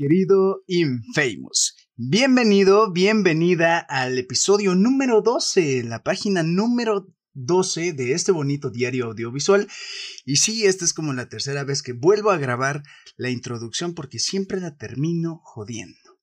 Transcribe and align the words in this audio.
querido 0.00 0.64
Infamous. 0.66 1.76
Bienvenido, 1.94 2.90
bienvenida 2.90 3.78
al 3.80 4.16
episodio 4.16 4.74
número 4.74 5.20
12, 5.20 5.82
la 5.84 6.02
página 6.02 6.42
número 6.42 7.14
12 7.34 7.92
de 7.92 8.12
este 8.12 8.32
bonito 8.32 8.70
diario 8.70 9.04
audiovisual. 9.08 9.68
Y 10.24 10.36
sí, 10.36 10.64
esta 10.64 10.86
es 10.86 10.94
como 10.94 11.12
la 11.12 11.28
tercera 11.28 11.64
vez 11.64 11.82
que 11.82 11.92
vuelvo 11.92 12.30
a 12.30 12.38
grabar 12.38 12.82
la 13.18 13.28
introducción 13.28 13.94
porque 13.94 14.18
siempre 14.18 14.58
la 14.58 14.78
termino 14.78 15.42
jodiendo. 15.44 16.18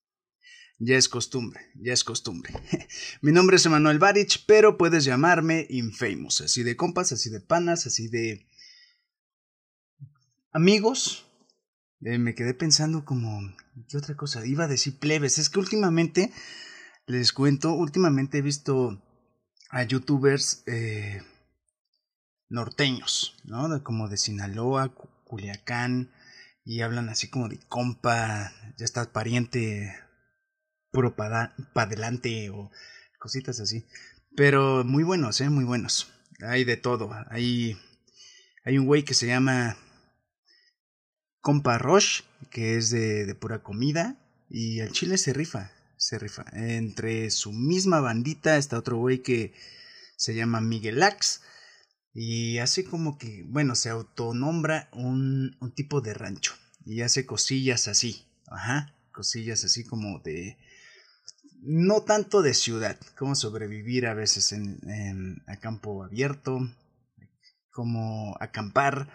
Ya 0.80 0.96
es 0.96 1.08
costumbre, 1.08 1.60
ya 1.76 1.92
es 1.92 2.02
costumbre. 2.02 2.54
Mi 3.22 3.30
nombre 3.30 3.58
es 3.58 3.66
Emanuel 3.66 4.00
Barich, 4.00 4.44
pero 4.44 4.76
puedes 4.76 5.04
llamarme 5.04 5.68
Infamous, 5.70 6.40
así 6.40 6.64
de 6.64 6.74
compas, 6.74 7.12
así 7.12 7.30
de 7.30 7.40
panas, 7.40 7.86
así 7.86 8.08
de 8.08 8.44
amigos. 10.50 11.27
Eh, 12.00 12.18
me 12.18 12.34
quedé 12.34 12.54
pensando 12.54 13.04
como, 13.04 13.40
¿qué 13.88 13.96
otra 13.96 14.16
cosa? 14.16 14.46
Iba 14.46 14.64
a 14.64 14.68
decir 14.68 14.98
plebes. 14.98 15.38
Es 15.38 15.50
que 15.50 15.58
últimamente, 15.58 16.32
les 17.06 17.32
cuento, 17.32 17.72
últimamente 17.72 18.38
he 18.38 18.42
visto 18.42 19.02
a 19.70 19.82
youtubers 19.82 20.62
eh, 20.66 21.22
norteños, 22.48 23.36
¿no? 23.44 23.82
como 23.82 24.08
de 24.08 24.16
Sinaloa, 24.16 24.94
Culiacán, 25.24 26.10
y 26.64 26.82
hablan 26.82 27.08
así 27.08 27.28
como 27.28 27.48
de 27.48 27.58
compa, 27.68 28.52
ya 28.76 28.84
estás 28.84 29.08
pariente, 29.08 29.94
puro 30.90 31.16
para 31.16 31.54
adelante 31.74 32.50
o 32.50 32.70
cositas 33.18 33.60
así. 33.60 33.86
Pero 34.36 34.84
muy 34.84 35.02
buenos, 35.02 35.40
¿eh? 35.40 35.50
Muy 35.50 35.64
buenos. 35.64 36.12
Hay 36.46 36.64
de 36.64 36.76
todo. 36.76 37.10
Hay, 37.30 37.76
hay 38.64 38.78
un 38.78 38.86
güey 38.86 39.04
que 39.04 39.14
se 39.14 39.26
llama 39.26 39.76
Compa 41.48 41.78
Roche, 41.78 42.24
que 42.50 42.76
es 42.76 42.90
de, 42.90 43.34
pura 43.34 43.62
comida. 43.62 44.18
Y 44.50 44.80
el 44.80 44.92
chile 44.92 45.16
se 45.16 45.32
rifa 45.32 45.70
se 45.96 46.18
rifa. 46.18 46.44
Entre 46.52 47.30
su 47.30 47.54
misma 47.54 48.00
bandita 48.00 48.58
está 48.58 48.76
otro 48.76 48.98
güey 48.98 49.22
que 49.22 49.54
se 50.18 50.34
llama 50.34 50.60
Miguel 50.60 51.02
Ax. 51.02 51.40
Y 52.12 52.58
hace 52.58 52.84
como 52.84 53.16
que, 53.16 53.46
bueno, 53.48 53.76
se 53.76 53.88
autonombra 53.88 54.90
un, 54.92 55.56
un 55.58 55.74
tipo 55.74 56.02
de 56.02 56.12
rancho. 56.12 56.52
Y 56.84 57.00
hace 57.00 57.24
cosillas 57.24 57.88
así. 57.88 58.26
Ajá. 58.48 58.94
Cosillas 59.10 59.64
así 59.64 59.84
como 59.84 60.18
de. 60.18 60.58
No 61.62 62.02
tanto 62.02 62.42
de 62.42 62.52
ciudad. 62.52 63.00
Como 63.16 63.34
sobrevivir 63.34 64.06
a 64.06 64.12
veces 64.12 64.52
en, 64.52 64.78
en 64.86 65.42
a 65.46 65.56
campo 65.56 66.04
abierto. 66.04 66.60
Como 67.70 68.36
acampar. 68.38 69.08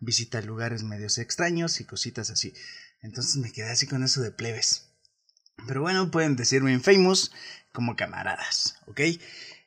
Visitar 0.00 0.44
lugares 0.44 0.82
medios 0.82 1.18
extraños 1.18 1.80
y 1.80 1.84
cositas 1.84 2.30
así. 2.30 2.52
Entonces 3.02 3.36
me 3.36 3.52
quedé 3.52 3.70
así 3.70 3.86
con 3.86 4.02
eso 4.02 4.20
de 4.20 4.32
plebes. 4.32 4.88
Pero 5.66 5.82
bueno, 5.82 6.10
pueden 6.10 6.36
decirme 6.36 6.72
Infamous 6.72 7.32
como 7.72 7.96
camaradas, 7.96 8.76
¿ok? 8.86 9.00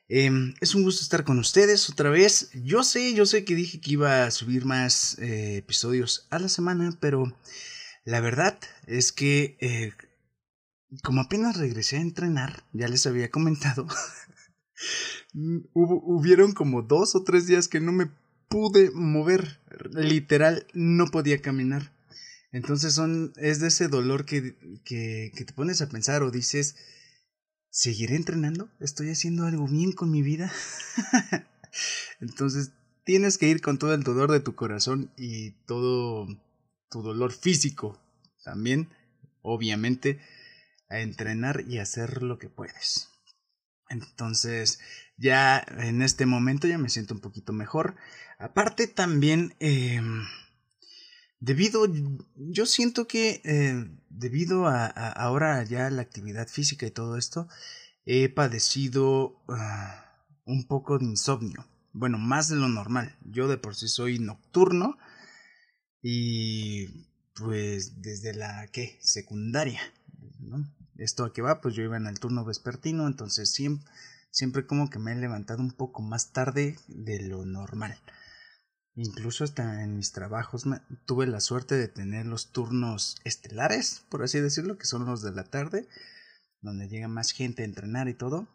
Em, 0.08 0.54
es 0.60 0.74
un 0.74 0.82
gusto 0.82 1.02
estar 1.02 1.24
con 1.24 1.38
ustedes 1.38 1.88
otra 1.88 2.10
vez. 2.10 2.50
Yo 2.52 2.84
sé, 2.84 3.14
yo 3.14 3.26
sé 3.26 3.44
que 3.44 3.54
dije 3.54 3.80
que 3.80 3.92
iba 3.92 4.24
a 4.24 4.30
subir 4.30 4.64
más 4.64 5.18
eh, 5.18 5.56
episodios 5.56 6.26
a 6.30 6.38
la 6.38 6.48
semana, 6.48 6.96
pero 7.00 7.34
la 8.04 8.20
verdad 8.20 8.58
es 8.86 9.12
que 9.12 9.56
eh, 9.60 9.92
como 11.02 11.22
apenas 11.22 11.56
regresé 11.56 11.96
a 11.96 12.02
entrenar, 12.02 12.64
ya 12.72 12.88
les 12.88 13.06
había 13.06 13.30
comentado, 13.30 13.86
hubo, 15.34 16.02
hubieron 16.04 16.52
como 16.52 16.82
dos 16.82 17.14
o 17.14 17.24
tres 17.24 17.46
días 17.46 17.68
que 17.68 17.80
no 17.80 17.92
me 17.92 18.10
pude 18.48 18.90
mover, 18.92 19.60
literal, 19.92 20.66
no 20.72 21.06
podía 21.06 21.40
caminar. 21.40 21.92
Entonces 22.52 22.94
son, 22.94 23.32
es 23.36 23.60
de 23.60 23.68
ese 23.68 23.88
dolor 23.88 24.24
que, 24.24 24.54
que, 24.84 25.32
que 25.34 25.44
te 25.44 25.52
pones 25.52 25.82
a 25.82 25.88
pensar 25.88 26.22
o 26.22 26.30
dices, 26.30 26.76
¿seguiré 27.70 28.14
entrenando? 28.14 28.70
¿Estoy 28.78 29.10
haciendo 29.10 29.46
algo 29.46 29.66
bien 29.66 29.92
con 29.92 30.10
mi 30.10 30.22
vida? 30.22 30.52
Entonces 32.20 32.70
tienes 33.04 33.38
que 33.38 33.48
ir 33.48 33.60
con 33.60 33.78
todo 33.78 33.94
el 33.94 34.02
dolor 34.02 34.30
de 34.30 34.40
tu 34.40 34.54
corazón 34.54 35.10
y 35.16 35.50
todo 35.66 36.26
tu 36.90 37.02
dolor 37.02 37.32
físico 37.32 38.00
también, 38.44 38.88
obviamente, 39.42 40.20
a 40.88 41.00
entrenar 41.00 41.64
y 41.66 41.78
hacer 41.78 42.22
lo 42.22 42.38
que 42.38 42.48
puedes. 42.48 43.08
Entonces, 43.88 44.78
ya 45.16 45.64
en 45.78 46.02
este 46.02 46.26
momento 46.26 46.66
ya 46.66 46.78
me 46.78 46.88
siento 46.88 47.14
un 47.14 47.20
poquito 47.20 47.52
mejor. 47.52 47.96
Aparte 48.38 48.86
también, 48.86 49.54
eh, 49.60 50.00
Debido, 51.44 51.86
yo 52.36 52.64
siento 52.64 53.06
que 53.06 53.42
eh, 53.44 53.86
debido 54.08 54.66
a, 54.66 54.86
ahora 54.86 55.62
ya 55.62 55.90
la 55.90 56.00
actividad 56.00 56.48
física 56.48 56.86
y 56.86 56.90
todo 56.90 57.18
esto, 57.18 57.48
he 58.06 58.30
padecido 58.30 59.44
ah, 59.48 60.24
un 60.46 60.66
poco 60.66 60.98
de 60.98 61.04
insomnio. 61.04 61.66
Bueno, 61.92 62.16
más 62.16 62.48
de 62.48 62.56
lo 62.56 62.68
normal. 62.68 63.14
Yo 63.26 63.46
de 63.46 63.58
por 63.58 63.74
sí 63.74 63.88
soy 63.88 64.18
nocturno 64.18 64.96
y 66.00 66.86
pues 67.34 68.00
desde 68.00 68.32
la 68.32 68.66
¿qué? 68.68 68.98
secundaria. 69.02 69.82
Esto 70.96 71.24
a 71.26 71.32
qué 71.34 71.42
va, 71.42 71.60
pues 71.60 71.74
yo 71.74 71.82
iba 71.82 71.98
en 71.98 72.06
el 72.06 72.20
turno 72.20 72.46
vespertino, 72.46 73.06
entonces 73.06 73.50
siempre, 73.50 73.86
siempre 74.34 74.66
como 74.66 74.90
que 74.90 74.98
me 74.98 75.12
he 75.12 75.14
levantado 75.14 75.62
un 75.62 75.70
poco 75.70 76.02
más 76.02 76.32
tarde 76.32 76.76
de 76.88 77.22
lo 77.22 77.46
normal. 77.46 77.96
Incluso 78.96 79.44
hasta 79.44 79.82
en 79.82 79.96
mis 79.96 80.12
trabajos 80.12 80.64
tuve 81.06 81.26
la 81.26 81.40
suerte 81.40 81.76
de 81.76 81.86
tener 81.86 82.26
los 82.26 82.50
turnos 82.50 83.16
estelares, 83.24 84.04
por 84.08 84.24
así 84.24 84.40
decirlo, 84.40 84.76
que 84.76 84.86
son 84.86 85.06
los 85.06 85.22
de 85.22 85.32
la 85.32 85.44
tarde, 85.44 85.88
donde 86.60 86.88
llega 86.88 87.06
más 87.06 87.30
gente 87.30 87.62
a 87.62 87.64
entrenar 87.64 88.08
y 88.08 88.14
todo. 88.14 88.48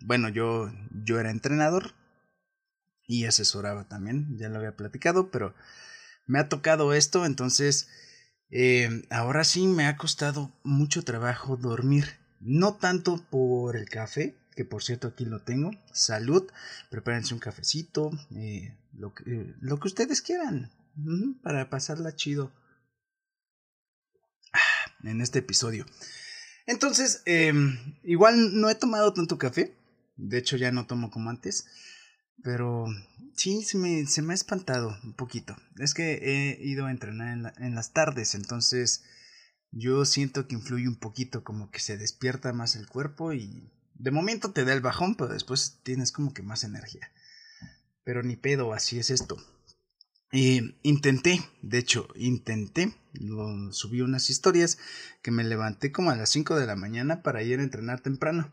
Bueno, 0.00 0.28
yo, 0.28 0.72
yo 1.04 1.18
era 1.18 1.32
entrenador 1.32 1.94
y 3.08 3.24
asesoraba 3.24 3.88
también, 3.88 4.38
ya 4.38 4.48
lo 4.48 4.58
había 4.58 4.76
platicado, 4.76 5.32
pero 5.32 5.52
me 6.26 6.38
ha 6.38 6.48
tocado 6.48 6.94
esto, 6.94 7.26
entonces 7.26 7.88
eh, 8.50 9.02
ahora 9.10 9.42
sí 9.42 9.66
me 9.66 9.86
ha 9.86 9.96
costado 9.96 10.52
mucho 10.62 11.02
trabajo 11.02 11.56
dormir. 11.56 12.18
No 12.40 12.74
tanto 12.74 13.20
por 13.30 13.76
el 13.76 13.88
café, 13.88 14.36
que 14.58 14.64
por 14.64 14.82
cierto 14.82 15.06
aquí 15.06 15.24
lo 15.24 15.40
tengo. 15.40 15.70
Salud, 15.92 16.50
prepárense 16.90 17.32
un 17.32 17.38
cafecito, 17.38 18.10
eh, 18.34 18.76
lo, 18.92 19.14
que, 19.14 19.54
lo, 19.60 19.78
que, 19.78 19.86
ustedes 19.86 20.20
quieran, 20.20 20.72
para 21.44 21.70
pasarla 21.70 22.16
chido 22.16 22.52
ah, 24.52 24.90
en 25.04 25.20
este 25.20 25.38
episodio. 25.38 25.86
Entonces, 26.66 27.22
em, 27.24 27.78
igual 28.02 28.60
no 28.60 28.68
he 28.68 28.74
tomado 28.74 29.12
tanto 29.12 29.38
café, 29.38 29.78
de 30.16 30.38
hecho 30.38 30.56
ya 30.56 30.72
no 30.72 30.88
tomo 30.88 31.12
como 31.12 31.30
antes, 31.30 31.66
pero 32.42 32.86
sí, 33.36 33.62
se 33.62 33.78
me, 33.78 34.06
se 34.06 34.22
me 34.22 34.32
ha 34.32 34.34
espantado 34.34 34.98
un 35.04 35.14
poquito. 35.14 35.56
Es 35.78 35.94
que 35.94 36.14
he 36.14 36.66
ido 36.66 36.86
a 36.86 36.90
entrenar 36.90 37.28
en, 37.28 37.64
en 37.64 37.76
las 37.76 37.92
tardes, 37.92 38.34
entonces 38.34 39.04
yo 39.70 40.04
siento 40.04 40.48
que 40.48 40.56
influye 40.56 40.88
un 40.88 40.98
poquito, 40.98 41.44
como 41.44 41.70
que 41.70 41.78
se 41.78 41.96
despierta 41.96 42.52
más 42.52 42.74
el 42.74 42.88
cuerpo 42.88 43.32
y 43.32 43.70
de 43.98 44.10
momento 44.10 44.52
te 44.52 44.64
da 44.64 44.72
el 44.72 44.80
bajón, 44.80 45.16
pero 45.16 45.32
después 45.32 45.80
tienes 45.82 46.12
como 46.12 46.32
que 46.32 46.42
más 46.42 46.64
energía. 46.64 47.12
Pero 48.04 48.22
ni 48.22 48.36
pedo, 48.36 48.72
así 48.72 48.98
es 48.98 49.10
esto. 49.10 49.36
Intenté, 50.30 51.40
de 51.62 51.78
hecho, 51.78 52.08
intenté, 52.14 52.94
subí 53.70 54.02
unas 54.02 54.28
historias 54.28 54.78
que 55.22 55.30
me 55.30 55.42
levanté 55.42 55.90
como 55.90 56.10
a 56.10 56.16
las 56.16 56.30
5 56.30 56.56
de 56.56 56.66
la 56.66 56.76
mañana 56.76 57.22
para 57.22 57.42
ir 57.42 57.60
a 57.60 57.62
entrenar 57.62 58.00
temprano. 58.00 58.52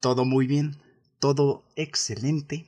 Todo 0.00 0.24
muy 0.24 0.46
bien, 0.46 0.76
todo 1.20 1.64
excelente, 1.76 2.66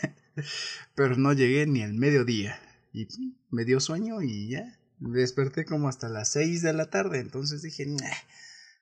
pero 0.94 1.16
no 1.16 1.32
llegué 1.32 1.66
ni 1.66 1.82
al 1.82 1.94
mediodía. 1.94 2.58
Y 2.92 3.08
me 3.50 3.64
dio 3.64 3.80
sueño 3.80 4.22
y 4.22 4.48
ya, 4.48 4.78
desperté 4.98 5.64
como 5.64 5.88
hasta 5.88 6.08
las 6.08 6.30
6 6.30 6.62
de 6.62 6.72
la 6.72 6.88
tarde, 6.88 7.18
entonces 7.18 7.62
dije, 7.62 7.86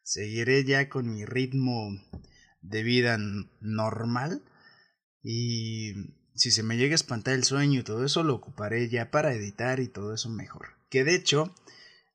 seguiré 0.03 0.65
ya 0.65 0.89
con 0.89 1.11
mi 1.11 1.25
ritmo 1.25 1.91
de 2.61 2.83
vida 2.83 3.19
normal 3.61 4.43
y 5.23 5.95
si 6.35 6.51
se 6.51 6.63
me 6.63 6.77
llega 6.77 6.93
a 6.93 6.97
espantar 6.97 7.35
el 7.35 7.45
sueño 7.45 7.81
y 7.81 7.85
todo 7.85 8.05
eso 8.05 8.23
lo 8.23 8.35
ocuparé 8.35 8.89
ya 8.89 9.11
para 9.11 9.35
editar 9.35 9.81
y 9.81 9.89
todo 9.89 10.15
eso 10.15 10.29
mejor. 10.29 10.69
Que 10.89 11.05
de 11.05 11.15
hecho 11.15 11.55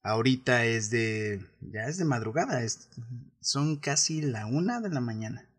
ahorita 0.03 0.65
es 0.65 0.89
de 0.89 1.45
ya 1.61 1.85
es 1.85 1.97
de 1.97 2.05
madrugada, 2.05 2.63
es, 2.63 2.89
son 3.41 3.77
casi 3.77 4.21
la 4.21 4.45
una 4.45 4.81
de 4.81 4.89
la 4.89 5.01
mañana. 5.01 5.49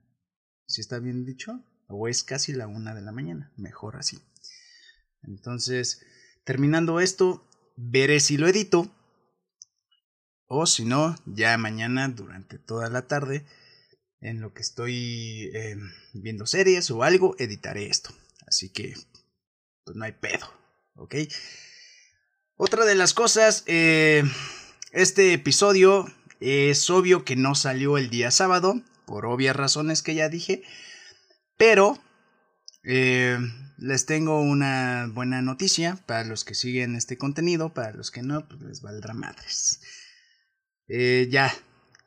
Si 0.66 0.80
está 0.80 0.98
bien 0.98 1.24
dicho, 1.24 1.64
o 1.88 2.08
es 2.08 2.24
casi 2.24 2.52
la 2.52 2.66
una 2.66 2.94
de 2.94 3.02
la 3.02 3.12
mañana, 3.12 3.52
mejor 3.56 3.96
así. 3.96 4.18
Entonces, 5.22 6.04
terminando 6.44 7.00
esto, 7.00 7.48
veré 7.76 8.20
si 8.20 8.36
lo 8.36 8.48
edito 8.48 8.90
o 10.48 10.66
si 10.66 10.84
no, 10.84 11.16
ya 11.26 11.56
mañana 11.58 12.08
durante 12.08 12.58
toda 12.58 12.88
la 12.88 13.06
tarde 13.06 13.44
en 14.20 14.40
lo 14.40 14.52
que 14.52 14.62
estoy 14.62 15.50
eh, 15.54 15.76
viendo 16.12 16.46
series 16.46 16.90
o 16.90 17.02
algo, 17.02 17.36
editaré 17.38 17.86
esto. 17.86 18.10
Así 18.46 18.70
que, 18.70 18.94
pues 19.84 19.96
no 19.96 20.04
hay 20.04 20.12
pedo, 20.12 20.46
¿ok? 20.94 21.14
Otra 22.56 22.84
de 22.84 22.94
las 22.94 23.12
cosas, 23.14 23.64
eh, 23.66 24.24
este 24.92 25.32
episodio 25.32 26.06
Es 26.38 26.90
obvio 26.90 27.24
que 27.24 27.34
no 27.34 27.54
salió 27.54 27.96
el 27.96 28.10
día 28.10 28.30
sábado, 28.30 28.82
por 29.06 29.24
obvias 29.24 29.56
razones 29.56 30.02
que 30.02 30.14
ya 30.14 30.28
dije, 30.28 30.62
pero 31.56 31.98
eh, 32.82 33.38
les 33.78 34.06
tengo 34.06 34.40
una 34.40 35.08
buena 35.12 35.40
noticia 35.42 35.96
para 36.06 36.24
los 36.24 36.44
que 36.44 36.54
siguen 36.54 36.94
este 36.94 37.16
contenido, 37.16 37.72
para 37.72 37.92
los 37.92 38.10
que 38.10 38.22
no, 38.22 38.46
pues 38.46 38.60
les 38.62 38.82
valdrá 38.82 39.14
madres. 39.14 39.80
Eh, 40.88 41.28
ya, 41.30 41.52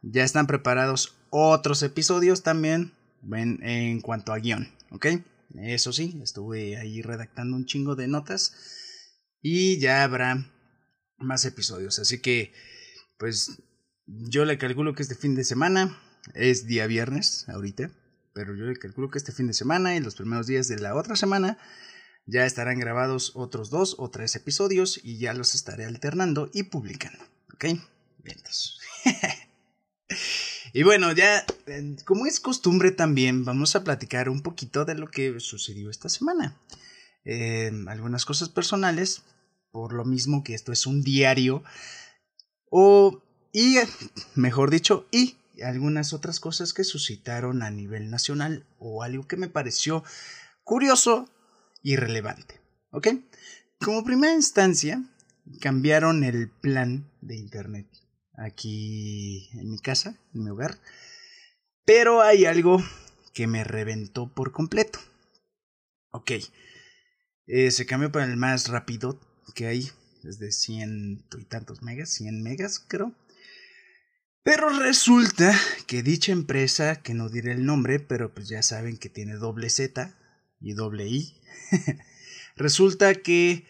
ya 0.01 0.23
están 0.23 0.47
preparados 0.47 1.17
otros 1.29 1.83
episodios 1.83 2.43
también 2.43 2.93
en, 3.31 3.63
en 3.63 4.01
cuanto 4.01 4.33
a 4.33 4.39
guion, 4.39 4.69
¿ok? 4.91 5.07
Eso 5.55 5.91
sí, 5.93 6.19
estuve 6.23 6.77
ahí 6.77 7.01
redactando 7.01 7.55
un 7.55 7.65
chingo 7.65 7.95
de 7.95 8.07
notas 8.07 8.53
y 9.41 9.79
ya 9.79 10.03
habrá 10.03 10.51
más 11.17 11.45
episodios. 11.45 11.99
Así 11.99 12.19
que, 12.19 12.53
pues, 13.17 13.61
yo 14.05 14.45
le 14.45 14.57
calculo 14.57 14.93
que 14.93 15.03
este 15.03 15.15
fin 15.15 15.35
de 15.35 15.43
semana 15.43 15.97
es 16.33 16.65
día 16.67 16.87
viernes 16.87 17.47
ahorita, 17.49 17.91
pero 18.33 18.55
yo 18.55 18.65
le 18.65 18.75
calculo 18.77 19.09
que 19.09 19.17
este 19.17 19.31
fin 19.31 19.47
de 19.47 19.53
semana 19.53 19.95
y 19.95 19.99
los 19.99 20.15
primeros 20.15 20.47
días 20.47 20.67
de 20.67 20.79
la 20.79 20.95
otra 20.95 21.15
semana 21.15 21.57
ya 22.25 22.45
estarán 22.45 22.79
grabados 22.79 23.31
otros 23.35 23.69
dos 23.69 23.95
o 23.97 24.09
tres 24.09 24.35
episodios 24.35 24.99
y 25.03 25.17
ya 25.17 25.33
los 25.33 25.55
estaré 25.55 25.85
alternando 25.85 26.49
y 26.53 26.63
publicando. 26.63 27.23
¿Ok? 27.53 27.65
Vientos. 28.23 28.79
y 30.74 30.83
bueno, 30.83 31.12
ya, 31.12 31.45
como 32.06 32.25
es 32.25 32.39
costumbre 32.39 32.92
también, 32.92 33.45
vamos 33.45 33.75
a 33.75 33.83
platicar 33.83 34.30
un 34.30 34.42
poquito 34.42 34.86
de 34.86 34.95
lo 34.95 35.07
que 35.07 35.39
sucedió 35.39 35.89
esta 35.89 36.10
semana. 36.10 36.57
Eh, 37.25 37.71
algunas 37.88 38.25
cosas 38.25 38.50
personales, 38.50 39.24
por 39.71 39.94
lo 39.94 40.06
mismo 40.06 40.44
que 40.44 40.54
esto 40.54 40.71
es 40.71 40.86
un 40.86 41.01
diario, 41.01 41.63
o, 42.69 43.21
y, 43.51 43.77
mejor 44.36 44.69
dicho, 44.69 45.07
y 45.12 45.36
algunas 45.63 46.13
otras 46.13 46.39
cosas 46.39 46.74
que 46.74 46.83
suscitaron 46.83 47.63
a 47.63 47.71
nivel 47.71 48.10
nacional 48.10 48.66
o 48.77 49.04
algo 49.04 49.27
que 49.27 49.38
me 49.38 49.50
pareció 49.50 50.04
curioso 50.63 51.30
y 51.81 51.95
relevante. 51.95 52.62
¿Ok? 52.92 53.07
Como 53.80 54.04
primera 54.04 54.33
instancia, 54.33 55.04
cambiaron 55.60 56.24
el 56.24 56.50
plan 56.50 57.10
de 57.21 57.36
Internet 57.36 57.88
aquí 58.39 59.50
en 59.53 59.69
mi 59.69 59.80
casa, 59.80 60.18
en 60.33 60.44
mi 60.44 60.50
hogar. 60.50 60.80
Pero 61.86 62.21
hay 62.21 62.45
algo 62.45 62.83
que 63.33 63.47
me 63.47 63.63
reventó 63.63 64.33
por 64.33 64.51
completo. 64.51 65.00
Ok. 66.12 66.31
Eh, 67.47 67.71
se 67.71 67.86
cambió 67.86 68.12
para 68.12 68.25
el 68.25 68.38
más 68.38 68.68
rápido 68.68 69.19
que 69.56 69.68
hay. 69.68 69.89
Es 70.24 70.39
de 70.39 70.51
ciento 70.51 71.39
y 71.39 71.45
tantos 71.45 71.81
megas, 71.81 72.09
100 72.09 72.44
megas 72.44 72.80
creo. 72.80 73.15
Pero 74.44 74.69
resulta 74.69 75.57
que 75.88 76.01
dicha 76.01 76.31
empresa, 76.31 77.01
que 77.01 77.13
no 77.13 77.30
diré 77.30 77.51
el 77.51 77.65
nombre, 77.65 78.00
pero 78.00 78.33
pues 78.33 78.50
ya 78.50 78.62
saben 78.63 78.97
que 78.97 79.09
tiene 79.09 79.35
doble 79.35 79.69
Z 79.69 80.15
y 80.59 80.74
doble 80.74 81.07
I, 81.07 81.33
resulta 82.56 83.15
que 83.15 83.65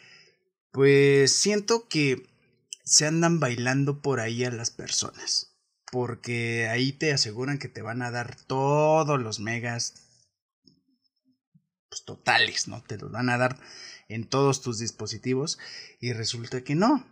pues 0.72 1.32
siento 1.32 1.88
que 1.88 2.29
se 2.90 3.06
andan 3.06 3.40
bailando 3.40 4.02
por 4.02 4.20
ahí 4.20 4.44
a 4.44 4.52
las 4.52 4.72
personas. 4.72 5.56
Porque 5.92 6.68
ahí 6.68 6.92
te 6.92 7.14
aseguran 7.14 7.60
que 7.60 7.68
te 7.68 7.84
van 7.84 8.02
a 8.02 8.10
dar 8.10 8.36
todos 8.36 9.22
los 9.22 9.40
megas 9.40 9.94
pues, 11.90 12.04
totales, 12.04 12.68
¿no? 12.68 12.82
Te 12.84 12.98
los 12.98 13.12
van 13.12 13.30
a 13.30 13.38
dar 13.38 13.60
en 14.08 14.28
todos 14.28 14.62
tus 14.62 14.80
dispositivos 14.80 15.60
y 16.00 16.14
resulta 16.14 16.64
que 16.64 16.74
no. 16.74 17.06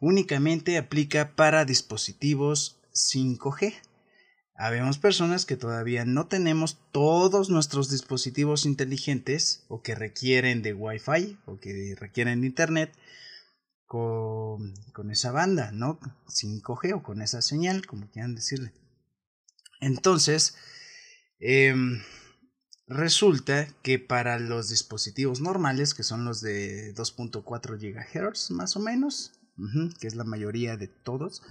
Únicamente 0.00 0.76
aplica 0.76 1.36
para 1.36 1.64
dispositivos 1.64 2.80
5G. 2.92 3.74
Habemos 4.56 4.98
personas 4.98 5.46
que 5.46 5.56
todavía 5.56 6.04
no 6.04 6.26
tenemos 6.26 6.78
todos 6.90 7.50
nuestros 7.50 7.88
dispositivos 7.88 8.66
inteligentes 8.66 9.64
o 9.68 9.80
que 9.80 9.94
requieren 9.94 10.62
de 10.62 10.74
Wi-Fi 10.74 11.38
o 11.46 11.58
que 11.60 11.94
requieren 11.98 12.40
de 12.40 12.48
Internet 12.48 12.92
con, 13.90 15.10
esa 15.10 15.32
banda, 15.32 15.72
¿no? 15.72 15.98
5G 16.28 16.94
o 16.94 17.02
con 17.02 17.22
esa 17.22 17.42
señal, 17.42 17.84
como 17.86 18.08
quieran 18.08 18.36
decirle. 18.36 18.72
Entonces, 19.80 20.54
em, 21.40 22.00
resulta 22.86 23.66
que 23.82 23.98
para 23.98 24.38
los 24.38 24.68
dispositivos 24.68 25.40
normales, 25.40 25.94
que 25.94 26.04
son 26.04 26.24
los 26.24 26.40
de 26.40 26.94
2.4 26.94 27.76
GHz 27.76 28.52
más 28.52 28.76
o 28.76 28.80
menos, 28.80 29.32
que 29.98 30.06
es 30.06 30.14
la 30.14 30.22
mayoría 30.22 30.76
de 30.76 30.86
todos, 30.86 31.42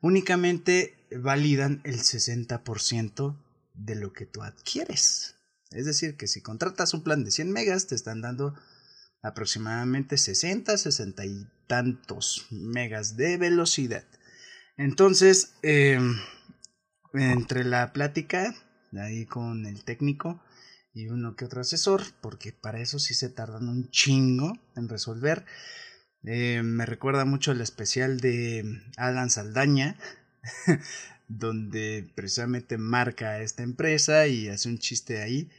únicamente 0.00 0.94
validan 1.20 1.80
el 1.82 1.98
60% 1.98 3.42
de 3.74 3.96
lo 3.96 4.12
que 4.12 4.26
tú 4.26 4.44
adquieres. 4.44 5.34
Es 5.72 5.84
decir, 5.84 6.16
que 6.16 6.28
si 6.28 6.42
contratas 6.42 6.94
un 6.94 7.02
plan 7.02 7.24
de 7.24 7.32
100 7.32 7.50
megas, 7.50 7.88
te 7.88 7.96
están 7.96 8.20
dando 8.20 8.54
aproximadamente 9.20 10.16
60, 10.16 10.78
60 10.78 11.26
y 11.26 11.48
tantos 11.66 12.46
megas 12.50 13.16
de 13.16 13.36
velocidad. 13.36 14.04
Entonces, 14.76 15.54
em, 15.62 16.16
entre 17.14 17.64
la 17.64 17.92
plática 17.92 18.54
ahí 18.98 19.26
con 19.26 19.66
el 19.66 19.84
técnico 19.84 20.42
y 20.92 21.08
uno 21.08 21.36
que 21.36 21.44
otro 21.44 21.60
asesor, 21.60 22.02
porque 22.20 22.52
para 22.52 22.80
eso 22.80 22.98
sí 22.98 23.14
se 23.14 23.28
tardan 23.28 23.68
un 23.68 23.90
chingo 23.90 24.58
en 24.74 24.88
resolver, 24.88 25.44
eh, 26.24 26.62
me 26.62 26.86
recuerda 26.86 27.24
mucho 27.24 27.52
el 27.52 27.60
especial 27.60 28.18
de 28.20 28.82
Alan 28.96 29.30
Saldaña, 29.30 29.96
donde 31.28 32.10
precisamente 32.14 32.78
marca 32.78 33.30
a 33.30 33.40
esta 33.40 33.62
empresa 33.62 34.26
y 34.26 34.48
hace 34.48 34.68
un 34.68 34.78
chiste 34.78 35.22
ahí 35.22 35.50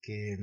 que 0.00 0.38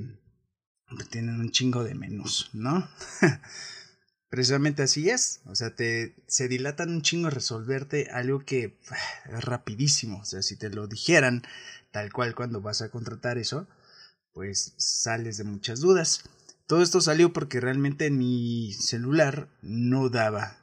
tienen 1.10 1.40
un 1.40 1.50
chingo 1.50 1.82
de 1.82 1.94
menús, 1.94 2.50
¿no? 2.52 2.88
precisamente 4.28 4.82
así 4.82 5.08
es, 5.10 5.40
o 5.46 5.54
sea, 5.54 5.74
te 5.74 6.14
se 6.26 6.48
dilatan 6.48 6.90
un 6.90 7.02
chingo 7.02 7.30
resolverte 7.30 8.10
algo 8.10 8.44
que 8.44 8.78
es 9.32 9.44
rapidísimo, 9.44 10.20
o 10.20 10.24
sea, 10.24 10.42
si 10.42 10.56
te 10.56 10.70
lo 10.70 10.86
dijeran 10.86 11.42
tal 11.90 12.12
cual 12.12 12.34
cuando 12.34 12.60
vas 12.60 12.82
a 12.82 12.90
contratar 12.90 13.38
eso, 13.38 13.66
pues 14.32 14.74
sales 14.76 15.38
de 15.38 15.44
muchas 15.44 15.80
dudas. 15.80 16.24
Todo 16.66 16.82
esto 16.82 17.00
salió 17.00 17.32
porque 17.32 17.58
realmente 17.58 18.10
mi 18.10 18.74
celular 18.74 19.48
no 19.62 20.10
daba. 20.10 20.58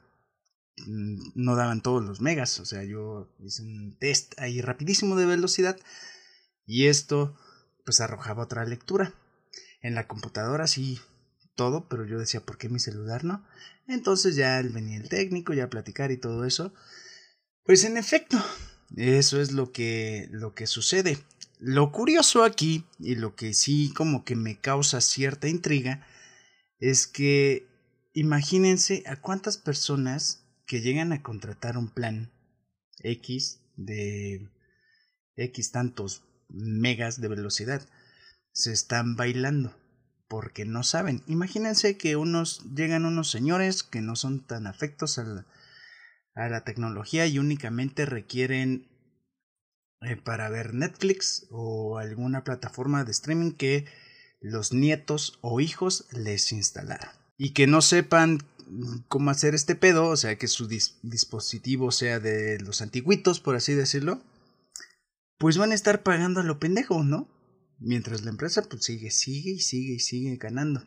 No 0.86 1.56
daban 1.56 1.82
todos 1.82 2.04
los 2.04 2.20
megas. 2.20 2.60
O 2.60 2.66
sea, 2.66 2.84
yo 2.84 3.34
hice 3.40 3.62
un 3.62 3.96
test 3.98 4.38
ahí 4.38 4.60
rapidísimo 4.60 5.16
de 5.16 5.26
velocidad. 5.26 5.76
Y 6.66 6.86
esto 6.86 7.36
pues 7.84 8.00
arrojaba 8.00 8.44
otra 8.44 8.64
lectura. 8.64 9.12
En 9.80 9.96
la 9.96 10.06
computadora 10.06 10.68
sí 10.68 11.00
todo, 11.54 11.88
pero 11.88 12.04
yo 12.04 12.18
decía, 12.18 12.40
¿por 12.40 12.58
qué 12.58 12.68
mi 12.68 12.78
celular 12.78 13.24
no? 13.24 13.44
Entonces 13.86 14.36
ya 14.36 14.60
venía 14.62 14.96
el 14.96 15.08
técnico, 15.08 15.52
ya 15.52 15.64
a 15.64 15.70
platicar 15.70 16.10
y 16.10 16.16
todo 16.16 16.44
eso. 16.44 16.72
Pues 17.64 17.84
en 17.84 17.96
efecto, 17.96 18.42
eso 18.96 19.40
es 19.40 19.52
lo 19.52 19.72
que, 19.72 20.28
lo 20.30 20.54
que 20.54 20.66
sucede. 20.66 21.18
Lo 21.58 21.92
curioso 21.92 22.44
aquí, 22.44 22.84
y 22.98 23.14
lo 23.14 23.36
que 23.36 23.54
sí 23.54 23.92
como 23.94 24.24
que 24.24 24.36
me 24.36 24.58
causa 24.58 25.00
cierta 25.00 25.48
intriga, 25.48 26.06
es 26.78 27.06
que 27.06 27.66
imagínense 28.12 29.02
a 29.06 29.16
cuántas 29.16 29.56
personas 29.56 30.44
que 30.66 30.80
llegan 30.80 31.12
a 31.12 31.22
contratar 31.22 31.76
un 31.76 31.88
plan 31.88 32.32
X 32.98 33.60
de 33.76 34.50
X 35.36 35.72
tantos 35.72 36.22
megas 36.48 37.20
de 37.20 37.28
velocidad 37.28 37.86
se 38.52 38.72
están 38.72 39.16
bailando 39.16 39.74
porque 40.34 40.64
no 40.64 40.82
saben. 40.82 41.22
Imagínense 41.28 41.96
que 41.96 42.16
unos 42.16 42.64
llegan 42.74 43.04
unos 43.04 43.30
señores 43.30 43.84
que 43.84 44.00
no 44.00 44.16
son 44.16 44.44
tan 44.44 44.66
afectos 44.66 45.16
a 45.20 45.46
la, 46.34 46.64
tecnología 46.64 47.24
y 47.28 47.38
únicamente 47.38 48.04
requieren 48.04 48.88
eh, 50.00 50.16
para 50.16 50.50
ver 50.50 50.74
Netflix 50.74 51.46
o 51.52 51.98
alguna 51.98 52.42
plataforma 52.42 53.04
de 53.04 53.12
streaming 53.12 53.52
que 53.52 53.86
los 54.40 54.72
nietos 54.72 55.38
o 55.40 55.60
hijos 55.60 56.06
les 56.10 56.50
instalaron. 56.50 57.10
Y 57.38 57.52
que 57.52 57.68
no 57.68 57.80
sepan 57.80 58.38
cómo 59.06 59.30
hacer 59.30 59.54
este 59.54 59.76
pedo, 59.76 60.08
o 60.08 60.16
sea, 60.16 60.36
que 60.36 60.48
su 60.48 60.66
dispositivo 60.66 61.92
sea 61.92 62.18
de 62.18 62.58
los 62.58 62.82
antiguitos, 62.82 63.38
por 63.38 63.54
así 63.54 63.72
decirlo, 63.72 64.20
pues 65.38 65.58
van 65.58 65.70
a 65.70 65.76
estar 65.76 66.02
pagando 66.02 66.40
a 66.40 66.44
lo 66.44 66.58
pendejo, 66.58 67.04
¿no? 67.04 67.28
Mientras 67.78 68.22
la 68.22 68.30
empresa 68.30 68.62
pues 68.62 68.84
sigue, 68.84 69.10
sigue 69.10 69.50
y 69.52 69.60
sigue 69.60 69.94
y 69.94 70.00
sigue 70.00 70.36
ganando. 70.36 70.86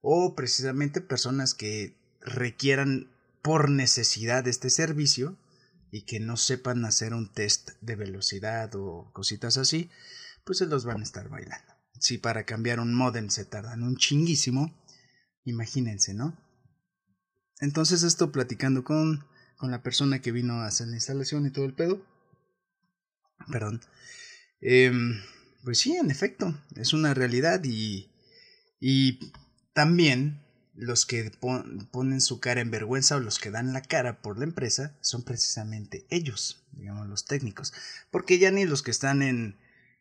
O 0.00 0.34
precisamente 0.34 1.00
personas 1.00 1.54
que 1.54 1.96
requieran 2.20 3.10
por 3.42 3.70
necesidad 3.70 4.46
este 4.46 4.70
servicio 4.70 5.36
y 5.90 6.02
que 6.02 6.20
no 6.20 6.36
sepan 6.36 6.84
hacer 6.84 7.12
un 7.12 7.30
test 7.32 7.70
de 7.80 7.96
velocidad 7.96 8.74
o 8.74 9.10
cositas 9.12 9.58
así, 9.58 9.90
pues 10.44 10.58
se 10.58 10.66
los 10.66 10.84
van 10.84 11.00
a 11.00 11.04
estar 11.04 11.28
bailando. 11.28 11.72
Si 12.00 12.18
para 12.18 12.44
cambiar 12.44 12.80
un 12.80 12.94
modem 12.94 13.28
se 13.28 13.44
tardan 13.44 13.82
un 13.82 13.96
chinguísimo, 13.96 14.74
imagínense, 15.44 16.14
¿no? 16.14 16.36
Entonces 17.60 18.02
esto 18.02 18.32
platicando 18.32 18.84
con, 18.84 19.24
con 19.56 19.70
la 19.70 19.82
persona 19.82 20.20
que 20.20 20.32
vino 20.32 20.54
a 20.54 20.66
hacer 20.66 20.88
la 20.88 20.96
instalación 20.96 21.46
y 21.46 21.50
todo 21.50 21.64
el 21.64 21.74
pedo. 21.74 22.04
Perdón. 23.50 23.80
Em, 24.60 25.20
pues 25.64 25.78
sí, 25.78 25.96
en 25.96 26.10
efecto, 26.10 26.54
es 26.76 26.92
una 26.92 27.14
realidad 27.14 27.62
y, 27.64 28.10
y 28.80 29.32
también 29.72 30.40
los 30.74 31.06
que 31.06 31.30
ponen 31.90 32.20
su 32.20 32.40
cara 32.40 32.60
en 32.60 32.70
vergüenza 32.70 33.16
o 33.16 33.20
los 33.20 33.38
que 33.38 33.50
dan 33.50 33.72
la 33.72 33.82
cara 33.82 34.22
por 34.22 34.38
la 34.38 34.44
empresa 34.44 34.96
son 35.00 35.22
precisamente 35.22 36.06
ellos, 36.10 36.64
digamos 36.72 37.06
los 37.06 37.26
técnicos, 37.26 37.72
porque 38.10 38.38
ya 38.38 38.50
ni 38.50 38.64
los 38.64 38.82
que 38.82 38.90
están 38.90 39.22
en, 39.22 39.58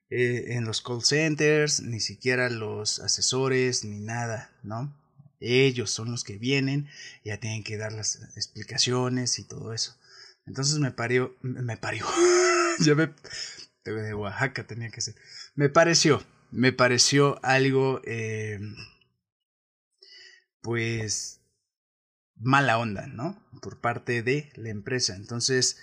eh, 0.10 0.56
en 0.56 0.66
los 0.66 0.82
call 0.82 1.04
centers, 1.04 1.82
ni 1.82 2.00
siquiera 2.00 2.50
los 2.50 3.00
asesores, 3.00 3.84
ni 3.84 4.00
nada, 4.00 4.52
¿no? 4.64 4.96
Ellos 5.40 5.92
son 5.92 6.12
los 6.12 6.24
que 6.24 6.38
vienen, 6.38 6.88
ya 7.26 7.40
tienen 7.40 7.64
que 7.64 7.78
dar 7.78 7.92
las 7.92 8.22
explicaciones 8.36 9.40
y 9.40 9.44
todo 9.44 9.74
eso. 9.74 9.98
Entonces 10.46 10.80
me 10.80 10.92
parió, 10.92 11.36
me 11.42 11.78
parió, 11.78 12.06
ya 12.80 12.96
me, 12.96 13.14
de 13.84 14.14
Oaxaca 14.14 14.66
tenía 14.66 14.90
que 14.90 15.02
ser, 15.02 15.16
me 15.56 15.70
pareció, 15.70 16.24
me 16.52 16.74
pareció 16.74 17.40
algo, 17.44 18.02
eh, 18.06 18.60
pues, 20.62 21.42
mala 22.36 22.78
onda, 22.78 23.08
¿no? 23.08 23.42
Por 23.62 23.80
parte 23.80 24.24
de 24.24 24.52
la 24.56 24.70
empresa. 24.70 25.16
Entonces, 25.16 25.78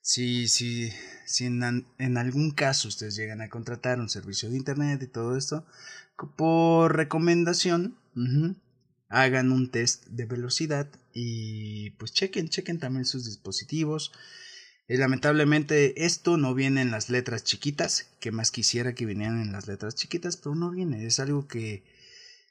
si, 0.00 0.48
si, 0.48 0.90
si 1.26 1.44
en, 1.46 1.86
en, 1.98 2.16
algún 2.16 2.52
caso 2.52 2.88
ustedes 2.88 3.16
llegan 3.16 3.40
a 3.40 3.50
contratar 3.50 4.00
un 4.00 4.08
servicio 4.08 4.48
de 4.48 4.56
Internet 4.56 5.02
y 5.02 5.06
todo 5.06 5.36
esto, 5.36 5.66
por 6.36 6.96
recomendación, 6.96 7.96
hagan 9.08 9.52
un 9.52 9.70
test 9.70 10.06
de 10.06 10.26
velocidad 10.26 10.88
y 11.12 11.90
pues 11.90 12.12
chequen, 12.12 12.48
chequen 12.48 12.78
también 12.78 13.04
sus 13.04 13.24
dispositivos. 13.24 14.12
Lamentablemente 14.96 16.06
esto 16.06 16.38
no 16.38 16.54
viene 16.54 16.80
en 16.80 16.90
las 16.90 17.10
letras 17.10 17.44
chiquitas, 17.44 18.08
que 18.20 18.32
más 18.32 18.50
quisiera 18.50 18.94
que 18.94 19.06
vinieran 19.06 19.40
en 19.42 19.52
las 19.52 19.66
letras 19.66 19.94
chiquitas, 19.94 20.36
pero 20.36 20.54
no 20.54 20.70
viene, 20.70 21.06
es 21.06 21.20
algo 21.20 21.46
que 21.46 21.84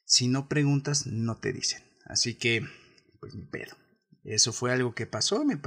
si 0.06 0.28
no 0.28 0.48
preguntas 0.48 1.08
no 1.08 1.38
te 1.38 1.52
dicen. 1.52 1.82
Así 2.06 2.36
que, 2.36 2.66
pues 3.20 3.34
ni 3.34 3.44
pedo. 3.46 3.76
Eso 4.24 4.54
fue 4.54 4.72
algo 4.72 4.94
que 4.94 5.08
pasó, 5.08 5.44
me, 5.46 5.60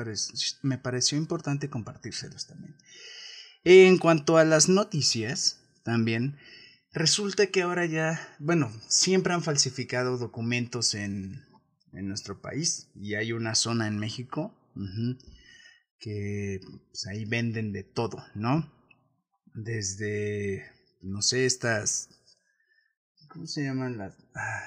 me 0.63 0.79
pareció 0.79 1.19
importante 1.19 1.69
compartírselos 1.69 2.47
también. 2.47 2.77
En 3.65 3.99
cuanto 3.99 4.39
a 4.39 4.45
las 4.45 4.69
noticias, 4.69 5.61
también 5.83 6.39
Resulta 6.93 7.47
que 7.47 7.63
ahora 7.63 7.87
ya, 7.87 8.21
bueno, 8.41 8.73
siempre 8.89 9.33
han 9.33 9.45
falsificado 9.45 10.19
documentos 10.19 10.95
en, 10.95 11.45
en 11.93 12.09
nuestro 12.09 12.41
país 12.41 12.89
y 12.97 13.15
hay 13.15 13.33
una 13.33 13.55
zona 13.55 13.87
en 13.87 13.97
México 13.99 14.53
que 16.01 16.61
pues, 16.89 17.07
ahí 17.07 17.25
venden 17.25 17.73
de 17.73 17.85
todo, 17.85 18.25
¿no? 18.35 18.73
Desde, 19.55 20.65
no 21.03 21.23
sé, 21.23 21.47
estas, 21.47 22.09
¿cómo 23.29 23.47
se 23.47 23.63
llaman 23.63 23.99
las? 23.99 24.17
Ah, 24.35 24.63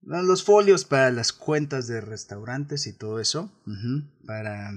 los 0.00 0.44
folios 0.44 0.84
para 0.84 1.10
las 1.10 1.32
cuentas 1.32 1.86
de 1.88 2.00
restaurantes 2.00 2.86
y 2.86 2.96
todo 2.96 3.20
eso, 3.20 3.52
para 4.26 4.70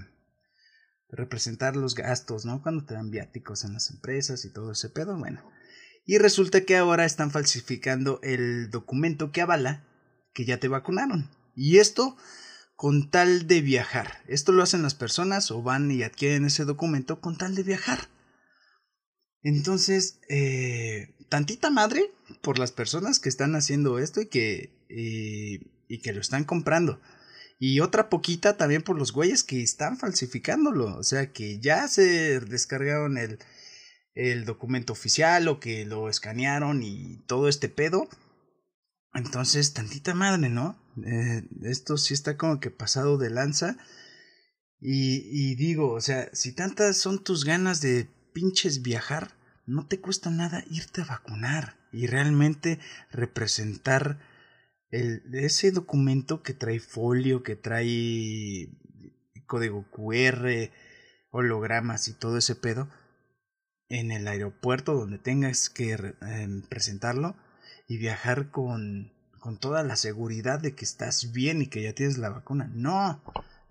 representar 1.10 1.78
los 1.78 1.96
gastos, 1.96 2.46
¿no? 2.46 2.62
Cuando 2.62 2.86
te 2.86 2.96
dan 2.96 3.12
viáticos 3.12 3.64
en 3.64 3.74
las 3.74 3.92
empresas 3.92 4.44
y 4.44 4.52
todo 4.52 4.72
ese 4.74 4.90
pedo, 4.90 5.18
bueno 5.18 5.42
y 6.06 6.18
resulta 6.18 6.62
que 6.62 6.78
ahora 6.78 7.06
están 7.06 7.32
falsificando 7.32 8.20
el 8.24 8.70
documento 8.70 9.32
que 9.32 9.42
avala 9.42 9.88
que 10.34 10.46
ya 10.46 10.60
te 10.60 10.68
vacunaron. 10.68 11.30
Y 11.56 11.78
esto 11.78 12.18
con 12.82 13.12
tal 13.12 13.46
de 13.46 13.62
viajar. 13.62 14.24
Esto 14.28 14.52
lo 14.52 14.64
hacen 14.64 14.82
las 14.82 14.96
personas 14.96 15.52
o 15.52 15.62
van 15.62 15.92
y 15.92 16.02
adquieren 16.02 16.46
ese 16.46 16.66
documento 16.66 17.22
con 17.22 17.38
tal 17.38 17.54
de 17.54 17.62
viajar. 17.62 18.10
Entonces, 19.44 20.20
eh, 20.30 21.14
tantita 21.30 21.70
madre 21.70 22.10
por 22.42 22.58
las 22.58 22.72
personas 22.72 23.20
que 23.20 23.30
están 23.30 23.56
haciendo 23.56 24.00
esto 24.00 24.20
y 24.20 24.26
que, 24.26 24.74
y 24.90 26.02
que 26.02 26.12
lo 26.12 26.22
están 26.22 26.44
comprando. 26.44 27.00
Y 27.60 27.82
otra 27.82 28.10
poquita 28.10 28.58
también 28.58 28.82
por 28.82 28.98
los 28.98 29.12
güeyes 29.12 29.44
que 29.44 29.62
están 29.62 30.00
falsificándolo. 30.00 30.98
O 30.98 31.04
sea, 31.04 31.32
que 31.32 31.60
ya 31.60 31.88
se 31.88 32.40
descargaron 32.40 33.20
el, 33.20 33.38
el 34.16 34.44
documento 34.44 34.94
oficial 34.94 35.48
o 35.50 35.60
que 35.60 35.86
lo 35.86 36.10
escanearon 36.10 36.82
y 36.82 37.18
todo 37.28 37.48
este 37.48 37.70
pedo. 37.70 38.10
Entonces, 39.14 39.72
tantita 39.74 40.16
madre, 40.16 40.50
¿no? 40.50 40.81
Eh, 41.06 41.44
esto 41.64 41.98
sí 41.98 42.14
está 42.14 42.38
como 42.38 42.60
que 42.60 42.72
pasado 42.72 43.18
de 43.18 43.30
lanza. 43.30 43.78
Y, 44.84 45.56
digo, 45.56 45.94
o 45.94 46.02
sea, 46.02 46.30
si 46.34 46.54
tantas 46.54 46.98
son 46.98 47.24
tus 47.24 47.46
ganas 47.46 47.82
de 47.82 48.10
pinches 48.34 48.82
viajar, 48.82 49.32
no 49.68 49.86
te 49.86 50.02
cuesta 50.02 50.32
nada 50.32 50.64
irte 50.72 51.02
a 51.02 51.06
vacunar 51.06 51.78
y 51.92 52.08
realmente 52.08 52.80
representar 53.12 54.20
el, 54.90 55.22
ese 55.34 55.72
documento 55.72 56.42
que 56.42 56.56
trae 56.56 56.80
folio, 56.80 57.44
que 57.44 57.56
trae 57.56 58.70
código 59.46 59.86
QR, 59.92 60.72
hologramas 61.30 62.08
y 62.08 62.14
todo 62.14 62.38
ese 62.38 62.56
pedo 62.56 62.90
en 63.90 64.12
el 64.12 64.28
aeropuerto 64.28 64.96
donde 64.96 65.20
tengas 65.20 65.70
que 65.70 66.16
em, 66.22 66.62
presentarlo 66.64 67.36
y 67.88 67.98
viajar 67.98 68.50
con, 68.50 69.12
con 69.42 69.58
toda 69.58 69.84
la 69.84 69.96
seguridad 69.96 70.60
de 70.60 70.76
que 70.76 70.86
estás 70.86 71.34
bien 71.34 71.64
y 71.64 71.68
que 71.68 71.82
ya 71.82 71.94
tienes 71.94 72.20
la 72.20 72.30
vacuna. 72.30 72.72
No, 72.74 73.22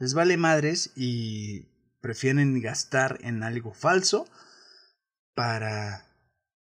les 0.00 0.14
vale 0.14 0.36
madres 0.36 0.90
y 0.96 1.68
prefieren 2.02 2.60
gastar 2.60 3.18
en 3.22 3.44
algo 3.44 3.72
falso 3.72 4.26
para, 5.34 6.04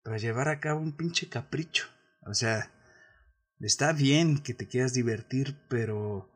para 0.03 0.19
llevar 0.19 0.49
a 0.49 0.59
cabo 0.59 0.81
un 0.81 0.97
pinche 0.97 1.29
capricho. 1.29 1.87
O 2.27 2.35
sea, 2.35 2.73
está 3.61 3.93
bien 3.93 4.39
que 4.39 4.53
te 4.53 4.67
quieras 4.67 4.95
divertir, 4.95 5.57
pero 5.69 6.29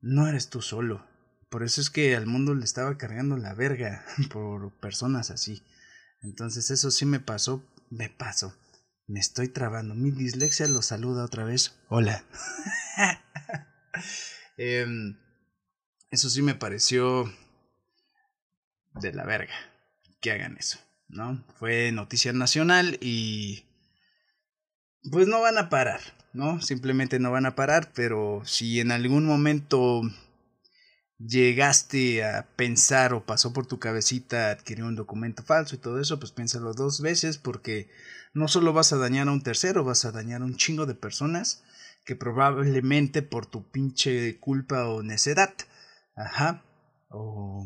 no 0.00 0.28
eres 0.28 0.50
tú 0.50 0.60
solo. 0.60 1.06
Por 1.48 1.62
eso 1.62 1.80
es 1.80 1.88
que 1.88 2.14
al 2.14 2.26
mundo 2.26 2.54
le 2.54 2.64
estaba 2.64 2.98
cargando 2.98 3.38
la 3.38 3.54
verga 3.54 4.04
por 4.30 4.78
personas 4.80 5.30
así. 5.30 5.64
Entonces 6.20 6.70
eso 6.70 6.90
sí 6.90 7.06
me 7.06 7.20
pasó, 7.20 7.64
me 7.88 8.10
pasó. 8.10 8.54
Me 9.06 9.20
estoy 9.20 9.48
trabando. 9.48 9.94
Mi 9.94 10.10
dislexia 10.10 10.66
lo 10.66 10.82
saluda 10.82 11.24
otra 11.24 11.44
vez. 11.44 11.78
Hola. 11.88 12.24
Em, 14.58 15.18
eso 16.10 16.30
sí 16.30 16.40
me 16.40 16.54
pareció 16.54 17.30
de 18.94 19.12
la 19.12 19.24
verga 19.24 19.54
que 20.20 20.32
hagan 20.32 20.56
eso, 20.56 20.78
¿no? 21.08 21.44
Fue 21.58 21.92
noticia 21.92 22.32
nacional 22.32 22.98
y 23.02 23.66
pues 25.10 25.28
no 25.28 25.40
van 25.40 25.58
a 25.58 25.68
parar, 25.68 26.00
¿no? 26.32 26.60
Simplemente 26.62 27.18
no 27.18 27.30
van 27.30 27.46
a 27.46 27.54
parar, 27.54 27.92
pero 27.94 28.42
si 28.44 28.80
en 28.80 28.92
algún 28.92 29.26
momento 29.26 30.02
llegaste 31.18 32.24
a 32.24 32.46
pensar 32.56 33.12
o 33.14 33.24
pasó 33.24 33.52
por 33.52 33.66
tu 33.66 33.78
cabecita 33.78 34.50
adquirir 34.50 34.84
un 34.84 34.96
documento 34.96 35.42
falso 35.42 35.74
y 35.74 35.78
todo 35.78 36.00
eso, 36.00 36.18
pues 36.18 36.32
piénsalo 36.32 36.72
dos 36.74 37.00
veces 37.00 37.38
porque 37.38 37.90
no 38.36 38.48
solo 38.48 38.74
vas 38.74 38.92
a 38.92 38.98
dañar 38.98 39.28
a 39.28 39.32
un 39.32 39.42
tercero, 39.42 39.82
vas 39.82 40.04
a 40.04 40.12
dañar 40.12 40.42
a 40.42 40.44
un 40.44 40.56
chingo 40.56 40.84
de 40.84 40.94
personas 40.94 41.64
que 42.04 42.16
probablemente 42.16 43.22
por 43.22 43.46
tu 43.46 43.70
pinche 43.70 44.38
culpa 44.38 44.88
o 44.88 45.02
necedad, 45.02 45.54
ajá, 46.14 46.62
o 47.08 47.64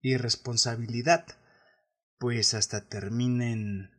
irresponsabilidad, 0.00 1.26
pues 2.18 2.54
hasta 2.54 2.88
terminen 2.88 3.90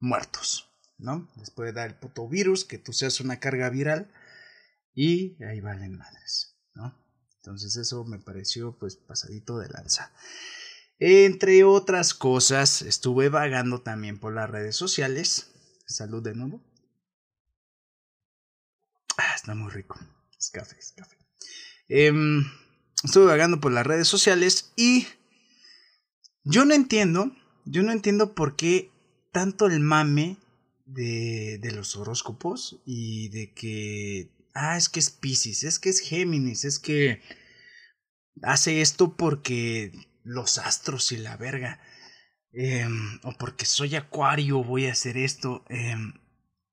muertos, 0.00 0.66
¿no? 0.96 1.30
Después 1.36 1.66
de 1.66 1.72
dar 1.74 1.90
el 1.90 1.96
puto 1.96 2.26
virus, 2.26 2.64
que 2.64 2.78
tú 2.78 2.94
seas 2.94 3.20
una 3.20 3.38
carga 3.38 3.68
viral 3.68 4.10
y 4.94 5.36
ahí 5.44 5.60
valen 5.60 5.98
madres, 5.98 6.56
¿no? 6.72 6.98
Entonces 7.36 7.76
eso 7.76 8.02
me 8.06 8.18
pareció 8.18 8.78
pues 8.78 8.96
pasadito 8.96 9.58
de 9.58 9.68
lanza. 9.68 10.10
Entre 11.04 11.64
otras 11.64 12.14
cosas, 12.14 12.80
estuve 12.80 13.28
vagando 13.28 13.80
también 13.80 14.20
por 14.20 14.32
las 14.32 14.48
redes 14.48 14.76
sociales. 14.76 15.50
Salud 15.84 16.22
de 16.22 16.36
nuevo. 16.36 16.62
Ah, 19.16 19.32
está 19.34 19.56
muy 19.56 19.68
rico. 19.72 19.98
Es 20.38 20.50
café, 20.50 20.76
es 20.78 20.92
café. 20.92 21.16
Em, 21.88 22.44
estuve 23.02 23.24
vagando 23.24 23.58
por 23.58 23.72
las 23.72 23.84
redes 23.84 24.06
sociales 24.06 24.70
y 24.76 25.08
yo 26.44 26.64
no 26.64 26.72
entiendo, 26.72 27.32
yo 27.64 27.82
no 27.82 27.90
entiendo 27.90 28.36
por 28.36 28.54
qué 28.54 28.92
tanto 29.32 29.66
el 29.66 29.80
mame 29.80 30.36
de, 30.86 31.58
de 31.60 31.72
los 31.72 31.96
horóscopos 31.96 32.80
y 32.86 33.28
de 33.30 33.52
que 33.52 34.30
ah, 34.54 34.76
es 34.76 34.88
que 34.88 35.00
es 35.00 35.10
Pisces, 35.10 35.64
es 35.64 35.80
que 35.80 35.88
es 35.88 35.98
Géminis, 35.98 36.64
es 36.64 36.78
que 36.78 37.20
hace 38.42 38.82
esto 38.82 39.16
porque 39.16 40.11
los 40.24 40.58
astros 40.58 41.12
y 41.12 41.18
la 41.18 41.36
verga. 41.36 41.80
Em, 42.52 43.18
o 43.22 43.32
porque 43.38 43.64
soy 43.64 43.96
acuario 43.96 44.62
voy 44.62 44.86
a 44.86 44.92
hacer 44.92 45.16
esto. 45.16 45.64
Em, 45.68 46.14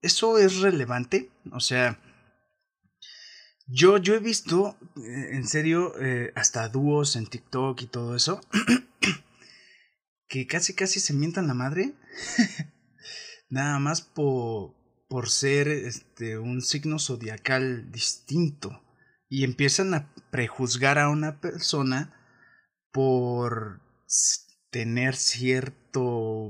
eso 0.01 0.37
es 0.37 0.59
relevante. 0.59 1.31
O 1.51 1.59
sea, 1.59 1.99
Yo, 3.71 3.97
yo 3.99 4.15
he 4.15 4.19
visto, 4.19 4.77
eh, 4.97 5.29
en 5.33 5.47
serio, 5.47 5.93
eh, 6.01 6.33
hasta 6.35 6.67
dúos 6.69 7.15
en 7.15 7.27
TikTok 7.27 7.79
y 7.83 7.85
todo 7.85 8.15
eso, 8.15 8.41
que 10.27 10.47
casi 10.47 10.73
casi 10.73 10.99
se 10.99 11.13
mientan 11.13 11.47
la 11.47 11.53
madre. 11.53 11.93
Nada 13.49 13.77
más 13.77 14.01
por, 14.01 14.73
por 15.07 15.29
ser 15.29 15.67
este, 15.67 16.39
un 16.39 16.63
signo 16.63 16.97
zodiacal 16.97 17.91
distinto. 17.91 18.83
Y 19.29 19.43
empiezan 19.43 19.93
a 19.93 20.11
prejuzgar 20.31 20.97
a 20.97 21.09
una 21.09 21.39
persona 21.39 22.18
por 22.91 23.81
tener 24.69 25.15
cierto, 25.15 26.49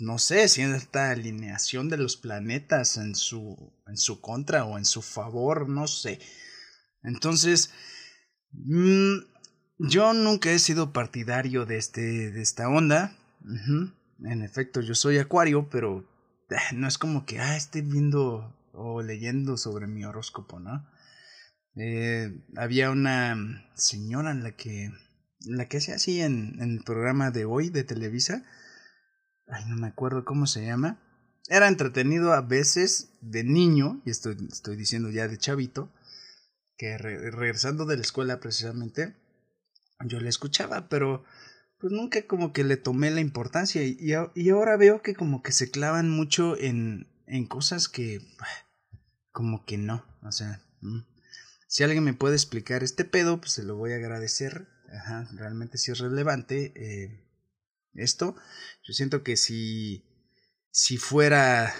no 0.00 0.18
sé, 0.18 0.48
cierta 0.48 1.10
alineación 1.10 1.88
de 1.88 1.96
los 1.96 2.16
planetas 2.16 2.96
en 2.96 3.14
su, 3.14 3.72
en 3.86 3.96
su 3.96 4.20
contra 4.20 4.64
o 4.64 4.78
en 4.78 4.84
su 4.84 5.02
favor, 5.02 5.68
no 5.68 5.86
sé. 5.86 6.20
Entonces, 7.02 7.72
mm, 8.52 9.18
yo 9.78 10.12
nunca 10.12 10.50
he 10.50 10.58
sido 10.58 10.92
partidario 10.92 11.66
de, 11.66 11.78
este, 11.78 12.30
de 12.30 12.42
esta 12.42 12.68
onda. 12.68 13.16
En 14.24 14.42
efecto, 14.42 14.80
yo 14.80 14.94
soy 14.94 15.18
acuario, 15.18 15.68
pero 15.70 16.04
eh, 16.50 16.74
no 16.74 16.86
es 16.86 16.98
como 16.98 17.24
que, 17.24 17.40
ah, 17.40 17.56
esté 17.56 17.80
viendo 17.80 18.54
o 18.72 19.02
leyendo 19.02 19.56
sobre 19.56 19.86
mi 19.86 20.04
horóscopo, 20.04 20.60
¿no? 20.60 20.86
Eh, 21.76 22.30
había 22.56 22.90
una 22.90 23.64
señora 23.74 24.32
en 24.32 24.42
la 24.42 24.52
que 24.52 24.90
la 25.46 25.68
que 25.68 25.78
hacía 25.78 25.96
así 25.96 26.20
en, 26.20 26.60
en, 26.60 26.72
el 26.72 26.84
programa 26.84 27.30
de 27.30 27.44
hoy 27.44 27.70
de 27.70 27.84
Televisa. 27.84 28.44
Ay, 29.46 29.64
no 29.68 29.76
me 29.76 29.88
acuerdo 29.88 30.24
cómo 30.24 30.46
se 30.46 30.64
llama. 30.64 31.00
Era 31.48 31.68
entretenido 31.68 32.32
a 32.32 32.42
veces 32.42 33.18
de 33.20 33.42
niño, 33.42 34.02
y 34.04 34.10
estoy, 34.10 34.36
estoy 34.50 34.76
diciendo 34.76 35.10
ya 35.10 35.26
de 35.26 35.38
chavito, 35.38 35.92
que 36.76 36.96
regresando 36.96 37.84
de 37.84 37.96
la 37.96 38.02
escuela 38.02 38.40
precisamente, 38.40 39.16
yo 40.06 40.20
le 40.20 40.28
escuchaba, 40.28 40.88
pero 40.88 41.24
pues 41.78 41.92
nunca 41.92 42.26
como 42.26 42.52
que 42.52 42.64
le 42.64 42.76
tomé 42.76 43.10
la 43.10 43.20
importancia 43.20 43.82
y, 43.82 43.98
y, 44.34 44.50
ahora 44.50 44.76
veo 44.76 45.02
que 45.02 45.14
como 45.14 45.42
que 45.42 45.52
se 45.52 45.70
clavan 45.70 46.10
mucho 46.10 46.56
en, 46.58 47.06
en 47.26 47.46
cosas 47.46 47.88
que 47.88 48.20
como 49.32 49.64
que 49.64 49.78
no, 49.78 50.04
o 50.22 50.32
sea, 50.32 50.62
mm. 50.80 51.00
si 51.68 51.82
alguien 51.82 52.04
me 52.04 52.14
puede 52.14 52.34
explicar 52.34 52.82
este 52.82 53.04
pedo, 53.04 53.40
pues 53.40 53.52
se 53.52 53.62
lo 53.62 53.76
voy 53.76 53.92
a 53.92 53.96
agradecer 53.96 54.68
Ajá, 54.90 55.28
realmente 55.32 55.78
sí 55.78 55.92
es 55.92 55.98
relevante 55.98 56.72
eh, 56.74 57.24
esto. 57.94 58.34
Yo 58.82 58.92
siento 58.92 59.22
que 59.22 59.36
si, 59.36 60.04
si 60.70 60.96
fuera, 60.96 61.72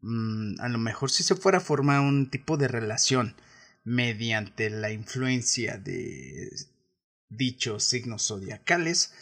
mm, 0.00 0.60
a 0.60 0.68
lo 0.68 0.78
mejor 0.78 1.10
si 1.10 1.22
se 1.22 1.34
fuera 1.34 1.58
a 1.58 1.60
formar 1.60 2.00
un 2.00 2.30
tipo 2.30 2.56
de 2.56 2.68
relación 2.68 3.36
mediante 3.84 4.70
la 4.70 4.90
influencia 4.92 5.76
de 5.78 6.50
dichos 7.28 7.84
signos 7.84 8.26
zodiacales, 8.28 9.12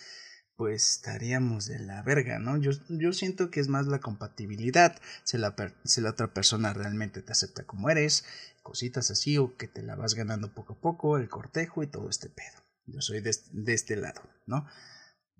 pues 0.57 0.97
estaríamos 0.97 1.67
de 1.67 1.79
la 1.81 2.03
verga, 2.03 2.39
¿no? 2.39 2.57
Yo, 2.59 2.73
yo 2.89 3.13
siento 3.13 3.51
que 3.51 3.61
es 3.61 3.69
más 3.69 3.87
la 3.87 4.01
compatibilidad, 4.01 5.01
si 5.25 5.39
la, 5.39 5.57
si 5.85 6.01
la 6.01 6.11
otra 6.11 6.33
persona 6.35 6.73
realmente 6.75 7.23
te 7.23 7.33
acepta 7.33 7.65
como 7.65 7.91
eres, 7.91 8.25
cositas 8.63 9.11
así, 9.11 9.39
o 9.39 9.57
que 9.57 9.67
te 9.67 9.83
la 9.83 9.97
vas 9.97 10.15
ganando 10.15 10.55
poco 10.55 10.75
a 10.75 10.81
poco, 10.81 11.17
el 11.17 11.29
cortejo 11.29 11.83
y 11.83 11.89
todo 11.89 12.09
este 12.11 12.29
pedo. 12.29 12.62
Yo 12.93 13.01
soy 13.01 13.21
de, 13.21 13.33
este 13.73 13.97
lado, 13.97 14.23
¿no? 14.47 14.67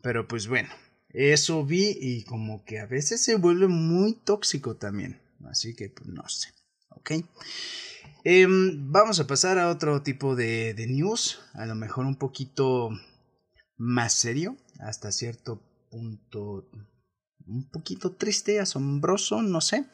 Pero 0.03 0.27
pues 0.27 0.49
bueno, 0.49 0.69
eso 1.11 1.65
vi 1.65 1.97
y 2.01 2.25
como 2.25 2.65
que 2.65 2.81
a 2.81 2.87
veces 2.87 3.21
se 3.21 3.37
vuelve 3.37 3.69
muy 3.69 4.15
tóxico 4.15 4.77
también. 4.77 5.21
Así 5.45 5.75
que 5.75 5.91
pues 5.91 6.09
no 6.09 6.29
sé, 6.29 6.49
¿ok? 6.91 7.13
Em, 8.25 8.91
vamos 8.91 9.19
a 9.21 9.27
pasar 9.27 9.59
a 9.59 9.69
otro 9.69 10.03
tipo 10.03 10.37
de, 10.37 10.75
de, 10.75 10.87
news, 10.87 11.41
a 11.55 11.67
lo 11.67 11.75
mejor 11.75 12.07
un 12.07 12.17
poquito 12.17 12.91
más 13.77 14.15
serio, 14.15 14.57
hasta 14.79 15.11
cierto 15.11 15.61
punto 15.91 16.71
un 17.47 17.69
poquito 17.69 18.13
triste, 18.13 18.61
asombroso, 18.61 19.43
no 19.43 19.61
sé. 19.61 19.85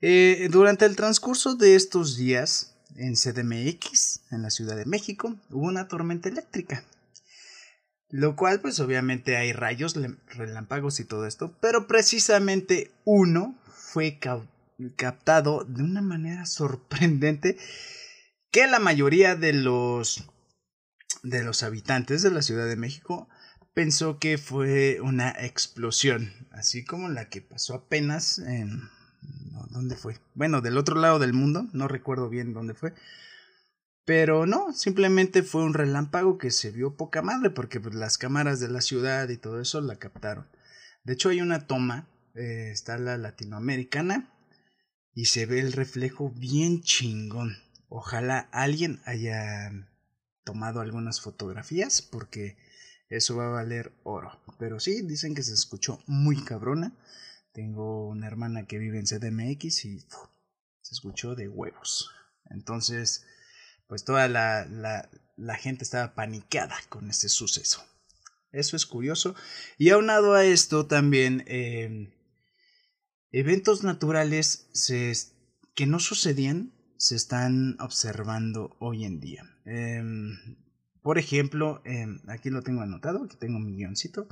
Eh, 0.00 0.48
durante 0.50 0.86
el 0.86 0.96
transcurso 0.96 1.54
de 1.54 1.74
estos 1.74 2.16
días, 2.16 2.76
en 2.96 3.14
CDMX, 3.14 4.20
en 4.30 4.42
la 4.42 4.50
Ciudad 4.50 4.76
de 4.76 4.86
México, 4.86 5.36
hubo 5.50 5.66
una 5.66 5.88
tormenta 5.88 6.28
eléctrica. 6.28 6.84
Lo 8.08 8.34
cual, 8.34 8.60
pues 8.60 8.80
obviamente 8.80 9.36
hay 9.36 9.52
rayos, 9.52 9.94
relámpagos 10.26 10.98
y 10.98 11.04
todo 11.04 11.26
esto, 11.26 11.56
pero 11.60 11.86
precisamente 11.86 12.90
uno 13.04 13.56
fue 13.72 14.18
captado 14.96 15.64
de 15.64 15.82
una 15.82 16.02
manera 16.02 16.46
sorprendente 16.46 17.56
que 18.50 18.66
la 18.66 18.80
mayoría 18.80 19.36
de 19.36 19.52
los 19.52 20.24
de 21.22 21.44
los 21.44 21.62
habitantes 21.62 22.22
de 22.22 22.30
la 22.30 22.42
Ciudad 22.42 22.66
de 22.66 22.76
México 22.76 23.28
pensó 23.74 24.18
que 24.18 24.38
fue 24.38 25.00
una 25.00 25.30
explosión, 25.30 26.32
así 26.50 26.84
como 26.84 27.08
la 27.08 27.28
que 27.28 27.42
pasó 27.42 27.74
apenas 27.74 28.38
en 28.38 28.88
¿Dónde 29.70 29.96
fue? 29.96 30.18
Bueno, 30.34 30.60
del 30.60 30.78
otro 30.78 30.96
lado 30.96 31.18
del 31.18 31.32
mundo, 31.32 31.68
no 31.72 31.88
recuerdo 31.88 32.28
bien 32.28 32.52
dónde 32.52 32.74
fue. 32.74 32.92
Pero 34.04 34.46
no, 34.46 34.72
simplemente 34.72 35.42
fue 35.42 35.62
un 35.62 35.74
relámpago 35.74 36.38
que 36.38 36.50
se 36.50 36.70
vio 36.70 36.96
poca 36.96 37.22
madre 37.22 37.50
porque 37.50 37.80
pues, 37.80 37.94
las 37.94 38.18
cámaras 38.18 38.58
de 38.58 38.68
la 38.68 38.80
ciudad 38.80 39.28
y 39.28 39.36
todo 39.36 39.60
eso 39.60 39.80
la 39.80 39.96
captaron. 39.96 40.48
De 41.04 41.12
hecho 41.12 41.28
hay 41.28 41.40
una 41.40 41.66
toma, 41.66 42.08
eh, 42.34 42.70
está 42.72 42.98
la 42.98 43.16
latinoamericana 43.16 44.28
y 45.14 45.26
se 45.26 45.46
ve 45.46 45.60
el 45.60 45.72
reflejo 45.72 46.30
bien 46.30 46.82
chingón. 46.82 47.56
Ojalá 47.88 48.48
alguien 48.52 49.00
haya 49.04 49.70
tomado 50.44 50.80
algunas 50.80 51.20
fotografías 51.20 52.02
porque 52.02 52.56
eso 53.08 53.36
va 53.36 53.46
a 53.46 53.50
valer 53.50 53.92
oro. 54.02 54.40
Pero 54.58 54.80
sí, 54.80 55.02
dicen 55.02 55.34
que 55.34 55.42
se 55.42 55.54
escuchó 55.54 56.00
muy 56.06 56.42
cabrona. 56.42 56.92
Tengo 57.60 58.08
una 58.08 58.26
hermana 58.26 58.64
que 58.64 58.78
vive 58.78 58.98
en 58.98 59.04
CDMX 59.04 59.84
y 59.84 60.00
se 60.00 60.94
escuchó 60.94 61.34
de 61.34 61.46
huevos. 61.46 62.10
Entonces, 62.48 63.26
pues 63.86 64.02
toda 64.02 64.28
la, 64.28 65.58
gente 65.58 65.84
estaba 65.84 66.14
paniqueada 66.14 66.74
con 66.88 67.10
este 67.10 67.28
suceso. 67.28 67.84
Eso 68.50 68.76
es 68.76 68.86
curioso. 68.86 69.34
Y 69.76 69.90
aunado 69.90 70.32
a 70.32 70.46
esto 70.46 70.86
también, 70.86 71.44
em, 71.48 72.14
eventos 73.30 73.84
naturales 73.84 74.70
que 75.74 75.86
no 75.86 75.98
sucedían 75.98 76.72
se 76.96 77.14
están 77.14 77.76
observando 77.78 78.74
hoy 78.80 79.04
en 79.04 79.20
día. 79.20 79.44
Em, 79.66 80.56
por 81.02 81.18
ejemplo, 81.18 81.82
em, 81.84 82.22
aquí 82.26 82.48
lo 82.48 82.62
tengo 82.62 82.80
anotado, 82.80 83.24
aquí 83.24 83.36
tengo 83.36 83.58
mi 83.58 83.76
guioncito. 83.76 84.28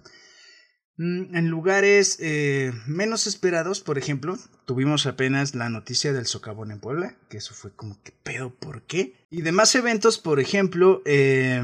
Mm, 0.98 1.36
en 1.36 1.48
lugares 1.48 2.18
eh, 2.20 2.72
menos 2.86 3.28
esperados, 3.28 3.80
por 3.80 3.98
ejemplo, 3.98 4.36
tuvimos 4.66 5.06
apenas 5.06 5.54
la 5.54 5.68
noticia 5.68 6.12
del 6.12 6.26
socavón 6.26 6.72
en 6.72 6.80
Puebla, 6.80 7.16
que 7.30 7.36
eso 7.36 7.54
fue 7.54 7.72
como 7.72 8.02
que 8.02 8.10
pedo, 8.10 8.52
¿por 8.52 8.82
qué? 8.82 9.14
Y 9.30 9.42
demás 9.42 9.72
eventos, 9.76 10.18
por 10.18 10.40
ejemplo, 10.40 11.00
eh, 11.06 11.62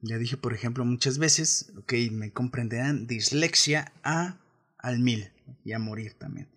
ya 0.00 0.16
dije 0.16 0.38
por 0.38 0.54
ejemplo 0.54 0.86
muchas 0.86 1.18
veces, 1.18 1.72
ok, 1.76 1.92
me 2.10 2.32
comprenderán, 2.32 3.06
dislexia 3.06 3.92
a 4.02 4.38
al 4.78 4.98
mil 4.98 5.30
y 5.62 5.72
a 5.72 5.78
morir 5.78 6.14
también. 6.14 6.48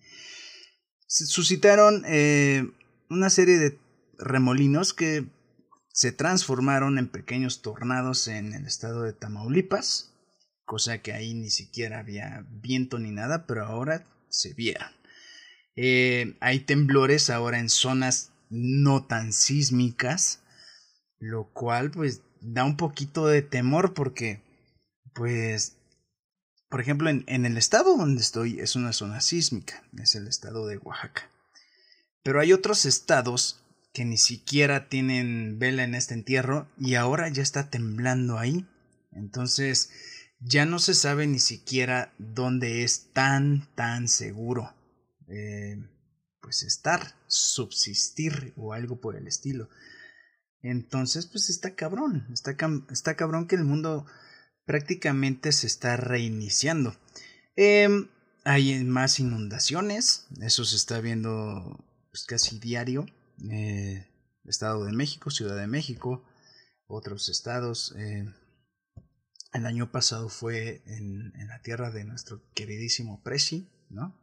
Se 1.07 1.25
suscitaron 1.25 2.03
eh, 2.05 2.69
una 3.09 3.29
serie 3.29 3.57
de 3.57 3.77
remolinos 4.17 4.93
que 4.93 5.25
se 5.91 6.13
transformaron 6.13 6.99
en 6.99 7.09
pequeños 7.09 7.61
tornados 7.61 8.29
en 8.29 8.53
el 8.53 8.65
estado 8.65 9.03
de 9.03 9.11
Tamaulipas, 9.11 10.13
cosa 10.67 11.01
que 11.01 11.13
ahí 11.13 11.33
ni 11.33 11.49
siquiera 11.49 11.99
había 11.99 12.45
viento 12.49 12.99
ni 12.99 13.09
nada, 13.09 13.47
pero 13.47 13.65
ahora 13.65 14.05
se 14.29 14.53
vieron. 14.53 14.91
Eh, 15.77 16.35
hay 16.41 16.59
temblores 16.59 17.29
ahora 17.29 17.59
en 17.59 17.69
zonas 17.69 18.31
no 18.49 19.05
tan 19.05 19.31
sísmicas, 19.31 20.41
lo 21.19 21.45
cual 21.53 21.89
pues 21.89 22.21
da 22.41 22.65
un 22.65 22.75
poquito 22.75 23.27
de 23.27 23.41
temor 23.41 23.93
porque 23.93 24.41
pues 25.15 25.77
por 26.69 26.81
ejemplo 26.81 27.09
en, 27.09 27.23
en 27.27 27.45
el 27.45 27.57
estado 27.57 27.95
donde 27.95 28.21
estoy 28.21 28.59
es 28.59 28.75
una 28.75 28.91
zona 28.91 29.21
sísmica, 29.21 29.83
es 29.97 30.15
el 30.15 30.27
estado 30.27 30.67
de 30.67 30.77
Oaxaca. 30.77 31.31
Pero 32.23 32.41
hay 32.41 32.51
otros 32.51 32.85
estados 32.85 33.63
que 33.93 34.03
ni 34.03 34.17
siquiera 34.17 34.89
tienen 34.89 35.59
vela 35.59 35.83
en 35.83 35.95
este 35.95 36.13
entierro 36.13 36.67
y 36.77 36.95
ahora 36.95 37.29
ya 37.29 37.41
está 37.41 37.69
temblando 37.69 38.37
ahí. 38.37 38.67
Entonces, 39.13 39.89
ya 40.39 40.65
no 40.65 40.79
se 40.79 40.93
sabe 40.93 41.27
ni 41.27 41.39
siquiera 41.39 42.13
dónde 42.17 42.83
es 42.83 43.11
tan, 43.13 43.67
tan 43.75 44.07
seguro. 44.07 44.73
Eh, 45.27 45.77
pues 46.41 46.63
estar, 46.63 47.15
subsistir 47.27 48.53
o 48.55 48.73
algo 48.73 49.01
por 49.01 49.15
el 49.15 49.27
estilo. 49.27 49.69
Entonces, 50.61 51.25
pues 51.25 51.49
está 51.49 51.75
cabrón, 51.75 52.27
está, 52.31 52.55
está 52.89 53.15
cabrón 53.15 53.47
que 53.47 53.55
el 53.55 53.63
mundo 53.63 54.05
prácticamente 54.65 55.51
se 55.51 55.67
está 55.67 55.97
reiniciando. 55.97 56.95
Em, 57.55 58.07
hay 58.45 58.83
más 58.83 59.19
inundaciones, 59.19 60.27
eso 60.41 60.63
se 60.63 60.77
está 60.77 61.01
viendo 61.01 61.83
pues, 62.11 62.25
casi 62.25 62.59
diario. 62.59 63.05
Eh, 63.51 64.07
Estado 64.45 64.85
de 64.85 64.93
México, 64.93 65.29
Ciudad 65.29 65.57
de 65.57 65.67
México, 65.67 66.23
otros 66.87 67.27
estados. 67.27 67.93
Eh, 67.97 68.25
el 69.57 69.65
año 69.65 69.91
pasado 69.91 70.29
fue 70.29 70.83
en, 70.85 71.33
la 71.47 71.61
tierra 71.61 71.91
de 71.91 72.05
nuestro 72.05 72.41
queridísimo 72.53 73.21
Presi, 73.23 73.69
¿no? 73.89 74.15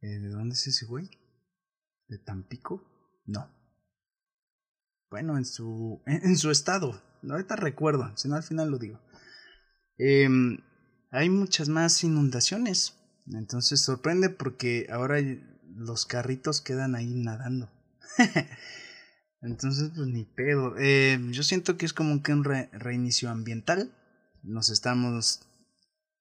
Eh, 0.00 0.18
¿De 0.18 0.28
dónde 0.28 0.54
es 0.54 0.66
ese 0.66 0.86
güey? 0.86 1.08
¿De 2.08 2.18
Tampico? 2.18 2.84
No. 3.24 3.48
Bueno, 5.10 5.36
en 5.38 5.44
su, 5.44 6.02
en, 6.06 6.36
su 6.36 6.50
estado. 6.50 7.00
Ahorita 7.28 7.56
recuerdo, 7.56 8.16
si 8.16 8.28
no 8.28 8.34
al 8.34 8.42
final 8.42 8.70
lo 8.70 8.78
digo. 8.78 9.00
Em, 9.98 10.58
hay 11.10 11.30
muchas 11.30 11.68
más 11.68 12.02
inundaciones. 12.02 12.98
Entonces 13.32 13.80
sorprende 13.80 14.30
porque 14.30 14.88
ahora 14.90 15.18
los 15.76 16.06
carritos 16.06 16.60
quedan 16.60 16.96
ahí 16.96 17.14
nadando. 17.14 17.70
Entonces, 19.42 19.90
pues 19.94 20.06
ni 20.06 20.24
pedo. 20.24 20.74
Eh, 20.78 21.18
yo 21.30 21.42
siento 21.42 21.76
que 21.76 21.84
es 21.84 21.92
como 21.92 22.22
que 22.22 22.32
un 22.32 22.44
reinicio 22.44 23.28
ambiental. 23.28 23.92
Nos 24.42 24.70
estamos 24.70 25.40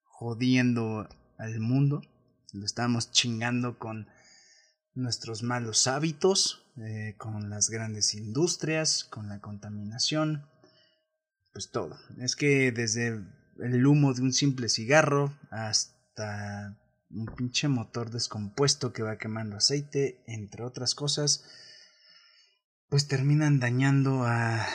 jodiendo 0.04 1.08
al 1.38 1.60
mundo. 1.60 2.02
Lo 2.54 2.66
estamos 2.66 3.12
chingando 3.12 3.78
con 3.78 4.08
nuestros 4.94 5.44
malos 5.44 5.88
hábitos, 5.88 6.66
eh, 6.78 7.16
con 7.18 7.50
las 7.50 7.70
grandes 7.70 8.16
industrias, 8.16 9.04
con 9.04 9.30
la 9.30 9.40
contaminación. 9.40 10.48
Pues 11.54 11.70
todo. 11.70 11.98
Es 12.20 12.36
que 12.36 12.72
desde 12.72 13.24
el 13.60 13.86
humo 13.86 14.14
de 14.14 14.22
un 14.24 14.34
simple 14.34 14.68
cigarro 14.68 15.32
hasta 15.52 16.78
un 17.12 17.26
pinche 17.36 17.68
motor 17.68 18.10
descompuesto 18.10 18.94
que 18.94 19.04
va 19.04 19.18
quemando 19.18 19.58
aceite, 19.58 20.24
entre 20.28 20.64
otras 20.64 20.96
cosas, 20.96 21.46
pues 22.92 23.08
terminan 23.08 23.62
dañando 23.62 24.26
a, 24.26 24.68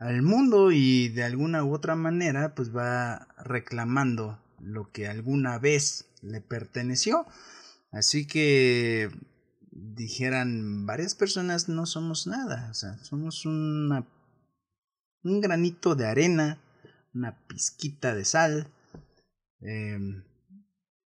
al 0.00 0.22
mundo 0.22 0.72
y 0.72 1.08
de 1.08 1.22
alguna 1.22 1.62
u 1.62 1.72
otra 1.72 1.94
manera 1.94 2.56
pues 2.56 2.74
va 2.76 3.28
reclamando 3.38 4.42
lo 4.58 4.90
que 4.90 5.06
alguna 5.06 5.60
vez 5.60 6.10
le 6.20 6.40
perteneció. 6.40 7.26
Así 7.92 8.26
que 8.26 9.08
dijeran 9.70 10.84
varias 10.84 11.14
personas 11.14 11.68
no 11.68 11.86
somos 11.86 12.26
nada, 12.26 12.68
o 12.72 12.74
sea, 12.74 12.98
somos 13.04 13.46
una 13.46 14.04
un 15.22 15.40
granito 15.40 15.94
de 15.94 16.06
arena, 16.06 16.60
una 17.14 17.38
pizquita 17.46 18.16
de 18.16 18.24
sal, 18.24 18.66
eh, 19.60 20.00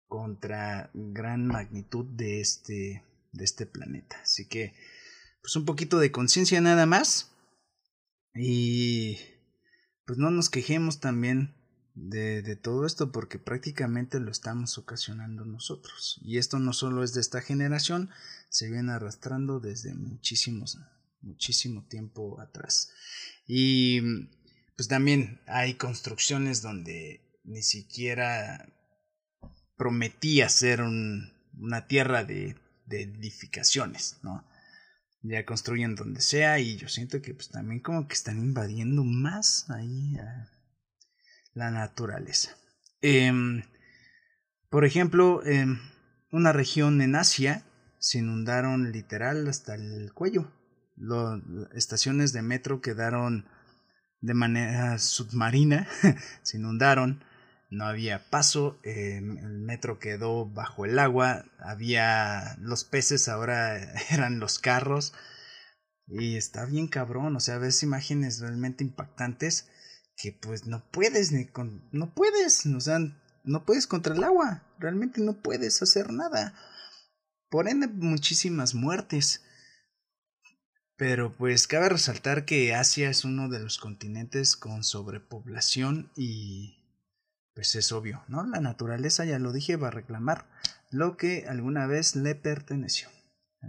contra 0.08 0.92
gran 0.94 1.46
magnitud 1.46 2.06
de 2.06 2.40
este, 2.40 3.04
de 3.34 3.44
este 3.44 3.66
planeta. 3.66 4.18
Así 4.24 4.48
que, 4.48 4.74
pues 5.42 5.56
un 5.56 5.66
poquito 5.66 6.00
de 6.00 6.12
conciencia 6.12 6.62
nada 6.62 6.86
más. 6.86 7.32
Y 8.34 9.18
pues 10.06 10.18
no 10.18 10.32
nos 10.32 10.50
quejemos 10.50 11.00
también 11.00 11.56
de, 11.94 12.42
de, 12.42 12.56
todo 12.56 12.86
esto 12.86 13.12
porque 13.12 13.40
prácticamente 13.40 14.20
lo 14.20 14.32
estamos 14.32 14.78
ocasionando 14.78 15.46
nosotros. 15.46 16.20
Y 16.24 16.38
esto 16.38 16.60
no 16.60 16.74
solo 16.74 17.04
es 17.04 17.14
de 17.14 17.22
esta 17.22 17.42
generación, 17.42 18.10
se 18.50 18.70
viene 18.70 18.94
arrastrando 18.94 19.60
desde 19.60 19.94
muchísimos, 19.94 20.78
muchísimo 21.22 21.86
tiempo 21.88 22.40
atrás. 22.40 22.92
Y 23.46 24.02
pues 24.76 24.88
también 24.88 25.42
hay 25.48 25.76
construcciones 25.76 26.62
donde 26.62 27.22
ni 27.44 27.62
siquiera 27.62 28.68
prometía 29.78 30.50
ser 30.50 30.82
una 30.82 31.88
tierra 31.88 32.24
de, 32.24 32.56
edificaciones, 32.90 34.18
¿no? 34.22 34.44
Ya 35.24 35.46
construyen 35.46 35.96
donde 35.96 36.22
sea 36.22 36.60
y 36.60 36.78
yo 36.78 36.88
siento 36.88 37.22
que 37.22 37.34
pues 37.34 37.50
también 37.50 37.80
como 37.80 38.08
que 38.08 38.14
están 38.14 38.40
invadiendo 38.40 39.04
más 39.04 39.70
ahí 39.70 40.18
la 41.54 41.70
naturaleza. 41.72 42.58
Em, 43.02 43.64
por 44.70 44.86
ejemplo, 44.86 45.46
en 45.46 45.80
una 46.32 46.54
región 46.54 47.02
en 47.02 47.16
Asia 47.16 47.64
se 48.00 48.20
inundaron 48.20 48.92
literal 48.92 49.48
hasta 49.48 49.76
el 49.76 50.12
cuello. 50.14 50.52
Las 50.96 51.42
estaciones 51.74 52.34
de 52.34 52.42
metro 52.42 52.82
quedaron 52.82 53.46
de 54.22 54.34
manera 54.34 54.98
submarina, 54.98 55.88
se 56.44 56.58
inundaron 56.58 57.24
no 57.72 57.86
había 57.86 58.30
paso, 58.30 58.80
el 58.84 59.24
metro 59.24 59.98
quedó 59.98 60.46
bajo 60.46 60.86
el 60.86 61.00
agua, 61.00 61.46
había 61.58 62.58
los 62.60 62.84
peces, 62.84 63.30
ahora 63.30 63.78
eran 64.12 64.40
los 64.40 64.60
carros, 64.60 65.14
y 66.06 66.36
está 66.36 66.66
bien 66.66 66.88
cabrón, 66.88 67.36
o 67.36 67.40
sea, 67.40 67.58
ves 67.58 67.82
imágenes 67.82 68.42
realmente 68.42 68.84
impactantes 68.84 69.70
que 70.18 70.34
pues 70.34 70.68
no 70.68 70.86
puedes 70.92 71.32
ni 71.32 71.48
con, 71.48 71.88
no 71.92 72.14
puedes, 72.14 72.66
o 72.66 72.80
sea, 72.82 73.00
no 73.46 73.66
puedes 73.66 73.88
contra 73.88 74.14
el 74.14 74.24
agua, 74.24 74.64
realmente 74.78 75.22
no 75.22 75.42
puedes 75.42 75.82
hacer 75.82 76.12
nada. 76.12 76.54
Por 77.50 77.68
ende, 77.68 77.88
muchísimas 77.88 78.76
muertes. 78.76 79.44
Pero 80.98 81.36
pues 81.36 81.68
cabe 81.68 81.90
resaltar 81.90 82.46
que 82.46 82.76
Asia 82.76 83.10
es 83.10 83.26
uno 83.26 83.50
de 83.50 83.60
los 83.60 83.80
continentes 83.80 84.56
con 84.56 84.84
sobrepoblación 84.84 86.12
y 86.16 86.81
pues 87.54 87.76
es 87.76 87.92
obvio, 87.92 88.24
¿no? 88.28 88.44
La 88.46 88.60
naturaleza, 88.60 89.26
ya 89.26 89.40
lo 89.40 89.52
dije, 89.52 89.76
va 89.76 89.90
a 89.90 89.92
reclamar 89.92 90.50
lo 90.90 91.18
que 91.18 91.46
alguna 91.48 91.88
vez 91.88 92.16
le 92.16 92.36
perteneció. 92.36 93.10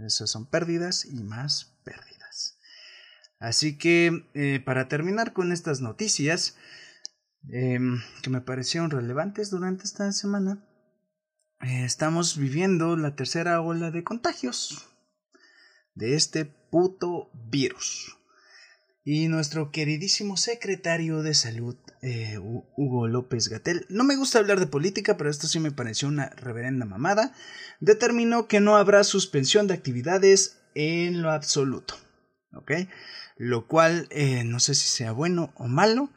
Esas 0.05 0.29
son 0.29 0.45
pérdidas 0.45 1.05
y 1.05 1.23
más 1.23 1.77
pérdidas. 1.83 2.59
Así 3.39 3.77
que, 3.77 4.29
eh, 4.33 4.61
para 4.63 4.87
terminar 4.87 5.33
con 5.33 5.51
estas 5.51 5.81
noticias 5.81 6.57
em, 7.49 8.01
que 8.21 8.29
me 8.29 8.41
parecieron 8.41 8.89
relevantes 8.89 9.49
durante 9.49 9.83
esta 9.83 10.11
semana, 10.13 10.65
eh, 11.61 11.83
estamos 11.83 12.37
viviendo 12.37 12.95
la 12.95 13.15
tercera 13.15 13.59
ola 13.61 13.91
de 13.91 14.03
contagios 14.03 14.89
de 15.93 16.15
este 16.15 16.45
puto 16.45 17.31
virus. 17.33 18.17
Y 19.05 19.27
nuestro 19.27 19.69
queridísimo 19.71 20.37
secretario 20.37 21.23
de 21.23 21.33
salud, 21.33 21.75
eh, 22.01 22.37
Hugo 22.37 23.07
López 23.09 23.49
Gatel, 23.49 23.85
no 23.89 24.05
me 24.05 24.15
gusta 24.15 24.39
hablar 24.39 24.61
de 24.61 24.67
política, 24.67 25.17
pero 25.17 25.29
esto 25.29 25.47
sí 25.47 25.59
me 25.59 25.71
pareció 25.71 26.07
una 26.07 26.29
reverenda 26.29 26.85
mamada, 26.85 27.33
determinó 27.81 28.47
que 28.47 28.61
no 28.61 28.77
habrá 28.77 29.03
suspensión 29.03 29.67
de 29.67 29.73
actividades 29.73 30.61
en 30.73 31.21
lo 31.21 31.31
absoluto. 31.31 31.95
¿Ok? 32.53 32.71
Lo 33.35 33.67
cual 33.67 34.07
eh, 34.09 34.45
no 34.45 34.61
sé 34.61 34.73
si 34.73 34.87
sea 34.87 35.11
bueno 35.11 35.53
o 35.57 35.67
malo, 35.67 36.09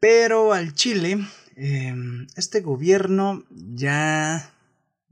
pero 0.00 0.54
al 0.54 0.74
Chile, 0.74 1.18
em, 1.56 2.26
este 2.36 2.62
gobierno 2.62 3.44
ya 3.50 4.54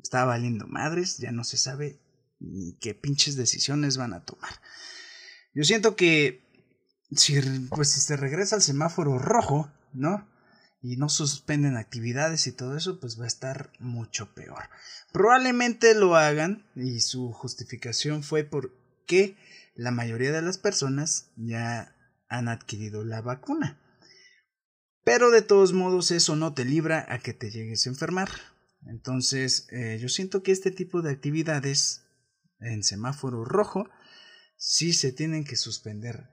está 0.02 0.24
valiendo 0.24 0.66
madres, 0.68 1.18
ya 1.18 1.32
no 1.32 1.44
se 1.44 1.58
sabe 1.58 2.00
ni 2.40 2.78
qué 2.78 2.94
pinches 2.94 3.36
decisiones 3.36 3.98
van 3.98 4.14
a 4.14 4.24
tomar. 4.24 4.52
Yo 5.54 5.64
siento 5.64 5.96
que 5.96 6.42
si, 7.16 7.40
pues 7.70 7.90
si 7.90 8.00
se 8.00 8.16
regresa 8.16 8.56
al 8.56 8.62
semáforo 8.62 9.18
rojo, 9.18 9.70
¿no? 9.92 10.28
Y 10.80 10.96
no 10.96 11.08
suspenden 11.08 11.76
actividades 11.76 12.46
y 12.46 12.52
todo 12.52 12.76
eso, 12.76 12.98
pues 12.98 13.18
va 13.20 13.24
a 13.24 13.28
estar 13.28 13.70
mucho 13.78 14.34
peor. 14.34 14.64
Probablemente 15.12 15.94
lo 15.94 16.16
hagan 16.16 16.66
y 16.74 17.00
su 17.00 17.32
justificación 17.32 18.22
fue 18.22 18.44
porque 18.44 19.36
la 19.74 19.90
mayoría 19.90 20.32
de 20.32 20.42
las 20.42 20.58
personas 20.58 21.30
ya 21.36 21.94
han 22.28 22.48
adquirido 22.48 23.04
la 23.04 23.20
vacuna. 23.20 23.78
Pero 25.04 25.30
de 25.30 25.42
todos 25.42 25.72
modos 25.72 26.10
eso 26.10 26.36
no 26.36 26.54
te 26.54 26.64
libra 26.64 27.06
a 27.08 27.18
que 27.18 27.32
te 27.32 27.50
llegues 27.50 27.86
a 27.86 27.90
enfermar. 27.90 28.30
Entonces 28.86 29.68
eh, 29.70 29.98
yo 30.00 30.08
siento 30.08 30.42
que 30.42 30.52
este 30.52 30.70
tipo 30.70 31.02
de 31.02 31.12
actividades 31.12 32.02
en 32.58 32.82
semáforo 32.82 33.44
rojo 33.44 33.88
sí 34.56 34.92
se 34.92 35.12
tienen 35.12 35.44
que 35.44 35.56
suspender 35.56 36.31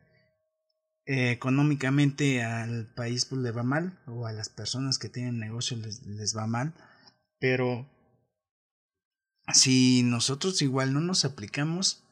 eh, 1.12 1.32
económicamente 1.32 2.44
al 2.44 2.86
país 2.94 3.26
pues, 3.26 3.42
le 3.42 3.50
va 3.50 3.64
mal 3.64 4.00
o 4.06 4.28
a 4.28 4.32
las 4.32 4.50
personas 4.50 5.00
que 5.00 5.10
tienen 5.10 5.40
negocio 5.40 5.76
les, 5.76 6.04
les 6.06 6.38
va 6.38 6.46
mal 6.46 6.76
pero 7.40 7.90
si 9.52 10.04
nosotros 10.04 10.62
igual 10.62 10.94
no 10.94 11.02
nos 11.02 11.26
aplicamos 11.26 12.04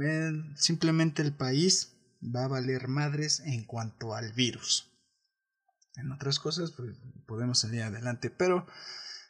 eh, 0.00 0.30
simplemente 0.54 1.20
el 1.22 1.34
país 1.34 1.96
va 2.22 2.44
a 2.44 2.48
valer 2.48 2.86
madres 2.86 3.40
en 3.40 3.64
cuanto 3.64 4.14
al 4.14 4.32
virus. 4.32 4.88
En 5.96 6.12
otras 6.12 6.38
cosas 6.38 6.70
pues, 6.70 6.96
podemos 7.26 7.58
salir 7.58 7.82
adelante 7.82 8.30
pero 8.30 8.68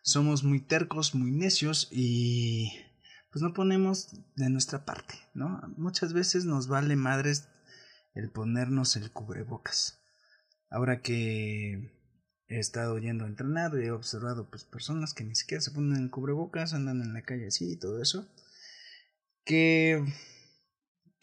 somos 0.03 0.45
muy 0.45 0.61
tercos 0.61 1.15
muy 1.15 1.31
necios 1.31 1.89
y 1.91 2.73
pues 3.33 3.43
no 3.43 3.55
ponemos 3.55 4.09
de 4.37 4.51
nuestra 4.51 4.85
parte 4.85 5.15
no 5.33 5.63
muchas 5.79 6.13
veces 6.13 6.45
nos 6.45 6.69
vale 6.69 6.95
madres 6.95 7.49
el 8.15 8.31
ponernos 8.31 8.97
el 8.97 9.11
cubrebocas. 9.13 10.01
Ahora 10.71 11.03
que 11.03 11.93
he 12.49 12.59
estado 12.59 12.99
yendo 12.99 13.25
a 13.25 13.29
entrenar, 13.29 13.75
he 13.77 13.91
observado 13.91 14.49
pues 14.51 14.65
personas 14.65 15.15
que 15.15 15.25
ni 15.25 15.35
siquiera 15.35 15.61
se 15.61 15.71
ponen 15.71 16.03
el 16.03 16.11
cubrebocas, 16.11 16.75
andan 16.75 17.03
en 17.03 17.13
la 17.13 17.23
calle 17.23 17.49
así 17.49 17.73
y 17.73 17.77
todo 17.77 18.01
eso. 18.01 18.29
Que 19.45 20.05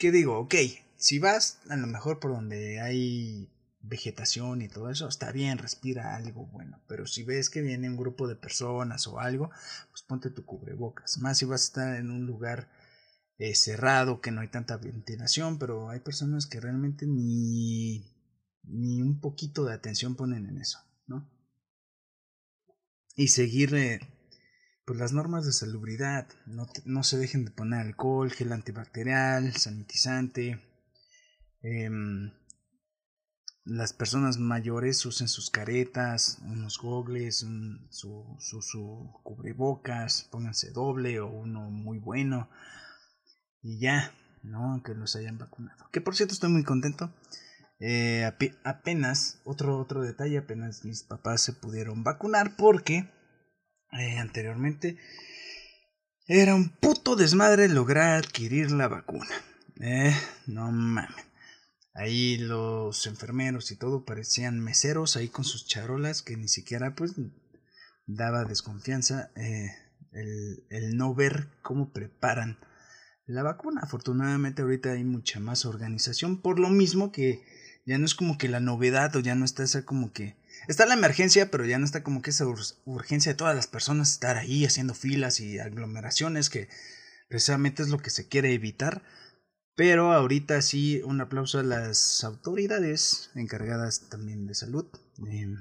¿qué 0.02 0.12
digo? 0.12 0.40
Ok, 0.40 0.56
si 0.98 1.20
vas 1.20 1.60
a 1.70 1.76
lo 1.76 1.86
mejor 1.86 2.20
por 2.20 2.32
donde 2.32 2.82
hay 2.82 3.52
vegetación 3.82 4.64
y 4.64 4.68
todo 4.68 4.90
eso, 4.90 5.08
está 5.08 5.32
bien, 5.32 5.60
respira 5.60 6.16
algo 6.16 6.48
bueno. 6.48 6.82
Pero 6.88 7.06
si 7.06 7.24
ves 7.24 7.52
que 7.52 7.62
viene 7.62 7.88
un 7.88 7.98
grupo 7.98 8.28
de 8.28 8.36
personas 8.36 9.06
o 9.06 9.20
algo, 9.20 9.52
pues 9.92 10.02
ponte 10.02 10.32
tu 10.32 10.44
cubrebocas. 10.44 11.20
Más 11.20 11.38
si 11.38 11.46
vas 11.46 11.62
a 11.62 11.66
estar 11.66 11.96
en 11.98 12.10
un 12.10 12.26
lugar 12.26 12.68
eh, 13.42 13.56
cerrado, 13.56 14.22
que 14.22 14.30
no 14.30 14.42
hay 14.42 14.50
tanta 14.50 14.78
ventilación, 14.78 15.58
pero 15.58 15.90
hay 15.90 16.00
personas 16.00 16.46
que 16.46 16.60
realmente 16.60 17.08
ni, 17.08 18.06
ni 18.62 19.02
un 19.02 19.20
poquito 19.20 19.66
de 19.66 19.74
atención 19.74 20.16
ponen 20.16 20.46
en 20.46 20.60
eso, 20.60 20.78
¿no? 21.08 21.28
Y 23.16 23.30
seguir 23.30 23.74
eh, 23.74 24.00
pues 24.86 25.00
las 25.00 25.12
normas 25.12 25.48
de 25.48 25.54
salubridad, 25.54 26.28
no, 26.46 26.68
no 26.86 27.02
se 27.02 27.18
dejen 27.18 27.44
de 27.44 27.50
poner 27.50 27.80
alcohol, 27.80 28.30
gel 28.30 28.52
antibacterial, 28.52 29.52
sanitizante, 29.56 30.62
eh, 31.64 31.90
las 33.64 33.94
personas 33.94 34.38
mayores 34.38 35.04
usen 35.04 35.28
sus 35.28 35.50
caretas, 35.50 36.38
unos 36.44 36.78
gogles, 36.78 37.44
su, 37.90 38.38
su, 38.40 38.62
su, 38.62 39.20
cubrebocas, 39.24 40.28
pónganse 40.30 40.70
doble 40.70 41.20
o 41.20 41.28
uno 41.28 41.72
muy 41.72 41.98
bueno 41.98 42.52
y 43.62 43.80
ya, 43.80 44.14
¿no? 44.44 44.82
Que 44.84 44.94
los 44.94 45.16
hayan 45.16 45.38
vacunado. 45.38 45.90
Que 45.92 46.02
por 46.02 46.16
cierto 46.16 46.34
estoy 46.34 46.50
muy 46.50 46.64
contento. 46.64 47.14
Eh, 47.80 48.30
apenas, 48.64 49.42
otro, 49.44 49.80
otro 49.80 50.02
detalle, 50.04 50.38
apenas 50.38 50.86
mis 50.86 51.04
papás 51.04 51.42
se 51.42 51.54
pudieron 51.54 52.04
vacunar 52.04 52.56
porque 52.56 53.10
eh, 53.92 54.18
anteriormente 54.20 54.98
era 56.28 56.54
un 56.54 56.70
puto 56.70 57.16
desmadre 57.16 57.68
lograr 57.68 58.18
adquirir 58.18 58.72
la 58.72 58.88
vacuna. 58.88 59.36
Eh, 59.82 60.16
no 60.48 60.72
mames. 60.72 61.26
Ahí 61.94 62.38
los 62.38 63.06
enfermeros 63.08 63.72
y 63.72 63.76
todo 63.76 64.06
parecían 64.06 64.60
meseros 64.60 65.18
ahí 65.18 65.28
con 65.28 65.44
sus 65.44 65.68
charolas 65.68 66.22
que 66.22 66.38
ni 66.38 66.48
siquiera 66.48 66.96
pues 66.96 67.16
daba 68.06 68.46
desconfianza 68.46 69.32
eh, 69.36 69.72
el, 70.14 70.66
el 70.70 70.96
no 70.96 71.14
ver 71.14 71.50
cómo 71.62 71.92
preparan 71.92 72.58
la 73.32 73.44
vacuna. 73.44 73.82
Afortunadamente 73.84 74.62
ahorita 74.62 74.92
hay 74.92 75.04
mucha 75.04 75.40
más 75.40 75.66
organización 75.66 76.42
por 76.42 76.60
lo 76.60 76.70
mismo 76.70 77.12
que 77.12 77.44
ya 77.86 77.98
no 77.98 78.06
es 78.06 78.16
como 78.16 78.38
que 78.38 78.48
la 78.48 78.60
novedad 78.60 79.16
o 79.16 79.20
ya 79.20 79.36
no 79.36 79.46
está 79.46 79.64
esa 79.64 79.86
como 79.86 80.14
que 80.14 80.36
está 80.68 80.86
la 80.86 80.94
emergencia 80.94 81.50
pero 81.50 81.66
ya 81.66 81.80
no 81.80 81.86
está 81.86 82.04
como 82.04 82.22
que 82.22 82.30
esa 82.30 82.46
urgencia 82.86 83.32
de 83.32 83.38
todas 83.38 83.56
las 83.56 83.68
personas 83.68 84.12
estar 84.12 84.38
ahí 84.38 84.66
haciendo 84.66 84.94
filas 84.94 85.40
y 85.40 85.58
aglomeraciones 85.58 86.50
que 86.52 86.70
precisamente 87.28 87.82
es 87.82 87.90
lo 87.90 87.98
que 87.98 88.12
se 88.12 88.28
quiere 88.28 88.54
evitar 88.54 89.02
pero 89.76 90.12
ahorita 90.12 90.62
sí, 90.62 91.02
un 91.06 91.22
aplauso 91.22 91.60
a 91.60 91.64
las 91.64 92.24
autoridades 92.24 93.32
encargadas 93.36 94.10
también 94.10 94.46
de 94.46 94.54
salud, 94.54 94.86
em, 95.28 95.58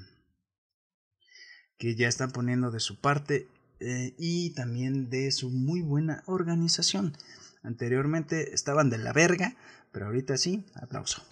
que 1.77 1.95
ya 1.95 2.07
están 2.07 2.31
poniendo 2.31 2.71
de 2.71 2.79
su 2.79 2.99
parte 2.99 3.47
eh, 3.79 4.13
y 4.19 4.53
también 4.53 5.09
de 5.09 5.31
su 5.31 5.49
muy 5.49 5.81
buena 5.81 6.23
organización. 6.27 7.17
Anteriormente 7.63 8.53
estaban 8.53 8.89
de 8.89 8.97
la 8.97 9.13
verga, 9.13 9.55
pero 9.91 10.07
ahorita 10.07 10.37
sí, 10.37 10.65
aplauso. 10.75 11.23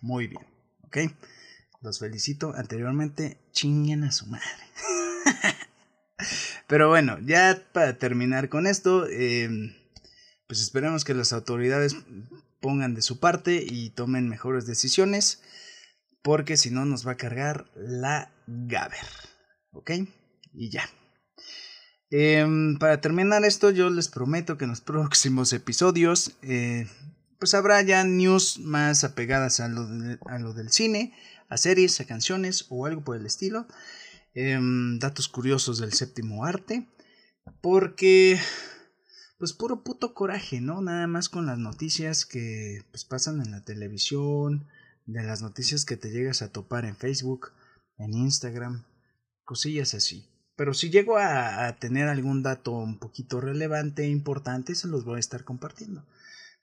Muy 0.00 0.26
bien, 0.28 0.46
¿ok? 0.82 0.98
Los 1.80 1.98
felicito. 1.98 2.54
Anteriormente, 2.56 3.38
chinguen 3.52 4.04
a 4.04 4.12
su 4.12 4.26
madre. 4.26 4.46
pero 6.66 6.88
bueno, 6.88 7.18
ya 7.20 7.62
para 7.72 7.98
terminar 7.98 8.48
con 8.48 8.66
esto, 8.66 9.06
eh, 9.08 9.48
pues 10.46 10.60
esperemos 10.60 11.04
que 11.04 11.14
las 11.14 11.32
autoridades 11.32 11.96
pongan 12.60 12.94
de 12.94 13.02
su 13.02 13.20
parte 13.20 13.64
y 13.68 13.90
tomen 13.90 14.28
mejores 14.28 14.66
decisiones, 14.66 15.42
porque 16.22 16.56
si 16.56 16.70
no 16.70 16.84
nos 16.84 17.06
va 17.06 17.12
a 17.12 17.16
cargar 17.16 17.70
la 17.74 18.32
Gaber. 18.46 19.06
¿Ok? 19.72 19.90
Y 20.54 20.70
ya. 20.70 20.88
Em, 22.10 22.78
para 22.78 23.00
terminar 23.00 23.44
esto, 23.44 23.70
yo 23.70 23.90
les 23.90 24.08
prometo 24.08 24.56
que 24.56 24.64
en 24.64 24.70
los 24.70 24.80
próximos 24.92 25.52
episodios, 25.52 26.32
eh, 26.42 26.86
pues 27.38 27.54
habrá 27.54 27.82
ya 27.82 28.02
news 28.04 28.58
más 28.58 29.04
apegadas 29.04 29.60
a 29.60 29.68
lo, 29.68 30.54
del 30.54 30.70
cine, 30.70 31.14
a 31.48 31.56
series, 31.56 32.00
a 32.00 32.06
canciones 32.06 32.66
o 32.68 32.86
algo 32.86 33.02
por 33.02 33.16
el 33.16 33.26
estilo. 33.26 33.66
Em, 34.34 34.98
datos 34.98 35.28
curiosos 35.28 35.78
del 35.78 35.92
séptimo 35.92 36.44
arte. 36.44 36.88
Porque 37.62 38.38
pues 39.38 39.52
puro 39.52 39.84
puto 39.84 40.14
coraje, 40.14 40.60
¿no? 40.60 40.82
Nada 40.82 41.06
más 41.06 41.28
con 41.28 41.46
las 41.46 41.58
noticias 41.58 42.26
que 42.26 42.84
pues 42.90 43.04
pasan 43.04 43.40
en 43.40 43.52
la 43.52 43.64
televisión, 43.64 44.66
de 45.06 45.22
las 45.22 45.42
noticias 45.42 45.84
que 45.84 45.96
te 45.96 46.10
llegas 46.10 46.42
a 46.42 46.52
topar 46.52 46.84
en 46.84 46.96
Facebook, 46.96 47.52
en 47.96 48.14
Instagram, 48.14 48.84
cosillas 49.44 49.94
así. 49.94 50.28
Pero 50.58 50.74
si 50.74 50.90
llego 50.90 51.18
a, 51.18 51.76
tener 51.78 52.08
algún 52.08 52.42
dato 52.42 52.72
un 52.72 52.98
poquito 52.98 53.40
relevante 53.40 54.02
e 54.02 54.08
importante, 54.08 54.74
se 54.74 54.88
los 54.88 55.04
voy 55.04 55.18
a 55.18 55.20
estar 55.20 55.44
compartiendo. 55.44 56.04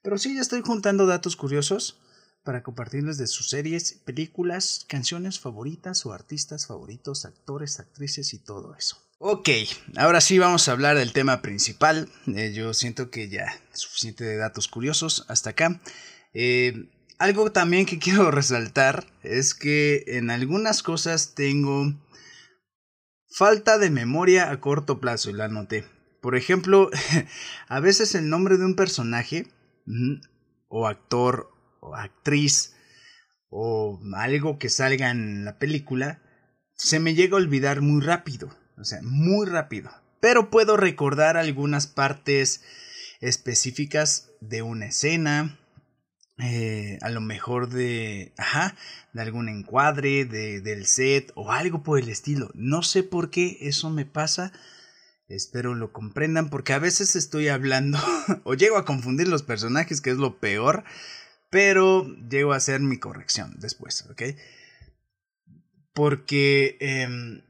Pero 0.02 0.18
sí, 0.18 0.34
ya 0.34 0.42
estoy 0.42 0.60
juntando 0.60 1.06
datos 1.06 1.34
curiosos 1.34 1.98
para 2.44 2.62
compartirles 2.62 3.16
de 3.16 3.26
sus 3.26 3.48
series, 3.48 3.94
películas, 4.04 4.84
canciones 4.86 5.40
favoritas 5.40 6.04
o 6.04 6.12
artistas 6.12 6.66
favoritos, 6.66 7.24
actores, 7.24 7.80
actrices 7.80 8.34
y 8.34 8.38
todo 8.38 8.74
eso. 8.76 8.98
Ok, 9.16 9.48
ahora 9.96 10.20
sí 10.20 10.38
vamos 10.38 10.68
a 10.68 10.72
hablar 10.72 10.98
del 10.98 11.14
tema 11.14 11.40
principal. 11.40 12.10
Eh, 12.26 12.52
yo 12.52 12.74
siento 12.74 13.10
que 13.10 13.30
ya 13.30 13.46
suficiente 13.72 14.24
de 14.24 14.36
datos 14.36 14.68
curiosos 14.68 15.24
hasta 15.28 15.50
acá. 15.50 15.80
Eh, 16.34 16.90
algo 17.16 17.50
también 17.50 17.86
que 17.86 17.98
quiero 17.98 18.30
resaltar 18.30 19.06
es 19.22 19.54
que 19.54 20.04
en 20.06 20.28
algunas 20.28 20.82
cosas 20.82 21.34
tengo 21.34 21.94
falta 23.36 23.76
de 23.76 23.90
memoria 23.90 24.50
a 24.50 24.60
corto 24.62 24.98
plazo 24.98 25.28
y 25.28 25.34
la 25.34 25.44
anoté. 25.44 25.84
Por 26.22 26.36
ejemplo, 26.36 26.90
a 27.68 27.80
veces 27.80 28.14
el 28.14 28.30
nombre 28.30 28.56
de 28.56 28.64
un 28.64 28.76
personaje 28.76 29.46
o 30.68 30.86
actor 30.86 31.50
o 31.80 31.94
actriz 31.94 32.74
o 33.50 34.00
algo 34.16 34.58
que 34.58 34.70
salga 34.70 35.10
en 35.10 35.44
la 35.44 35.58
película 35.58 36.22
se 36.76 36.98
me 36.98 37.14
llega 37.14 37.34
a 37.34 37.40
olvidar 37.40 37.82
muy 37.82 38.02
rápido. 38.02 38.56
O 38.78 38.84
sea, 38.84 39.00
muy 39.02 39.46
rápido. 39.46 39.90
Pero 40.20 40.48
puedo 40.48 40.78
recordar 40.78 41.36
algunas 41.36 41.86
partes 41.86 42.62
específicas 43.20 44.30
de 44.40 44.62
una 44.62 44.86
escena. 44.86 45.58
Eh, 46.38 46.98
a 47.02 47.10
lo 47.10 47.20
mejor 47.20 47.68
de. 47.68 48.32
Ajá. 48.36 48.76
De 49.12 49.22
algún 49.22 49.48
encuadre. 49.48 50.24
De, 50.24 50.60
del 50.60 50.86
set. 50.86 51.32
O 51.34 51.52
algo 51.52 51.82
por 51.82 51.98
el 51.98 52.08
estilo. 52.08 52.50
No 52.54 52.82
sé 52.82 53.02
por 53.02 53.30
qué 53.30 53.58
eso 53.60 53.90
me 53.90 54.04
pasa. 54.04 54.52
Espero 55.28 55.74
lo 55.74 55.92
comprendan. 55.92 56.50
Porque 56.50 56.72
a 56.72 56.78
veces 56.78 57.16
estoy 57.16 57.48
hablando. 57.48 57.98
o 58.44 58.54
llego 58.54 58.76
a 58.76 58.84
confundir 58.84 59.28
los 59.28 59.42
personajes. 59.42 60.00
Que 60.00 60.10
es 60.10 60.18
lo 60.18 60.38
peor. 60.38 60.84
Pero 61.50 62.06
llego 62.28 62.52
a 62.52 62.56
hacer 62.56 62.80
mi 62.80 62.98
corrección 62.98 63.54
después. 63.58 64.06
¿Ok? 64.10 64.22
Porque. 65.92 66.76
Eh, 66.80 67.42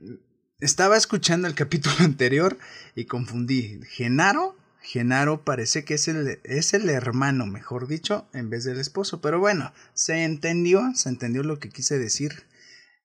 estaba 0.61 0.97
escuchando 0.97 1.49
el 1.49 1.55
capítulo 1.55 1.97
anterior 2.01 2.59
y 2.95 3.05
confundí. 3.05 3.81
Genaro, 3.89 4.57
Genaro 4.87 5.45
parece 5.45 5.85
que 5.85 5.95
es 5.95 6.07
el, 6.07 6.39
es 6.45 6.73
el 6.73 6.89
hermano, 6.89 7.45
mejor 7.47 7.89
dicho, 7.89 8.29
en 8.33 8.51
vez 8.51 8.63
del 8.63 8.79
esposo. 8.79 9.21
Pero 9.21 9.41
bueno, 9.41 9.73
se 9.95 10.23
entendió, 10.23 10.93
se 10.95 11.09
entendió 11.09 11.43
lo 11.43 11.59
que 11.59 11.71
quise 11.71 11.99
decir 11.99 12.45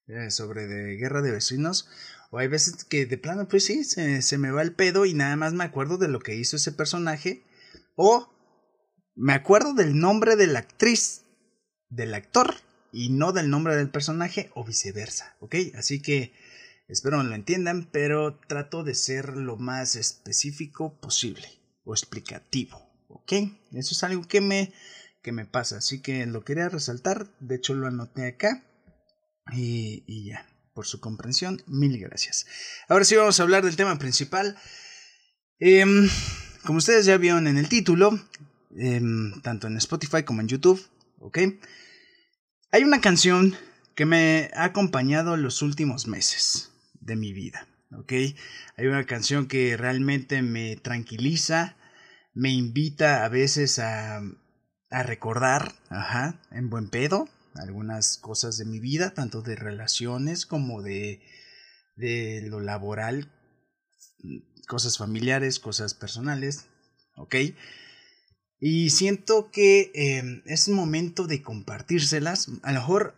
eh, 0.08 0.30
sobre 0.30 0.68
de 0.68 0.96
guerra 0.98 1.24
de 1.24 1.32
vecinos. 1.32 1.90
O 2.30 2.38
hay 2.38 2.48
veces 2.48 2.84
que 2.84 3.08
de 3.08 3.18
plano, 3.18 3.48
pues 3.48 3.66
sí, 3.66 3.84
se, 3.84 4.22
se 4.22 4.38
me 4.38 4.52
va 4.52 4.62
el 4.62 4.76
pedo 4.76 5.08
y 5.08 5.16
nada 5.16 5.36
más 5.36 5.54
me 5.54 5.64
acuerdo 5.64 5.98
de 5.98 6.08
lo 6.08 6.20
que 6.20 6.36
hizo 6.36 6.56
ese 6.56 6.72
personaje. 6.72 7.44
O 7.96 8.32
me 9.16 9.34
acuerdo 9.34 9.74
del 9.74 9.98
nombre 9.98 10.36
de 10.36 10.46
la 10.46 10.60
actriz, 10.60 11.24
del 11.90 12.14
actor, 12.14 12.54
y 12.94 13.10
no 13.10 13.32
del 13.32 13.50
nombre 13.50 13.76
del 13.76 13.90
personaje, 13.90 14.52
o 14.54 14.64
viceversa, 14.64 15.36
¿ok? 15.40 15.56
Así 15.76 16.02
que 16.02 16.34
Espero 16.88 17.24
lo 17.24 17.34
entiendan, 17.34 17.88
pero 17.90 18.38
trato 18.50 18.84
de 18.84 18.96
ser 18.96 19.38
lo 19.38 19.56
más 19.56 19.96
específico 19.96 21.00
posible 21.00 21.61
o 21.84 21.94
explicativo, 21.94 22.78
¿ok? 23.08 23.34
Eso 23.74 23.94
es 23.94 24.04
algo 24.04 24.28
que 24.28 24.42
me, 24.42 24.74
que 25.22 25.32
me 25.32 25.46
pasa, 25.46 25.78
así 25.78 26.02
que 26.02 26.26
lo 26.26 26.44
quería 26.44 26.70
resaltar, 26.70 27.28
de 27.40 27.56
hecho 27.56 27.74
lo 27.74 27.88
anoté 27.88 28.28
acá 28.28 28.64
y, 29.54 30.26
ya, 30.26 30.46
por 30.74 30.86
su 30.86 31.00
comprensión, 31.00 31.62
mil 31.68 32.00
gracias. 32.00 32.46
Ahora 32.88 33.06
sí 33.06 33.16
vamos 33.16 33.40
a 33.40 33.44
hablar 33.44 33.64
del 33.64 33.76
tema 33.76 33.98
principal. 33.98 34.58
Em, 35.60 36.10
como 36.66 36.78
ustedes 36.78 37.06
ya 37.06 37.18
vieron 37.18 37.48
en 37.48 37.58
el 37.58 37.70
título, 37.70 38.20
em, 38.76 39.42
tanto 39.42 39.68
en 39.68 39.78
Spotify 39.78 40.24
como 40.24 40.42
en 40.42 40.48
YouTube, 40.48 40.82
¿ok? 41.20 41.40
Hay 42.72 42.84
una 42.84 43.02
canción 43.02 43.56
que 43.96 44.06
me 44.06 44.50
ha 44.54 44.64
acompañado 44.66 45.36
los 45.38 45.62
últimos 45.62 46.08
meses 46.08 46.72
de 47.00 47.16
mi 47.16 47.34
vida. 47.34 47.68
¿Ok? 47.98 48.14
Hay 48.78 48.88
una 48.88 49.06
canción 49.06 49.48
que 49.48 49.78
realmente 49.78 50.42
me 50.42 50.76
tranquiliza, 50.76 51.76
me 52.34 52.50
invita 52.50 53.26
a 53.26 53.30
veces 53.30 53.80
a, 53.80 54.22
a 54.90 55.04
recordar, 55.04 55.74
ajá, 55.90 56.40
en 56.52 56.70
buen 56.70 56.90
pedo, 56.90 57.28
algunas 57.56 58.18
cosas 58.18 58.58
de 58.58 58.66
mi 58.66 58.80
vida, 58.80 59.14
tanto 59.14 59.42
de 59.42 59.56
relaciones 59.56 60.46
como 60.46 60.82
de, 60.82 61.22
de 61.96 62.44
lo 62.48 62.60
laboral, 62.60 63.32
cosas 64.68 64.98
familiares, 64.98 65.60
cosas 65.60 65.94
personales, 65.94 66.68
¿ok? 67.16 67.36
Y 68.60 68.92
siento 68.92 69.50
que 69.52 69.92
eh, 69.96 70.44
es 70.46 70.70
momento 70.70 71.26
de 71.26 71.42
compartírselas. 71.42 72.48
A 72.62 72.72
lo 72.72 72.80
mejor 72.80 73.16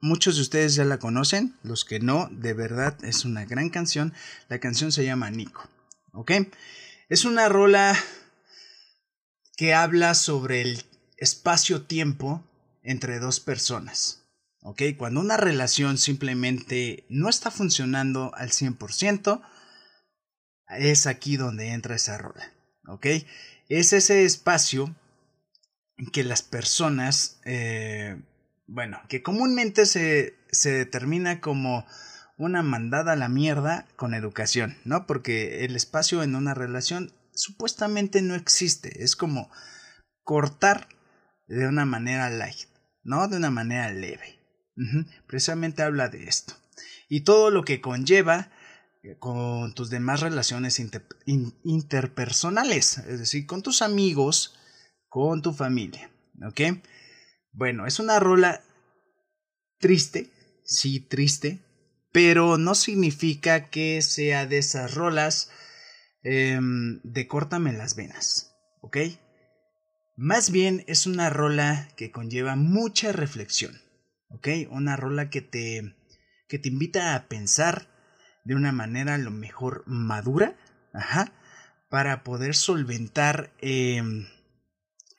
muchos 0.00 0.36
de 0.36 0.42
ustedes 0.42 0.74
ya 0.74 0.84
la 0.84 0.98
conocen, 0.98 1.56
los 1.62 1.84
que 1.84 2.00
no, 2.00 2.28
de 2.32 2.54
verdad 2.54 2.96
es 3.04 3.24
una 3.24 3.44
gran 3.44 3.70
canción. 3.70 4.12
La 4.48 4.58
canción 4.58 4.92
se 4.92 5.04
llama 5.04 5.30
Nico, 5.30 5.68
¿ok? 6.12 6.32
Es 7.08 7.24
una 7.24 7.48
rola 7.48 7.96
que 9.56 9.74
habla 9.74 10.14
sobre 10.14 10.62
el 10.62 10.82
espacio-tiempo 11.18 12.42
entre 12.82 13.18
dos 13.18 13.40
personas. 13.40 14.20
¿Ok? 14.62 14.82
Cuando 14.96 15.20
una 15.20 15.36
relación 15.36 15.96
simplemente 15.98 17.04
no 17.08 17.28
está 17.28 17.50
funcionando 17.50 18.32
al 18.34 18.50
100%, 18.50 19.42
es 20.78 21.06
aquí 21.06 21.36
donde 21.36 21.68
entra 21.68 21.96
esa 21.96 22.18
rola. 22.18 22.52
¿Ok? 22.86 23.06
Es 23.68 23.92
ese 23.92 24.24
espacio 24.24 24.94
que 26.12 26.24
las 26.24 26.42
personas, 26.42 27.40
eh, 27.44 28.20
bueno, 28.70 29.00
que 29.08 29.22
comúnmente 29.22 29.84
se, 29.84 30.38
se 30.52 30.70
determina 30.70 31.40
como 31.40 31.84
una 32.38 32.62
mandada 32.62 33.12
a 33.12 33.16
la 33.16 33.28
mierda 33.28 33.86
con 33.96 34.14
educación, 34.14 34.76
¿no? 34.84 35.06
Porque 35.06 35.64
el 35.64 35.74
espacio 35.74 36.22
en 36.22 36.36
una 36.36 36.54
relación 36.54 37.12
supuestamente 37.34 38.22
no 38.22 38.36
existe. 38.36 39.02
Es 39.02 39.16
como 39.16 39.50
cortar 40.22 40.88
de 41.48 41.66
una 41.66 41.84
manera 41.84 42.30
light, 42.30 42.68
¿no? 43.02 43.26
De 43.26 43.38
una 43.38 43.50
manera 43.50 43.92
leve. 43.92 44.38
Precisamente 45.26 45.82
habla 45.82 46.08
de 46.08 46.28
esto. 46.28 46.54
Y 47.08 47.22
todo 47.22 47.50
lo 47.50 47.64
que 47.64 47.80
conlleva 47.80 48.50
eh, 49.02 49.16
con 49.18 49.74
tus 49.74 49.90
demás 49.90 50.20
relaciones 50.20 50.80
interpersonales, 51.26 52.98
es 52.98 53.18
decir, 53.18 53.46
con 53.46 53.62
tus 53.62 53.82
amigos, 53.82 54.56
con 55.08 55.42
tu 55.42 55.52
familia, 55.52 56.10
¿ok? 56.46 56.60
Bueno, 57.52 57.86
es 57.86 57.98
una 57.98 58.20
rola 58.20 58.62
triste, 59.78 60.30
sí, 60.64 61.00
triste, 61.00 61.60
pero 62.12 62.58
no 62.58 62.74
significa 62.74 63.70
que 63.70 64.02
sea 64.02 64.46
de 64.46 64.58
esas 64.58 64.94
rolas 64.94 65.50
em, 66.22 67.00
de 67.02 67.26
córtame 67.26 67.72
las 67.72 67.96
venas, 67.96 68.54
¿ok? 68.82 68.98
Más 70.16 70.50
bien 70.50 70.84
es 70.86 71.06
una 71.06 71.30
rola 71.30 71.88
que 71.96 72.10
conlleva 72.10 72.54
mucha 72.54 73.10
reflexión, 73.12 73.80
¿ok? 74.28 74.48
Una 74.70 74.96
rola 74.96 75.30
que 75.30 75.40
te, 75.40 75.96
que 76.46 76.58
te 76.58 76.68
invita 76.68 77.14
a 77.14 77.26
pensar 77.26 77.88
de 78.44 78.54
una 78.54 78.70
manera 78.70 79.14
a 79.14 79.18
lo 79.18 79.30
mejor 79.30 79.82
madura, 79.86 80.56
ajá, 80.92 81.32
para 81.88 82.22
poder 82.22 82.54
solventar 82.54 83.52
em, 83.60 84.28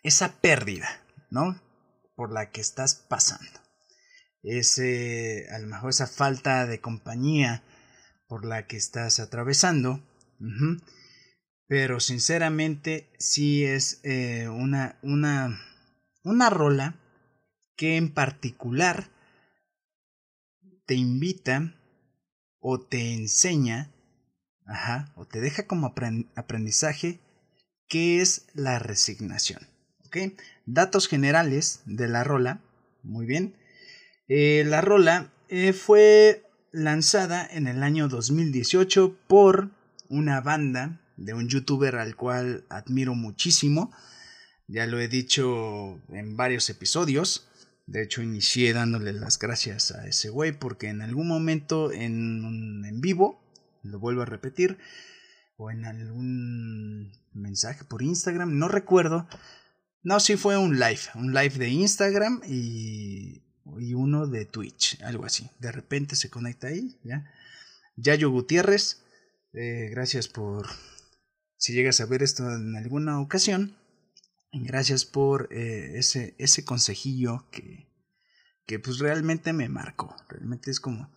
esa 0.04 0.40
pérdida, 0.40 1.02
¿no? 1.30 1.60
Por 2.22 2.32
la 2.32 2.52
que 2.52 2.62
estás 2.62 2.94
pasando. 2.94 3.60
Ese, 4.44 5.48
a 5.52 5.58
lo 5.58 5.66
mejor 5.66 5.90
esa 5.90 6.06
falta 6.06 6.68
de 6.68 6.80
compañía 6.80 7.64
por 8.28 8.46
la 8.46 8.68
que 8.68 8.78
estás 8.78 9.20
atravesando 9.20 10.04
pero 11.72 12.00
sinceramente 12.00 13.10
sí 13.18 13.64
es 13.64 14.02
eh, 14.04 14.50
una, 14.50 15.00
una, 15.02 15.60
una 16.24 16.50
rola 16.52 17.00
que 17.76 17.98
en 17.98 18.14
particular 18.14 19.10
te 20.86 20.94
invita 20.94 21.74
o 22.60 22.82
te 22.82 23.14
enseña, 23.14 23.90
ajá, 24.66 25.12
o 25.16 25.26
te 25.26 25.42
deja 25.42 25.66
como 25.66 25.96
aprendizaje 26.36 27.20
qué 27.88 28.22
es 28.22 28.46
la 28.54 28.78
resignación. 28.78 29.66
¿ok? 30.06 30.18
Datos 30.66 31.08
generales 31.08 31.82
de 31.86 32.08
la 32.08 32.24
rola, 32.24 32.62
muy 33.04 33.26
bien. 33.26 33.56
Eh, 34.28 34.64
la 34.66 34.82
rola 34.82 35.32
eh, 35.50 35.74
fue 35.74 36.46
lanzada 36.72 37.46
en 37.46 37.68
el 37.68 37.84
año 37.84 38.08
2018 38.08 39.18
por 39.28 39.72
una 40.10 40.42
banda 40.42 41.02
de 41.18 41.34
un 41.34 41.50
youtuber 41.50 41.96
al 41.96 42.16
cual 42.16 42.66
admiro 42.70 43.16
muchísimo. 43.16 43.92
Ya 44.68 44.88
lo 44.88 45.00
he 45.00 45.08
dicho 45.08 46.02
en 46.10 46.38
varios 46.38 46.70
episodios. 46.70 47.50
De 47.88 48.04
hecho, 48.04 48.22
inicié 48.22 48.74
dándole 48.74 49.12
las 49.12 49.38
gracias 49.38 49.92
a 49.92 50.08
ese 50.08 50.30
güey 50.30 50.54
porque 50.54 50.88
en 50.88 51.02
algún 51.02 51.28
momento 51.28 51.92
en, 51.92 52.86
en 52.86 53.02
vivo, 53.02 53.44
lo 53.84 54.00
vuelvo 54.00 54.22
a 54.22 54.26
repetir, 54.26 54.78
o 55.58 55.72
en 55.72 55.86
algún 55.86 57.12
mensaje 57.34 57.84
por 57.84 58.02
Instagram, 58.02 58.58
no 58.58 58.68
recuerdo. 58.68 59.28
No, 60.04 60.20
sí 60.20 60.36
fue 60.36 60.58
un 60.58 60.80
live, 60.80 61.02
un 61.16 61.34
live 61.34 61.58
de 61.58 61.70
Instagram 61.70 62.42
y, 62.48 63.44
y 63.80 63.94
uno 63.94 64.28
de 64.28 64.46
Twitch, 64.46 65.02
algo 65.04 65.26
así. 65.26 65.50
De 65.60 65.72
repente 65.72 66.16
se 66.16 66.30
conecta 66.30 66.68
ahí, 66.68 67.00
ya. 67.04 67.32
Yayo 67.98 68.32
Gutiérrez, 68.32 69.04
eh, 69.54 69.90
gracias 69.92 70.28
por 70.28 70.68
si 71.58 71.74
llegas 71.74 72.02
a 72.02 72.08
ver 72.08 72.24
esto 72.24 72.50
en 72.50 72.76
alguna 72.76 73.20
ocasión, 73.22 73.78
gracias 74.52 75.06
por 75.06 75.50
eh, 75.52 76.00
ese, 76.00 76.34
ese 76.40 76.66
consejillo 76.66 77.46
que, 77.52 77.88
que 78.66 78.80
pues 78.80 78.98
realmente 78.98 79.54
me 79.54 79.70
marcó. 79.70 80.16
Realmente 80.30 80.72
es 80.72 80.80
como... 80.80 81.14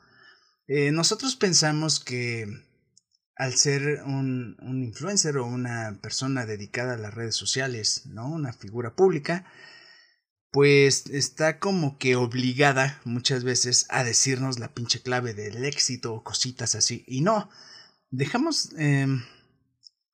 Eh, 0.66 0.92
nosotros 0.92 1.36
pensamos 1.36 2.00
que 2.00 2.46
al 3.36 3.54
ser 3.54 4.02
un, 4.04 4.56
un, 4.60 4.84
influencer 4.84 5.36
o 5.38 5.46
una 5.46 5.98
persona 6.00 6.46
dedicada 6.46 6.94
a 6.94 6.98
las 6.98 7.14
redes 7.14 7.34
sociales, 7.34 8.06
¿no? 8.06 8.28
Una 8.28 8.52
figura 8.52 8.94
pública, 8.94 9.44
pues 10.52 11.06
está 11.06 11.58
como 11.58 11.98
que 11.98 12.14
obligada 12.14 13.00
muchas 13.04 13.42
veces 13.42 13.86
a 13.88 14.04
decirnos 14.04 14.60
la 14.60 14.72
pinche 14.72 15.02
clave 15.02 15.34
del 15.34 15.64
éxito 15.64 16.14
o 16.14 16.22
cositas 16.22 16.76
así. 16.76 17.04
Y 17.08 17.22
no, 17.22 17.50
dejamos 18.10 18.72
em, 18.78 19.24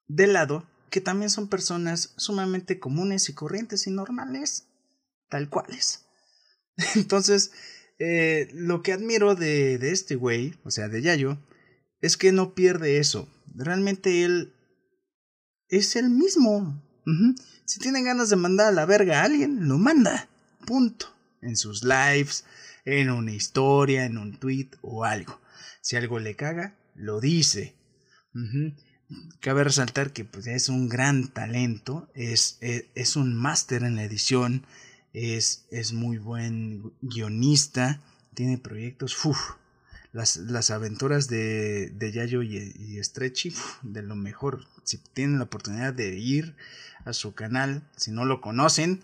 de 0.08 0.26
lado 0.26 0.66
que 0.88 1.02
también 1.02 1.30
son 1.30 1.48
personas 1.48 2.14
sumamente 2.16 2.80
comunes 2.80 3.28
y 3.28 3.34
corrientes 3.34 3.86
y 3.86 3.90
normales, 3.90 4.66
tal 5.28 5.50
cuales. 5.50 6.06
Entonces, 6.94 7.52
eh, 7.98 8.48
lo 8.54 8.82
que 8.82 8.94
admiro 8.94 9.34
de, 9.34 9.76
de 9.76 9.92
este 9.92 10.14
güey, 10.14 10.54
o 10.64 10.70
sea, 10.70 10.88
de 10.88 11.02
Yayo, 11.02 11.38
es 12.00 12.16
que 12.16 12.32
no 12.32 12.54
pierde 12.54 12.98
eso. 12.98 13.28
Realmente 13.54 14.24
él 14.24 14.54
es 15.68 15.96
el 15.96 16.10
mismo. 16.10 16.82
Si 17.64 17.80
tiene 17.80 18.02
ganas 18.02 18.30
de 18.30 18.36
mandar 18.36 18.68
a 18.68 18.72
la 18.72 18.86
verga 18.86 19.20
a 19.20 19.24
alguien, 19.24 19.68
lo 19.68 19.78
manda. 19.78 20.28
Punto. 20.66 21.06
En 21.42 21.56
sus 21.56 21.84
lives, 21.84 22.44
en 22.84 23.10
una 23.10 23.32
historia, 23.32 24.04
en 24.04 24.18
un 24.18 24.38
tweet 24.38 24.70
o 24.82 25.04
algo. 25.04 25.40
Si 25.80 25.96
algo 25.96 26.18
le 26.18 26.36
caga, 26.36 26.76
lo 26.94 27.20
dice. 27.20 27.74
Cabe 29.40 29.64
resaltar 29.64 30.12
que 30.12 30.24
pues, 30.24 30.46
es 30.46 30.68
un 30.68 30.88
gran 30.88 31.28
talento, 31.28 32.08
es, 32.14 32.58
es, 32.60 33.16
un 33.16 33.34
máster 33.34 33.82
en 33.82 33.96
la 33.96 34.04
edición, 34.04 34.64
es, 35.12 35.66
es, 35.70 35.92
muy 35.92 36.18
buen 36.18 36.92
guionista, 37.00 38.00
tiene 38.34 38.58
proyectos, 38.58 39.16
las, 40.12 40.36
las 40.36 40.70
aventuras 40.70 41.28
de, 41.28 41.90
de 41.90 42.12
Yayo 42.12 42.42
y, 42.42 42.56
y 42.56 43.02
Stretchy, 43.02 43.54
de 43.82 44.02
lo 44.02 44.16
mejor. 44.16 44.66
Si 44.84 44.98
tienen 44.98 45.38
la 45.38 45.44
oportunidad 45.44 45.94
de 45.94 46.18
ir 46.18 46.56
a 47.04 47.12
su 47.12 47.34
canal, 47.34 47.88
si 47.96 48.10
no 48.10 48.24
lo 48.24 48.40
conocen, 48.40 49.02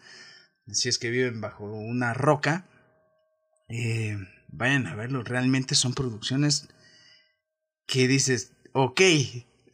si 0.72 0.88
es 0.88 0.98
que 0.98 1.10
viven 1.10 1.40
bajo 1.40 1.64
una 1.64 2.12
roca, 2.12 2.66
eh, 3.68 4.18
vayan 4.48 4.86
a 4.86 4.94
verlo. 4.94 5.22
Realmente 5.22 5.74
son 5.74 5.94
producciones 5.94 6.68
que 7.86 8.08
dices, 8.08 8.52
ok, 8.72 9.00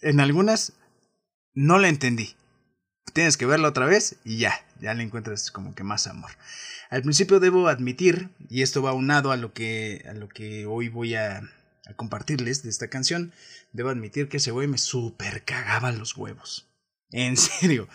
en 0.02 0.20
algunas 0.20 0.74
no 1.54 1.78
la 1.78 1.88
entendí. 1.88 2.36
Tienes 3.12 3.36
que 3.36 3.46
verla 3.46 3.68
otra 3.68 3.86
vez 3.86 4.16
y 4.24 4.38
ya, 4.38 4.54
ya 4.80 4.94
le 4.94 5.02
encuentras 5.02 5.50
como 5.50 5.74
que 5.74 5.84
más 5.84 6.06
amor. 6.06 6.30
Al 6.88 7.02
principio 7.02 7.40
debo 7.40 7.68
admitir, 7.68 8.30
y 8.48 8.62
esto 8.62 8.82
va 8.82 8.92
unado 8.92 9.32
a 9.32 9.36
lo 9.36 9.52
que, 9.52 10.04
a 10.08 10.14
lo 10.14 10.28
que 10.28 10.66
hoy 10.66 10.88
voy 10.88 11.14
a, 11.14 11.42
compartirles 11.96 12.62
de 12.62 12.70
esta 12.70 12.88
canción, 12.88 13.32
debo 13.72 13.90
admitir 13.90 14.28
que 14.28 14.38
ese 14.38 14.50
güey 14.50 14.68
me 14.68 14.78
super 14.78 15.44
cagaba 15.44 15.92
los 15.92 16.16
huevos. 16.16 16.70
En 17.10 17.36
serio. 17.38 17.88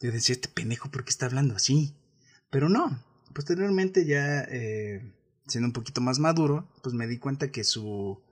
Yo 0.00 0.12
decía, 0.12 0.34
este 0.34 0.48
pendejo, 0.48 0.90
¿por 0.90 1.04
qué 1.04 1.10
está 1.10 1.26
hablando 1.26 1.56
así? 1.56 1.94
Pero 2.50 2.68
no. 2.68 3.02
Posteriormente 3.34 4.06
ya, 4.06 4.42
eh, 4.48 5.12
siendo 5.46 5.68
un 5.68 5.72
poquito 5.72 6.00
más 6.00 6.18
maduro, 6.18 6.70
pues 6.82 6.94
me 6.94 7.06
di 7.06 7.18
cuenta 7.18 7.50
que 7.50 7.64
su 7.64 8.22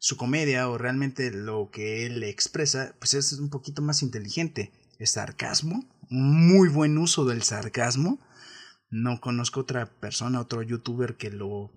su 0.00 0.16
comedia 0.16 0.68
o 0.68 0.78
realmente 0.78 1.30
lo 1.30 1.70
que 1.70 2.06
él 2.06 2.24
expresa, 2.24 2.96
pues 2.98 3.14
es 3.14 3.32
un 3.34 3.50
poquito 3.50 3.82
más 3.82 4.02
inteligente. 4.02 4.72
Sarcasmo, 5.06 5.84
muy 6.08 6.68
buen 6.68 6.98
uso 6.98 7.24
del 7.24 7.42
sarcasmo, 7.42 8.18
No 8.90 9.20
conozco 9.20 9.60
otra 9.60 9.86
persona, 9.86 10.40
otro 10.40 10.62
youtuber 10.62 11.16
que 11.16 11.30
lo 11.30 11.72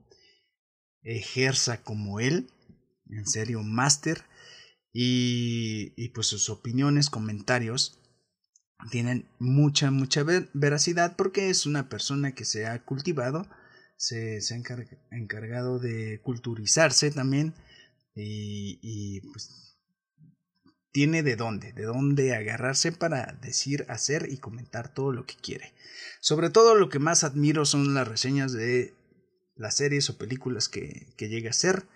ejerza 1.03 1.83
como 1.83 2.19
él. 2.19 2.49
En 3.09 3.27
serio, 3.27 3.61
máster. 3.61 4.23
Y, 4.91 5.93
y 5.95 6.09
pues 6.09 6.27
sus 6.27 6.49
opiniones, 6.49 7.09
comentarios 7.09 7.99
tienen 8.89 9.27
mucha, 9.39 9.91
mucha 9.91 10.23
veracidad 10.53 11.15
porque 11.15 11.49
es 11.49 11.65
una 11.65 11.89
persona 11.89 12.33
que 12.33 12.45
se 12.45 12.65
ha 12.65 12.83
cultivado, 12.83 13.47
se, 13.97 14.41
se 14.41 14.55
ha 14.55 14.61
encargado 15.11 15.79
de 15.79 16.19
culturizarse 16.21 17.11
también 17.11 17.53
y, 18.15 18.79
y 18.81 19.21
pues 19.31 19.72
tiene 20.93 21.23
de 21.23 21.35
dónde, 21.35 21.73
de 21.73 21.83
dónde 21.83 22.35
agarrarse 22.35 22.91
para 22.91 23.37
decir, 23.41 23.85
hacer 23.89 24.27
y 24.31 24.37
comentar 24.37 24.93
todo 24.93 25.11
lo 25.11 25.25
que 25.25 25.35
quiere. 25.35 25.73
Sobre 26.21 26.51
todo 26.51 26.75
lo 26.75 26.87
que 26.87 26.99
más 26.99 27.23
admiro 27.23 27.65
son 27.65 27.95
las 27.95 28.07
reseñas 28.07 28.53
de 28.53 28.93
las 29.55 29.75
series 29.75 30.09
o 30.09 30.17
películas 30.17 30.69
que, 30.69 31.13
que 31.17 31.29
llega 31.29 31.49
a 31.49 31.53
ser. 31.53 31.87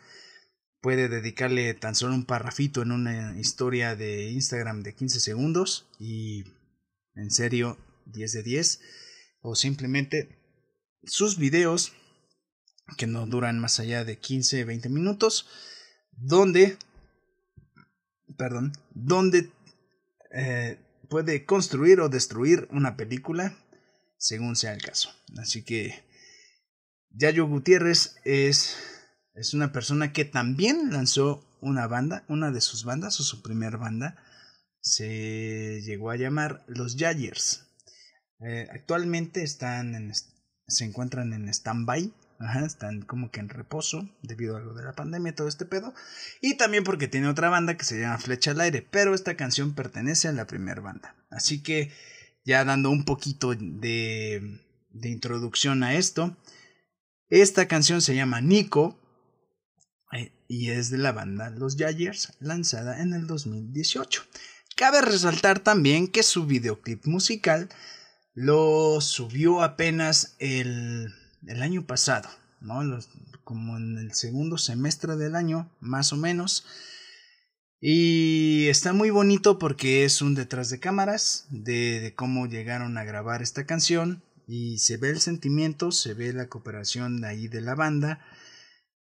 Puede 0.81 1.09
dedicarle 1.09 1.73
tan 1.75 1.95
solo 1.95 2.15
un 2.15 2.25
parrafito 2.25 2.81
en 2.81 2.91
una 2.91 3.39
historia 3.39 3.95
de 3.95 4.31
Instagram 4.31 4.81
de 4.81 4.95
15 4.95 5.19
segundos 5.19 5.87
y 5.99 6.43
en 7.15 7.29
serio 7.29 7.77
10 8.07 8.31
de 8.31 8.43
10 8.43 8.81
o 9.41 9.55
simplemente 9.55 10.39
sus 11.03 11.37
videos 11.37 11.93
que 12.97 13.05
no 13.05 13.27
duran 13.27 13.59
más 13.59 13.79
allá 13.79 14.03
de 14.05 14.17
15 14.17 14.63
20 14.63 14.89
minutos 14.89 15.47
donde 16.11 16.77
perdón 18.37 18.73
donde 18.93 19.51
eh, 20.33 20.79
puede 21.09 21.45
construir 21.45 21.99
o 22.01 22.09
destruir 22.09 22.67
una 22.71 22.97
película 22.97 23.55
según 24.17 24.55
sea 24.55 24.73
el 24.73 24.81
caso 24.81 25.09
así 25.37 25.63
que 25.63 26.03
Yayo 27.11 27.47
Gutiérrez 27.47 28.15
es 28.25 28.77
es 29.33 29.53
una 29.53 29.71
persona 29.71 30.11
que 30.13 30.25
también 30.25 30.91
lanzó 30.91 31.45
una 31.61 31.87
banda 31.87 32.25
una 32.27 32.51
de 32.51 32.61
sus 32.61 32.83
bandas 32.83 33.19
o 33.19 33.23
su 33.23 33.41
primer 33.41 33.77
banda 33.77 34.17
se 34.87 35.81
llegó 35.81 36.11
a 36.11 36.15
llamar 36.15 36.63
los 36.67 36.95
Yayers. 36.95 37.65
Eh, 38.39 38.67
actualmente 38.71 39.43
están 39.43 40.13
se 40.67 40.85
encuentran 40.85 41.33
en 41.33 41.47
stand-by, 41.49 42.13
están 42.65 43.01
como 43.01 43.31
que 43.31 43.39
en 43.39 43.49
reposo 43.49 44.09
debido 44.21 44.57
a 44.57 44.59
lo 44.59 44.73
de 44.73 44.83
la 44.83 44.93
pandemia 44.93 45.35
todo 45.35 45.47
este 45.47 45.65
pedo. 45.65 45.93
Y 46.41 46.57
también 46.57 46.83
porque 46.83 47.07
tiene 47.07 47.27
otra 47.27 47.49
banda 47.49 47.77
que 47.77 47.83
se 47.83 47.99
llama 47.99 48.17
Flecha 48.17 48.51
al 48.51 48.61
Aire, 48.61 48.87
pero 48.89 49.13
esta 49.13 49.35
canción 49.35 49.73
pertenece 49.73 50.27
a 50.27 50.33
la 50.33 50.47
primera 50.47 50.81
banda. 50.81 51.15
Así 51.29 51.61
que 51.63 51.91
ya 52.45 52.63
dando 52.63 52.89
un 52.89 53.05
poquito 53.05 53.53
de, 53.55 54.61
de 54.89 55.09
introducción 55.09 55.83
a 55.83 55.95
esto, 55.95 56.37
esta 57.29 57.67
canción 57.67 58.01
se 58.01 58.15
llama 58.15 58.39
Nico 58.39 58.99
eh, 60.13 60.31
y 60.47 60.69
es 60.69 60.89
de 60.89 60.97
la 60.97 61.11
banda 61.11 61.49
Los 61.49 61.75
Yayers, 61.75 62.33
lanzada 62.39 63.01
en 63.01 63.13
el 63.13 63.27
2018. 63.27 64.23
Cabe 64.75 65.01
resaltar 65.01 65.59
también 65.59 66.07
que 66.07 66.23
su 66.23 66.45
videoclip 66.45 67.05
musical 67.05 67.67
lo 68.33 69.01
subió 69.01 69.63
apenas 69.63 70.35
el, 70.37 71.11
el 71.45 71.61
año 71.61 71.85
pasado, 71.85 72.29
¿no? 72.61 72.81
como 73.43 73.77
en 73.77 73.97
el 73.97 74.13
segundo 74.13 74.57
semestre 74.57 75.15
del 75.15 75.35
año, 75.35 75.69
más 75.79 76.13
o 76.13 76.17
menos. 76.17 76.65
Y 77.79 78.67
está 78.69 78.93
muy 78.93 79.09
bonito 79.09 79.59
porque 79.59 80.03
es 80.03 80.21
un 80.21 80.33
detrás 80.33 80.69
de 80.69 80.79
cámaras 80.79 81.45
de, 81.49 81.99
de, 81.99 82.15
cómo 82.15 82.47
llegaron 82.47 82.97
a 82.97 83.03
grabar 83.03 83.41
esta 83.41 83.65
canción. 83.65 84.23
Y 84.47 84.79
se 84.79 84.97
ve 84.97 85.09
el 85.09 85.19
sentimiento, 85.19 85.91
se 85.91 86.13
ve 86.13 86.33
la 86.33 86.47
cooperación 86.47 87.21
de 87.21 87.27
ahí 87.27 87.47
de 87.47 87.61
la 87.61 87.75
banda. 87.75 88.25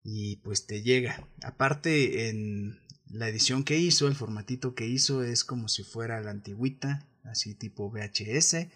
Y 0.03 0.37
pues 0.37 0.65
te 0.65 0.81
llega. 0.81 1.27
Aparte, 1.43 2.29
en, 2.29 2.79
la 3.13 3.29
edición 3.29 3.63
que 3.63 3.77
hizo, 3.77 4.07
el 4.07 4.15
formatito 4.15 4.73
que 4.73 4.87
hizo 4.87 5.23
es 5.23 5.43
como 5.43 5.67
si 5.67 5.83
fuera 5.83 6.19
la 6.21 6.31
antigüita, 6.31 7.07
así 7.23 7.53
tipo 7.53 7.91
VHS. 7.91 8.67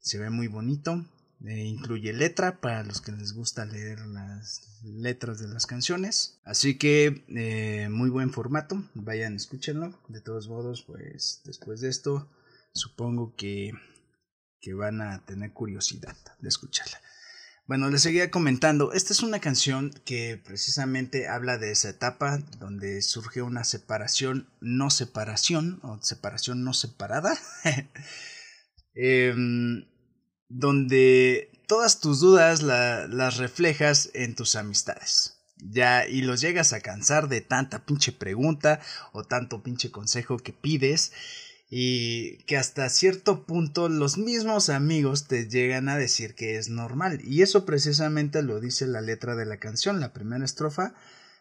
Se 0.00 0.18
ve 0.18 0.30
muy 0.30 0.48
bonito. 0.48 1.06
Eh, 1.46 1.64
incluye 1.64 2.12
letra 2.12 2.60
para 2.60 2.82
los 2.82 3.00
que 3.00 3.12
les 3.12 3.32
gusta 3.32 3.64
leer 3.64 4.00
las 4.00 4.80
letras 4.82 5.38
de 5.38 5.46
las 5.46 5.66
canciones. 5.66 6.40
Así 6.44 6.76
que 6.76 7.24
eh, 7.28 7.88
muy 7.88 8.10
buen 8.10 8.32
formato. 8.32 8.82
Vayan, 8.94 9.36
escúchenlo. 9.36 9.96
De 10.08 10.20
todos 10.20 10.48
modos, 10.48 10.82
pues 10.82 11.42
después 11.44 11.80
de 11.80 11.88
esto, 11.88 12.28
supongo 12.72 13.34
que, 13.36 13.72
que 14.60 14.74
van 14.74 15.00
a 15.00 15.24
tener 15.24 15.52
curiosidad 15.52 16.16
de 16.40 16.48
escucharla. 16.48 17.00
Bueno, 17.68 17.90
les 17.90 18.02
seguía 18.02 18.30
comentando, 18.30 18.92
esta 18.92 19.12
es 19.12 19.24
una 19.24 19.40
canción 19.40 19.90
que 20.04 20.40
precisamente 20.44 21.26
habla 21.26 21.58
de 21.58 21.72
esa 21.72 21.88
etapa 21.88 22.38
donde 22.60 23.02
surgió 23.02 23.44
una 23.44 23.64
separación, 23.64 24.48
no 24.60 24.88
separación, 24.88 25.80
o 25.82 26.00
separación 26.00 26.62
no 26.62 26.74
separada, 26.74 27.36
em, 28.94 29.84
donde 30.48 31.50
todas 31.66 32.00
tus 32.00 32.20
dudas 32.20 32.62
las 32.62 33.36
reflejas 33.36 34.10
en 34.14 34.34
tus 34.34 34.56
amistades. 34.56 35.34
Ya, 35.58 36.06
y 36.06 36.20
los 36.20 36.40
llegas 36.40 36.72
a 36.72 36.80
cansar 36.80 37.28
de 37.28 37.40
tanta 37.40 37.86
pinche 37.86 38.12
pregunta 38.12 38.80
o 39.12 39.24
tanto 39.24 39.62
pinche 39.62 39.90
consejo 39.90 40.36
que 40.36 40.52
pides 40.52 41.12
y 41.68 42.38
que 42.44 42.56
hasta 42.56 42.88
cierto 42.88 43.44
punto 43.44 43.88
los 43.88 44.18
mismos 44.18 44.68
amigos 44.68 45.26
te 45.26 45.48
llegan 45.48 45.88
a 45.88 45.96
decir 45.96 46.34
que 46.34 46.56
es 46.56 46.68
normal. 46.68 47.20
Y 47.24 47.42
eso 47.42 47.64
precisamente 47.64 48.42
lo 48.42 48.60
dice 48.60 48.86
la 48.86 49.00
letra 49.00 49.34
de 49.34 49.46
la 49.46 49.56
canción, 49.56 49.98
la 49.98 50.12
primera 50.12 50.44
estrofa. 50.44 50.94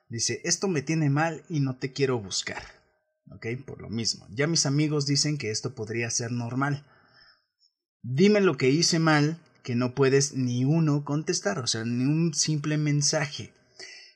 Dice 0.09 0.41
esto 0.43 0.67
me 0.67 0.81
tiene 0.81 1.09
mal 1.09 1.43
y 1.49 1.59
no 1.59 1.77
te 1.77 1.91
quiero 1.91 2.19
buscar, 2.19 2.63
ok, 3.31 3.47
por 3.65 3.81
lo 3.81 3.89
mismo, 3.89 4.27
ya 4.29 4.45
mis 4.45 4.67
amigos 4.67 5.07
dicen 5.07 5.37
que 5.37 5.49
esto 5.49 5.73
podría 5.73 6.11
ser 6.11 6.31
normal, 6.31 6.85
dime 8.05 8.39
lo 8.39 8.55
que 8.55 8.69
hice 8.69 8.99
mal 8.99 9.39
que 9.63 9.75
no 9.75 9.95
puedes 9.95 10.33
ni 10.33 10.63
uno 10.63 11.03
contestar, 11.03 11.57
o 11.59 11.67
sea, 11.67 11.83
ni 11.85 12.05
un 12.05 12.33
simple 12.35 12.77
mensaje. 12.77 13.51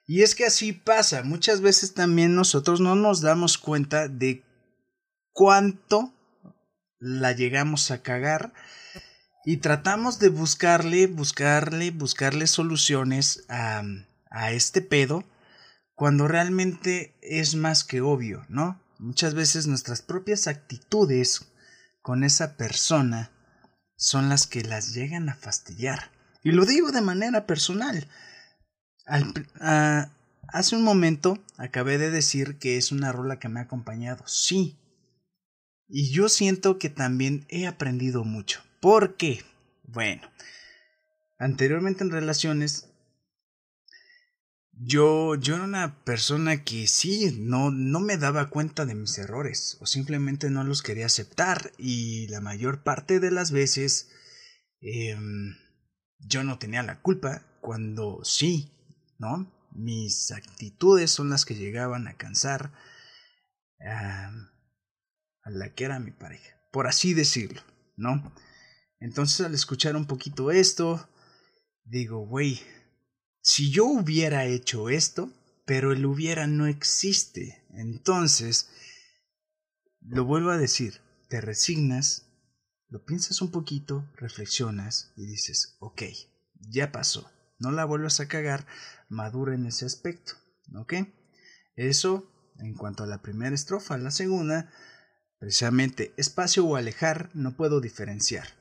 Y 0.05 0.21
es 0.21 0.35
que 0.35 0.45
así 0.45 0.73
pasa, 0.73 1.23
muchas 1.23 1.61
veces 1.61 1.93
también 1.93 2.35
nosotros 2.35 2.79
no 2.79 2.95
nos 2.95 3.21
damos 3.21 3.57
cuenta 3.57 4.07
de 4.07 4.43
cuánto 5.33 6.13
la 6.99 7.31
llegamos 7.31 7.89
a 7.89 8.03
cagar 8.03 8.53
y 9.43 9.57
tratamos 9.57 10.19
de 10.19 10.29
buscarle, 10.29 11.07
buscarle, 11.07 11.91
buscarle 11.91 12.45
soluciones 12.45 13.45
a, 13.49 13.83
a 14.29 14.51
este 14.51 14.81
pedo 14.81 15.23
cuando 15.95 16.27
realmente 16.27 17.15
es 17.21 17.55
más 17.55 17.83
que 17.83 18.01
obvio, 18.01 18.45
¿no? 18.49 18.79
Muchas 18.99 19.33
veces 19.33 19.65
nuestras 19.65 20.01
propias 20.01 20.47
actitudes 20.47 21.51
con 22.01 22.23
esa 22.23 22.55
persona 22.55 23.31
son 23.99 24.29
las 24.29 24.47
que 24.47 24.63
las 24.63 24.93
llegan 24.93 25.27
a 25.27 25.35
fastidiar. 25.35 26.09
Y 26.41 26.51
lo 26.53 26.65
digo 26.65 26.91
de 26.91 27.01
manera 27.01 27.45
personal. 27.45 28.07
hace 30.47 30.75
un 30.75 30.83
momento 30.83 31.37
acabé 31.57 31.97
de 31.97 32.09
decir 32.09 32.57
que 32.57 32.77
es 32.77 32.93
una 32.93 33.11
rola 33.11 33.39
que 33.39 33.49
me 33.49 33.59
ha 33.59 33.63
acompañado. 33.63 34.25
Sí, 34.25 34.77
y 35.89 36.11
yo 36.11 36.29
siento 36.29 36.77
que 36.77 36.89
también 36.89 37.45
he 37.49 37.67
aprendido 37.67 38.23
mucho. 38.23 38.61
¿Por 38.79 39.17
qué? 39.17 39.43
Bueno, 39.83 40.21
anteriormente 41.37 42.03
en 42.03 42.11
relaciones, 42.11 42.88
yo, 44.81 45.35
yo 45.35 45.55
era 45.55 45.65
una 45.65 46.03
persona 46.05 46.63
que 46.63 46.87
sí, 46.87 47.35
no, 47.37 47.69
no 47.69 47.99
me 47.99 48.17
daba 48.17 48.49
cuenta 48.49 48.85
de 48.85 48.95
mis 48.95 49.17
errores 49.17 49.77
o 49.81 49.85
simplemente 49.85 50.49
no 50.49 50.63
los 50.63 50.81
quería 50.81 51.07
aceptar 51.07 51.73
y 51.77 52.27
la 52.27 52.39
mayor 52.39 52.81
parte 52.81 53.19
de 53.19 53.29
las 53.29 53.51
veces 53.51 54.09
em, 54.79 55.57
yo 56.19 56.45
no 56.45 56.59
tenía 56.59 56.81
la 56.81 57.01
culpa 57.01 57.45
cuando 57.59 58.23
sí, 58.23 58.71
¿no? 59.17 59.53
Mis 59.71 60.31
actitudes 60.31 61.11
son 61.11 61.29
las 61.29 61.43
que 61.43 61.55
llegaban 61.55 62.07
a 62.07 62.15
cansar 62.15 62.71
a 63.81 64.31
la 65.45 65.73
que 65.73 65.83
era 65.83 65.99
mi 65.99 66.11
pareja, 66.11 66.55
por 66.71 66.87
así 66.87 67.13
decirlo, 67.13 67.61
¿no? 67.97 68.33
Entonces 69.01 69.45
al 69.45 69.53
escuchar 69.53 69.97
un 69.97 70.05
poquito 70.05 70.51
esto, 70.51 71.09
digo, 71.83 72.25
güey, 72.25 72.61
si 73.49 73.71
yo 73.71 73.85
hubiera 73.85 74.45
hecho 74.45 74.89
esto, 74.89 75.33
pero 75.65 75.91
el 75.91 76.05
hubiera 76.05 76.45
no 76.45 76.67
existe, 76.67 77.65
entonces, 77.71 78.69
lo 80.01 80.23
vuelvo 80.23 80.51
a 80.51 80.57
decir, 80.59 81.01
te 81.29 81.41
resignas, 81.41 82.27
lo 82.89 83.03
piensas 83.05 83.41
un 83.41 83.49
poquito, 83.49 84.07
reflexionas 84.17 85.13
y 85.17 85.25
dices, 85.25 85.77
ok, 85.79 86.03
ya 86.59 86.91
pasó, 86.91 87.27
no 87.57 87.71
la 87.71 87.85
vuelvas 87.85 88.19
a 88.19 88.27
cagar, 88.27 88.67
madura 89.09 89.55
en 89.55 89.65
ese 89.65 89.87
aspecto, 89.87 90.33
¿ok? 90.75 90.93
Eso 91.75 92.31
en 92.59 92.75
cuanto 92.75 93.01
a 93.01 93.07
la 93.07 93.23
primera 93.23 93.55
estrofa, 93.55 93.97
la 93.97 94.11
segunda, 94.11 94.71
Precisamente, 95.39 96.13
espacio 96.17 96.65
o 96.65 96.75
alejar 96.75 97.29
no 97.33 97.55
puedo 97.55 97.79
diferenciar. 97.79 98.58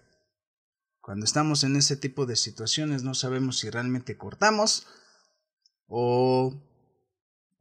Cuando 1.08 1.24
estamos 1.24 1.64
en 1.64 1.74
ese 1.74 1.96
tipo 1.96 2.26
de 2.26 2.36
situaciones 2.36 3.02
no 3.02 3.14
sabemos 3.14 3.58
si 3.58 3.70
realmente 3.70 4.18
cortamos 4.18 4.86
o, 5.86 6.54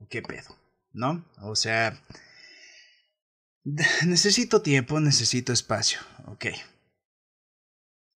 qué 0.10 0.22
pedo, 0.22 0.54
¿no? 0.92 1.26
O 1.42 1.56
sea, 1.56 1.98
necesito 4.06 4.62
tiempo, 4.62 5.00
necesito 5.00 5.54
espacio, 5.54 6.02
ok. 6.26 6.48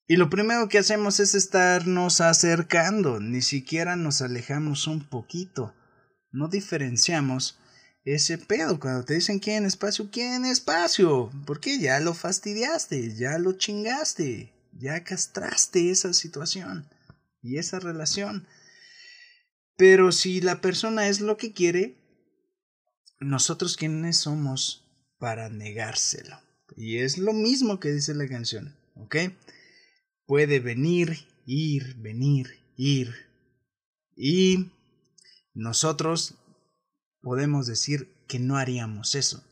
Y 0.06 0.18
lo 0.18 0.30
primero 0.30 0.68
que 0.68 0.80
hacemos 0.80 1.22
es 1.22 1.34
estarnos 1.34 2.20
acercando, 2.20 3.22
ni 3.22 3.42
siquiera 3.42 3.96
nos 3.96 4.22
alejamos 4.22 4.86
un 4.86 5.08
poquito, 5.08 5.74
no 6.32 6.50
diferenciamos 6.50 7.58
ese 8.04 8.38
pedo. 8.38 8.82
Cuando 8.82 9.06
te 9.06 9.14
dicen 9.14 9.40
quién 9.40 9.64
espacio, 9.64 10.10
quién 10.12 10.44
espacio. 10.44 11.32
Porque 11.46 11.80
ya 11.80 12.02
lo 12.02 12.14
fastidiaste, 12.14 13.16
ya 13.16 13.38
lo 13.38 13.54
chingaste, 13.54 14.54
ya 14.74 15.04
castraste 15.04 15.92
esa 15.92 16.14
situación 16.14 16.90
y 17.42 17.58
esa 17.58 17.80
relación. 17.80 18.48
Pero 19.78 20.12
si 20.12 20.42
la 20.42 20.62
persona 20.62 21.08
es 21.08 21.22
lo 21.22 21.38
que 21.38 21.54
quiere, 21.54 21.98
nosotros 23.20 23.78
quiénes 23.78 24.18
somos 24.18 24.88
para 25.18 25.50
negárselo. 25.50 26.40
Y 26.76 26.98
es 26.98 27.18
lo 27.18 27.34
mismo 27.34 27.80
que 27.80 27.92
dice 27.92 28.14
la 28.14 28.28
canción, 28.28 28.76
¿ok? 28.96 29.16
Puede 30.26 30.60
venir, 30.60 31.28
ir, 31.46 31.96
venir, 31.98 32.60
ir. 32.78 33.14
Y 34.16 34.72
nosotros 35.54 36.36
podemos 37.22 37.68
decir 37.68 38.08
que 38.28 38.40
no 38.40 38.58
haríamos 38.58 39.16
eso. 39.16 39.44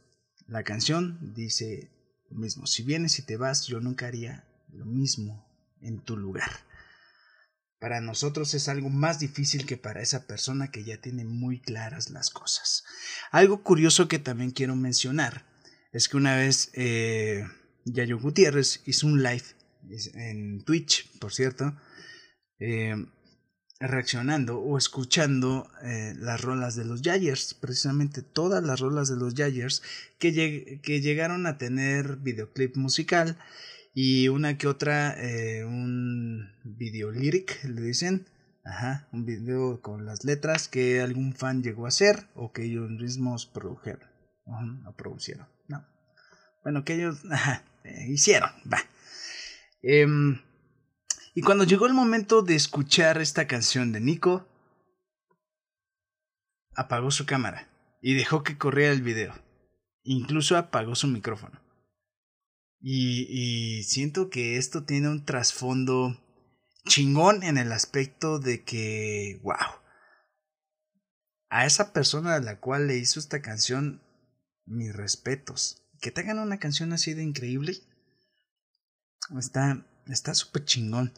La 0.48 0.64
canción 0.64 1.34
dice 1.36 1.92
lo 2.30 2.40
mismo, 2.40 2.66
si 2.68 2.84
vienes 2.84 3.20
y 3.20 3.24
te 3.24 3.38
vas, 3.38 3.68
yo 3.68 3.80
nunca 3.80 4.08
haría 4.08 4.49
lo 4.74 4.86
mismo 4.86 5.48
en 5.82 6.00
tu 6.02 6.18
lugar. 6.18 6.52
Para 7.80 8.02
nosotros 8.02 8.54
es 8.54 8.68
algo 8.68 8.90
más 8.90 9.20
difícil 9.20 9.66
que 9.66 9.78
para 9.78 10.02
esa 10.02 10.28
persona 10.28 10.70
que 10.70 10.84
ya 10.84 11.00
tiene 11.00 11.24
muy 11.24 11.62
claras 11.62 12.10
las 12.10 12.30
cosas. 12.30 12.84
Algo 13.32 13.64
curioso 13.64 14.10
que 14.10 14.20
también 14.20 14.52
quiero 14.52 14.76
mencionar 14.76 15.46
es 15.94 16.10
que 16.10 16.18
una 16.18 16.36
vez 16.36 16.72
eh, 16.74 17.46
Yayo 17.86 18.20
Gutiérrez 18.20 18.82
hizo 18.86 19.08
un 19.08 19.24
live 19.24 19.46
en 20.14 20.64
Twitch, 20.66 21.10
por 21.20 21.34
cierto, 21.34 21.74
eh, 22.60 22.96
reaccionando 23.80 24.60
o 24.60 24.78
escuchando 24.78 25.72
eh, 25.82 26.14
las 26.18 26.42
rolas 26.42 26.76
de 26.76 26.84
los 26.84 27.02
Yayers, 27.02 27.54
precisamente 27.54 28.22
todas 28.22 28.62
las 28.62 28.82
rolas 28.82 29.08
de 29.08 29.16
los 29.16 29.36
Yayers 29.36 29.82
que, 30.20 30.82
que 30.84 31.00
llegaron 31.00 31.46
a 31.46 31.58
tener 31.58 32.18
videoclip 32.18 32.76
musical 32.76 33.38
y 34.02 34.30
una 34.30 34.58
que 34.58 34.70
otra 34.70 35.14
eh, 35.20 35.66
un 35.66 36.54
video 36.64 37.12
lyric 37.12 37.62
le 37.66 37.82
dicen 37.82 38.30
ajá 38.64 39.10
un 39.12 39.26
video 39.26 39.82
con 39.82 40.06
las 40.06 40.24
letras 40.24 40.70
que 40.70 41.02
algún 41.02 41.34
fan 41.34 41.62
llegó 41.62 41.84
a 41.84 41.90
hacer 41.90 42.30
o 42.34 42.54
que 42.54 42.64
ellos 42.64 42.90
mismos 42.90 43.46
produjeron 43.46 44.08
o 44.88 44.96
producieron 44.96 45.50
no 45.68 45.86
bueno 46.64 46.86
que 46.86 46.94
ellos 46.94 47.26
ajá, 47.30 47.66
eh, 47.84 48.06
hicieron 48.08 48.52
va 48.72 48.80
em, 49.82 50.40
y 51.36 51.42
cuando 51.42 51.66
llegó 51.66 51.86
el 51.86 51.94
momento 51.94 52.42
de 52.42 52.56
escuchar 52.56 53.20
esta 53.20 53.48
canción 53.48 53.92
de 53.92 54.00
Nico, 54.00 54.48
apagó 56.74 57.12
su 57.12 57.26
cámara 57.26 57.70
y 58.02 58.14
dejó 58.16 58.44
que 58.44 58.58
corriera 58.58 58.92
el 58.92 59.04
video. 59.04 59.34
Incluso 60.04 60.58
apagó 60.58 60.96
su 60.96 61.08
micrófono. 61.08 61.62
Y, 62.82 63.84
siento 63.84 64.30
que 64.30 64.58
esto 64.58 64.86
tiene 64.86 65.10
un 65.10 65.26
trasfondo 65.26 66.18
chingón 66.88 67.44
en 67.44 67.58
el 67.58 67.72
aspecto 67.72 68.40
de 68.40 68.64
que, 68.64 69.40
wow, 69.44 69.56
a 71.50 71.66
esa 71.66 71.92
persona 71.94 72.36
a 72.36 72.40
la 72.40 72.60
cual 72.60 72.88
le 72.88 72.98
hizo 72.98 73.20
esta 73.20 73.42
canción, 73.42 74.02
mis 74.66 74.96
respetos. 74.96 75.84
Que 76.00 76.12
te 76.12 76.22
hagan 76.22 76.40
una 76.40 76.60
canción 76.60 76.94
así 76.94 77.14
de 77.14 77.24
increíble, 77.24 77.78
está 79.38 79.86
está 80.08 80.34
súper 80.34 80.66
chingón 80.66 81.14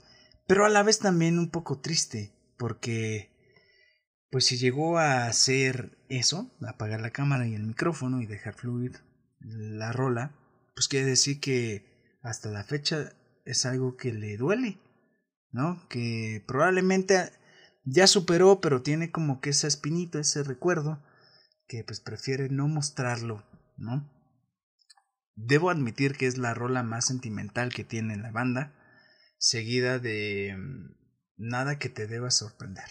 pero 0.52 0.66
a 0.66 0.70
la 0.70 0.84
vez 0.84 1.00
también 1.00 1.40
un 1.40 1.50
poco 1.50 1.80
triste, 1.80 2.34
porque 2.58 3.32
pues 4.30 4.46
si 4.46 4.58
llegó 4.58 4.98
a 4.98 5.28
hacer 5.28 5.98
eso, 6.10 6.52
apagar 6.68 7.00
la 7.00 7.12
cámara 7.12 7.48
y 7.48 7.56
el 7.56 7.64
micrófono 7.64 8.22
y 8.22 8.26
dejar 8.26 8.56
fluir 8.56 9.00
la 9.40 9.94
rola, 9.94 10.36
pues 10.74 10.88
quiere 10.88 11.08
decir 11.08 11.40
que 11.40 12.20
hasta 12.22 12.50
la 12.50 12.64
fecha 12.64 13.14
es 13.46 13.66
algo 13.66 13.98
que 13.98 14.14
le 14.14 14.38
duele, 14.38 14.80
¿no? 15.52 15.88
Que 15.90 16.44
probablemente 16.48 17.32
ya 17.84 18.08
superó, 18.08 18.62
pero 18.62 18.82
tiene 18.82 19.12
como 19.12 19.42
que 19.42 19.50
esa 19.50 19.68
espinita, 19.68 20.20
ese 20.20 20.44
recuerdo, 20.44 21.04
que 21.68 21.84
pues 21.84 22.00
prefiere 22.00 22.50
no 22.50 22.68
mostrarlo, 22.68 23.44
¿no? 23.78 24.10
Debo 25.36 25.70
admitir 25.70 26.16
que 26.18 26.28
es 26.28 26.38
la 26.38 26.54
rola 26.54 26.84
más 26.84 27.06
sentimental 27.06 27.74
que 27.74 27.84
tiene 27.84 28.18
la 28.18 28.32
banda, 28.32 28.74
seguida 29.38 29.98
de 29.98 30.56
mm, 30.58 30.96
nada 31.38 31.80
que 31.80 31.90
te 31.90 32.08
deba 32.08 32.30
sorprender. 32.30 32.86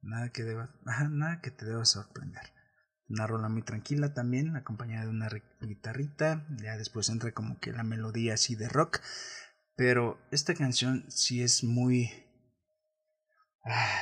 Nada 0.00 0.30
que 0.30 0.42
deba, 0.44 0.74
nada 1.10 1.40
que 1.40 1.50
te 1.50 1.66
deba 1.66 1.84
sorprender. 1.84 2.52
Una 3.08 3.26
rola 3.26 3.48
muy 3.48 3.62
tranquila 3.62 4.14
también, 4.14 4.56
acompañada 4.56 5.04
de 5.04 5.10
una 5.10 5.28
guitarrita. 5.60 6.46
Ya 6.62 6.76
después 6.76 7.08
entra 7.08 7.32
como 7.32 7.58
que 7.58 7.72
la 7.72 7.82
melodía 7.82 8.34
así 8.34 8.54
de 8.54 8.68
rock. 8.68 9.00
Pero 9.76 10.18
esta 10.30 10.54
canción 10.54 11.04
sí 11.08 11.42
es 11.42 11.64
muy... 11.64 12.10
Ah, 13.64 14.00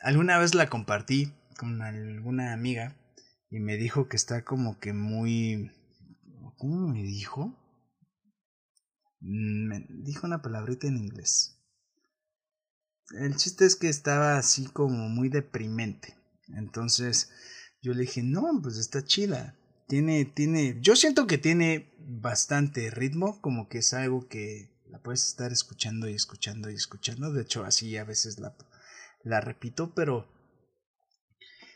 alguna 0.00 0.38
vez 0.38 0.54
la 0.54 0.68
compartí 0.68 1.32
con 1.58 1.82
alguna 1.82 2.52
amiga 2.52 2.96
y 3.50 3.60
me 3.60 3.76
dijo 3.76 4.08
que 4.08 4.16
está 4.16 4.44
como 4.44 4.78
que 4.78 4.92
muy... 4.92 5.72
¿Cómo 6.58 6.88
me 6.88 7.02
dijo? 7.02 7.56
Mm, 9.20 9.68
me 9.68 9.86
dijo 9.88 10.26
una 10.26 10.42
palabrita 10.42 10.86
en 10.86 10.96
inglés. 10.96 11.58
El 13.10 13.36
chiste 13.36 13.64
es 13.64 13.76
que 13.76 13.88
estaba 13.88 14.38
así 14.38 14.66
como 14.66 15.08
muy 15.08 15.28
deprimente. 15.28 16.16
Entonces 16.48 17.30
yo 17.80 17.94
le 17.94 18.02
dije, 18.02 18.22
no, 18.22 18.60
pues 18.62 18.76
está 18.76 19.04
chida. 19.04 19.56
Tiene, 19.86 20.24
tiene, 20.24 20.78
yo 20.80 20.96
siento 20.96 21.26
que 21.26 21.38
tiene 21.38 21.92
bastante 21.98 22.90
ritmo, 22.90 23.40
como 23.40 23.68
que 23.68 23.78
es 23.78 23.94
algo 23.94 24.28
que 24.28 24.70
la 24.86 25.00
puedes 25.00 25.26
estar 25.26 25.52
escuchando 25.52 26.08
y 26.08 26.14
escuchando 26.14 26.70
y 26.70 26.74
escuchando. 26.74 27.32
De 27.32 27.42
hecho, 27.42 27.64
así 27.64 27.96
a 27.96 28.04
veces 28.04 28.38
la, 28.38 28.56
la 29.22 29.40
repito, 29.40 29.94
pero 29.94 30.28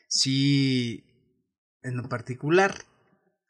sí, 0.09 1.05
en 1.83 1.97
lo 1.97 2.09
particular, 2.09 2.85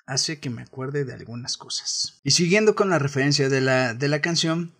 hace 0.07 0.40
que 0.40 0.50
me 0.50 0.62
acuerde 0.62 1.05
de 1.05 1.14
algunas 1.14 1.57
cosas. 1.57 2.20
Y 2.24 2.32
siguiendo 2.32 2.74
con 2.74 2.90
la 2.90 2.98
referencia 2.98 3.48
de 3.48 3.61
la, 3.61 3.94
de 3.94 4.09
la 4.09 4.20
canción, 4.20 4.74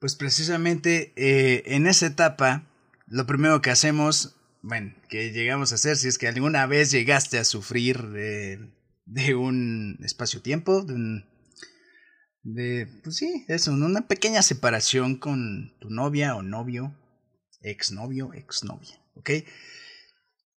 pues 0.00 0.16
precisamente 0.16 1.12
eh, 1.16 1.62
en 1.66 1.86
esa 1.86 2.06
etapa, 2.06 2.66
lo 3.06 3.26
primero 3.26 3.62
que 3.62 3.70
hacemos, 3.70 4.36
bueno, 4.66 4.94
que 5.10 5.30
llegamos 5.30 5.72
a 5.72 5.74
hacer, 5.74 5.96
si 5.98 6.08
es 6.08 6.16
que 6.16 6.26
alguna 6.26 6.66
vez 6.66 6.90
llegaste 6.90 7.38
a 7.38 7.44
sufrir 7.44 8.00
de, 8.08 9.34
un 9.34 9.98
espacio-tiempo, 10.02 10.82
de 10.82 10.94
un... 10.94 11.24
De, 12.42 12.86
pues 13.02 13.16
sí, 13.16 13.44
eso, 13.48 13.72
una 13.72 14.08
pequeña 14.08 14.42
separación 14.42 15.16
con 15.16 15.76
tu 15.80 15.90
novia 15.90 16.34
o 16.34 16.42
novio, 16.42 16.98
exnovio, 17.60 18.32
exnovia, 18.32 18.98
¿ok? 19.16 19.30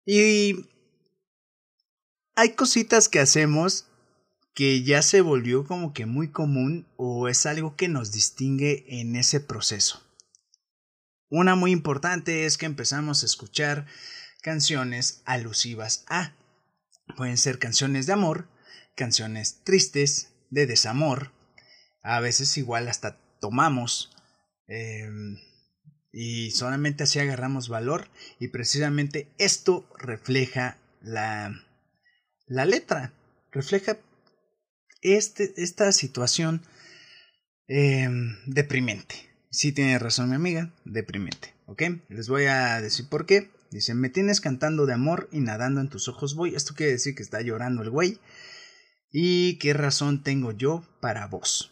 Y 0.05 0.67
hay 2.37 2.51
cositas 2.51 3.09
que 3.09 3.21
hacemos 3.21 3.87
que 4.55 4.83
ya 4.83 5.01
se 5.01 5.23
volvió 5.23 5.65
como 5.67 5.95
que 5.95 6.05
muy 6.05 6.31
común 6.31 6.87
o 6.97 7.29
es 7.29 7.47
algo 7.47 7.75
que 7.75 7.89
nos 7.89 8.13
distingue 8.13 8.85
en 9.01 9.17
ese 9.17 9.41
proceso. 9.41 10.04
Una 11.37 11.57
muy 11.57 11.73
importante 11.73 12.47
es 12.47 12.57
que 12.57 12.65
empezamos 12.65 13.25
a 13.25 13.27
escuchar 13.27 13.87
canciones 14.41 15.21
alusivas 15.25 16.05
a. 16.07 16.33
Pueden 17.17 17.39
ser 17.39 17.59
canciones 17.59 18.07
de 18.07 18.13
amor, 18.13 18.47
canciones 18.95 19.65
tristes, 19.65 20.33
de 20.51 20.69
desamor, 20.69 21.33
a 22.05 22.21
veces 22.21 22.57
igual 22.57 22.87
hasta 22.87 23.19
tomamos 23.41 24.13
em, 24.69 25.37
y 26.13 26.53
solamente 26.53 27.03
así 27.03 27.19
agarramos 27.19 27.69
valor 27.69 28.09
y 28.39 28.47
precisamente 28.47 29.27
esto 29.37 29.93
refleja 29.99 30.79
la, 31.03 31.53
la 32.47 32.65
letra, 32.65 33.13
refleja 33.51 33.99
este, 35.03 35.53
esta 35.57 35.91
situación 35.91 36.63
em, 37.67 38.37
deprimente. 38.47 39.34
Sí 39.55 39.71
tiene 39.71 40.01
razón 40.01 40.31
mi 40.31 40.35
amiga, 40.35 40.75
deprimente. 40.85 41.55
¿Ok? 41.67 41.83
Les 42.09 42.29
voy 42.29 42.47
a 42.47 42.81
decir 42.81 43.09
por 43.09 43.25
qué. 43.25 43.53
Dice, 43.71 43.95
me 43.95 44.09
tienes 44.09 44.41
cantando 44.41 44.85
de 44.85 44.95
amor 44.95 45.29
y 45.31 45.39
nadando 45.39 45.81
en 45.81 45.89
tus 45.89 46.09
ojos 46.09 46.35
voy. 46.35 46.57
Esto 46.57 46.75
quiere 46.75 46.91
decir 46.91 47.15
que 47.15 47.23
está 47.23 47.41
llorando 47.41 47.83
el 47.83 47.91
güey. 47.91 48.19
¿Y 49.13 49.59
qué 49.59 49.73
razón 49.73 50.25
tengo 50.25 50.51
yo 50.51 50.85
para 51.01 51.29
vos? 51.29 51.71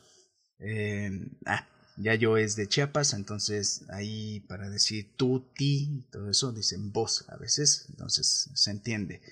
Em, 0.61 1.31
ah, 1.45 1.69
Yayo 1.97 2.37
es 2.37 2.55
de 2.55 2.69
Chiapas, 2.69 3.15
entonces 3.15 3.85
ahí 3.91 4.39
para 4.49 4.71
decir 4.71 5.17
tú, 5.17 5.51
ti, 5.57 6.07
todo 6.13 6.31
eso 6.31 6.53
dicen 6.53 6.93
vos 6.93 7.25
a 7.31 7.37
veces, 7.37 7.87
entonces 7.91 8.49
se 8.55 8.71
entiende. 8.71 9.23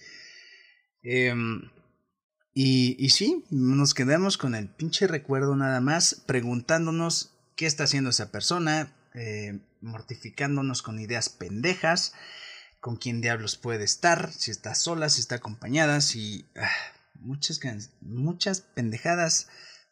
Em, 1.02 1.70
y, 2.52 2.96
y 2.98 3.10
sí, 3.10 3.44
nos 3.50 3.94
quedamos 3.94 4.38
con 4.38 4.56
el 4.56 4.68
pinche 4.74 5.06
recuerdo 5.06 5.54
nada 5.54 5.80
más, 5.80 6.20
preguntándonos 6.26 7.36
qué 7.60 7.66
está 7.66 7.84
haciendo 7.84 8.08
esa 8.08 8.32
persona, 8.32 8.90
eh, 9.12 9.58
mortificándonos 9.82 10.80
con 10.80 10.98
ideas 10.98 11.28
pendejas, 11.28 12.14
con 12.80 12.96
quién 12.96 13.20
diablos 13.20 13.56
puede 13.56 13.84
estar, 13.84 14.32
si 14.32 14.50
está 14.50 14.74
sola, 14.74 15.10
si 15.10 15.20
está 15.20 15.34
acompañada, 15.34 16.00
si... 16.00 16.46
Ah, 16.56 16.70
muchas, 17.16 17.60
muchas 18.00 18.62
pendejadas 18.62 19.48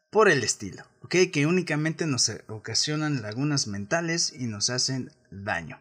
por 0.08 0.30
el 0.30 0.44
estilo. 0.44 0.86
Que 1.10 1.44
únicamente 1.46 2.06
nos 2.06 2.32
ocasionan 2.48 3.20
lagunas 3.20 3.66
mentales 3.66 4.32
y 4.34 4.46
nos 4.46 4.70
hacen 4.70 5.12
daño. 5.30 5.78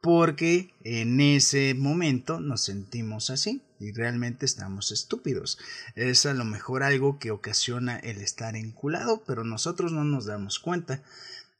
Porque 0.00 0.74
en 0.82 1.20
ese 1.20 1.74
momento 1.74 2.40
nos 2.40 2.64
sentimos 2.64 3.30
así 3.30 3.62
y 3.82 3.92
realmente 3.92 4.46
estamos 4.46 4.92
estúpidos. 4.92 5.58
Es 5.96 6.24
a 6.24 6.34
lo 6.34 6.44
mejor 6.44 6.84
algo 6.84 7.18
que 7.18 7.32
ocasiona 7.32 7.98
el 7.98 8.18
estar 8.18 8.54
enculado, 8.54 9.24
pero 9.26 9.42
nosotros 9.44 9.92
no 9.92 10.04
nos 10.04 10.26
damos 10.26 10.60
cuenta. 10.60 11.02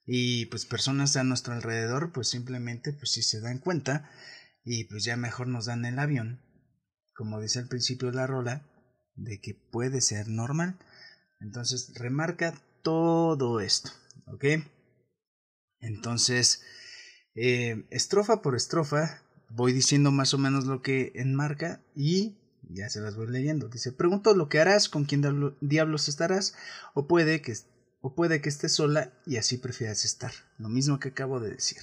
Y 0.07 0.47
pues 0.47 0.65
personas 0.65 1.17
a 1.17 1.25
nuestro 1.25 1.55
alrededor 1.55 2.13
pues 2.13 2.29
simplemente 2.29 2.93
pues 2.93 3.11
sí 3.11 3.23
se 3.23 3.41
dan 3.41 3.59
cuenta 3.59 4.11
y 4.65 4.85
pues 4.85 5.05
ya 5.05 5.17
mejor 5.17 5.49
nos 5.49 5.67
dan 5.67 5.85
el 5.85 5.99
avión, 5.99 6.41
como 7.15 7.41
dice 7.41 7.59
al 7.59 7.69
principio 7.69 8.11
de 8.11 8.17
la 8.17 8.27
rola, 8.27 8.67
de 9.15 9.41
que 9.41 9.55
puede 9.55 10.01
ser 10.01 10.29
normal. 10.29 10.79
Entonces 11.41 11.93
remarca 11.97 12.55
todo 12.83 13.61
esto, 13.61 13.91
¿ok? 14.27 14.45
Entonces, 15.81 16.63
eh, 17.35 17.85
estrofa 17.91 18.43
por 18.43 18.55
estrofa, 18.55 19.23
voy 19.55 19.73
diciendo 19.73 20.11
más 20.11 20.35
o 20.35 20.39
menos 20.39 20.65
lo 20.65 20.83
que 20.83 21.13
enmarca 21.15 21.81
y 21.95 22.37
ya 22.69 22.89
se 22.89 23.01
las 23.01 23.17
voy 23.17 23.29
leyendo. 23.29 23.69
Dice, 23.69 23.93
pregunto 23.93 24.35
lo 24.35 24.49
que 24.49 24.61
harás, 24.61 24.89
con 24.89 25.05
quién 25.05 25.23
diablos 25.61 26.09
estarás, 26.09 26.55
o 26.95 27.07
puede 27.07 27.43
que, 27.43 27.55
o 28.01 28.15
puede 28.15 28.41
que 28.41 28.49
estés 28.49 28.75
sola 28.75 29.13
y 29.27 29.37
así 29.37 29.59
prefieras 29.59 30.05
estar. 30.05 30.33
Lo 30.59 30.69
mismo 30.69 30.99
que 30.99 31.11
acabo 31.11 31.41
de 31.41 31.51
decir. 31.51 31.83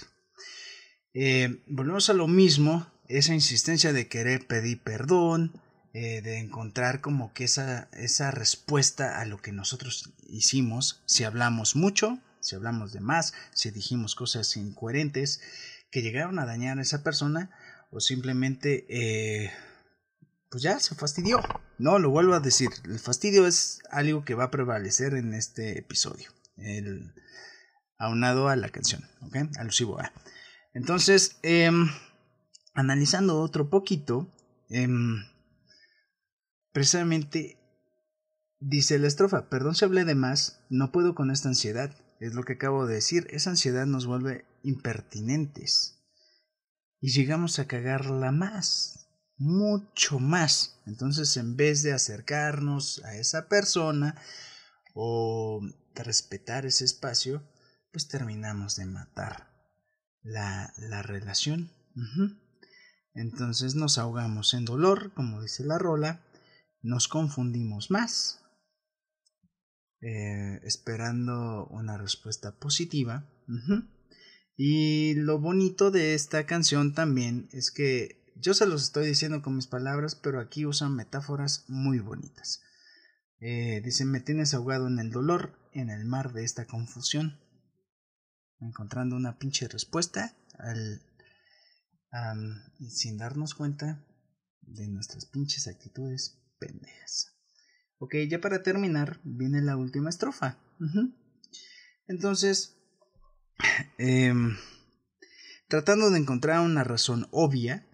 Eh, 1.14 1.64
volvemos 1.68 2.10
a 2.10 2.14
lo 2.14 2.28
mismo, 2.28 2.88
esa 3.08 3.34
insistencia 3.34 3.94
de 3.94 4.08
querer 4.08 4.48
pedir 4.48 4.82
perdón, 4.82 5.62
eh, 5.94 6.22
de 6.22 6.38
encontrar 6.38 7.02
como 7.02 7.34
que 7.34 7.46
esa, 7.46 7.90
esa 7.94 8.32
respuesta 8.32 9.20
a 9.20 9.26
lo 9.26 9.42
que 9.42 9.52
nosotros 9.52 10.14
hicimos, 10.28 11.02
si 11.06 11.24
hablamos 11.24 11.76
mucho, 11.76 12.20
si 12.42 12.56
hablamos 12.56 12.94
de 12.94 13.02
más, 13.02 13.34
si 13.54 13.72
dijimos 13.72 14.16
cosas 14.16 14.56
incoherentes 14.56 15.42
que 15.92 16.02
llegaron 16.02 16.40
a 16.40 16.46
dañar 16.46 16.80
a 16.80 16.82
esa 16.82 17.04
persona 17.04 17.52
o 17.92 18.00
simplemente 18.00 18.86
eh, 18.90 19.52
pues 20.50 20.64
ya 20.64 20.80
se 20.80 20.96
fastidió. 20.96 21.42
No, 21.78 22.00
lo 22.00 22.10
vuelvo 22.10 22.34
a 22.34 22.40
decir, 22.40 22.70
el 22.86 23.00
fastidio 23.00 23.48
es 23.48 23.82
algo 23.90 24.26
que 24.26 24.36
va 24.36 24.46
a 24.46 24.52
prevalecer 24.52 25.14
en 25.14 25.34
este 25.34 25.80
episodio, 25.80 26.30
el, 26.58 27.14
aunado 27.98 28.50
a 28.50 28.56
la 28.56 28.70
canción. 28.70 29.04
Alusivo 29.58 30.00
a. 30.00 30.12
Entonces, 30.74 31.38
em, 31.42 31.90
analizando 32.74 33.40
otro 33.40 33.70
poquito, 33.70 34.32
em, 34.70 35.24
Precisamente 36.72 37.58
dice 38.60 39.00
la 39.00 39.08
estrofa, 39.08 39.50
perdón 39.50 39.76
si 39.76 39.86
hablé 39.86 40.06
de 40.06 40.16
más, 40.16 40.62
no 40.70 40.92
puedo 40.92 41.16
con 41.16 41.32
esta 41.32 41.50
ansiedad. 41.50 41.96
Es 42.20 42.36
lo 42.36 42.44
que 42.44 42.54
acabo 42.54 42.86
de 42.86 42.96
decir, 42.96 43.28
esa 43.32 43.50
ansiedad 43.50 43.86
nos 43.86 44.06
vuelve 44.06 44.46
impertinentes. 44.64 45.98
Y 47.02 47.12
llegamos 47.12 47.60
a 47.60 47.68
cagarla 47.68 48.32
más, 48.32 49.08
mucho 49.38 50.20
más. 50.20 50.82
Entonces, 50.86 51.38
en 51.38 51.56
vez 51.56 51.82
de 51.84 51.94
acercarnos 51.94 53.04
a 53.06 53.16
esa 53.16 53.48
persona 53.48 54.22
o 54.94 55.62
respetar 55.96 56.66
ese 56.66 56.86
espacio, 56.86 57.44
pues 57.92 58.08
terminamos 58.08 58.76
de 58.76 58.86
matar 58.86 59.50
la, 60.22 60.74
la 60.78 61.02
relación. 61.02 61.72
Entonces 63.14 63.76
nos 63.76 63.98
ahogamos 63.98 64.54
en 64.54 64.66
dolor, 64.66 65.14
como 65.14 65.42
dice 65.42 65.66
la 65.66 65.78
rola, 65.78 66.22
nos 66.82 67.08
confundimos 67.08 67.92
más, 67.92 68.42
eh, 70.02 70.60
esperando 70.64 71.68
una 71.68 71.98
respuesta 71.98 72.58
positiva. 72.58 73.26
Y 74.62 75.14
lo 75.14 75.40
bonito 75.40 75.90
de 75.90 76.14
esta 76.14 76.46
canción 76.46 76.94
también 76.94 77.48
es 77.54 77.72
que 77.72 78.22
yo 78.36 78.54
se 78.54 78.66
los 78.66 78.84
estoy 78.84 79.08
diciendo 79.08 79.42
con 79.42 79.56
mis 79.56 79.68
palabras, 79.68 80.16
pero 80.16 80.42
aquí 80.42 80.66
usan 80.66 80.98
metáforas 80.98 81.64
muy 81.70 82.00
bonitas. 82.00 82.62
Eh, 83.40 83.80
dicen, 83.86 84.12
me 84.12 84.20
tienes 84.20 84.54
ahogado 84.54 84.88
en 84.88 85.00
el 85.00 85.12
dolor, 85.12 85.58
en 85.72 85.90
el 85.90 86.04
mar 86.04 86.34
de 86.34 86.44
esta 86.44 86.66
confusión. 86.66 87.40
Encontrando 88.60 89.16
una 89.16 89.40
pinche 89.40 89.70
respuesta 89.70 90.36
al, 90.58 91.02
sin 92.90 93.18
darnos 93.18 93.56
cuenta 93.56 94.06
de 94.60 94.90
nuestras 94.90 95.26
pinches 95.26 95.70
actitudes 95.70 96.38
pendejas. 96.60 97.34
Ok, 97.98 98.16
ya 98.30 98.42
para 98.42 98.62
terminar, 98.62 99.22
viene 99.24 99.62
la 99.62 99.78
última 99.78 100.10
estrofa. 100.10 100.58
Entonces, 102.08 102.79
em, 103.98 104.58
tratando 105.68 106.10
de 106.10 106.20
encontrar 106.20 106.62
una 106.62 106.84
razón 106.84 107.28
obvia, 107.32 107.88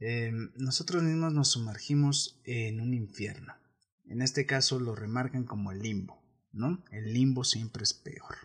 em, 0.00 0.50
nosotros 0.56 1.02
mismos 1.02 1.32
nos 1.32 1.50
sumergimos 1.50 2.40
en 2.44 2.80
un 2.80 2.94
infierno. 2.94 3.54
En 4.06 4.22
este 4.22 4.46
caso 4.46 4.80
lo 4.80 4.94
remarcan 4.94 5.44
como 5.44 5.72
el 5.72 5.80
limbo, 5.80 6.22
¿no? 6.52 6.84
El 6.90 7.12
limbo 7.12 7.44
siempre 7.44 7.82
es 7.82 7.94
peor 7.94 8.36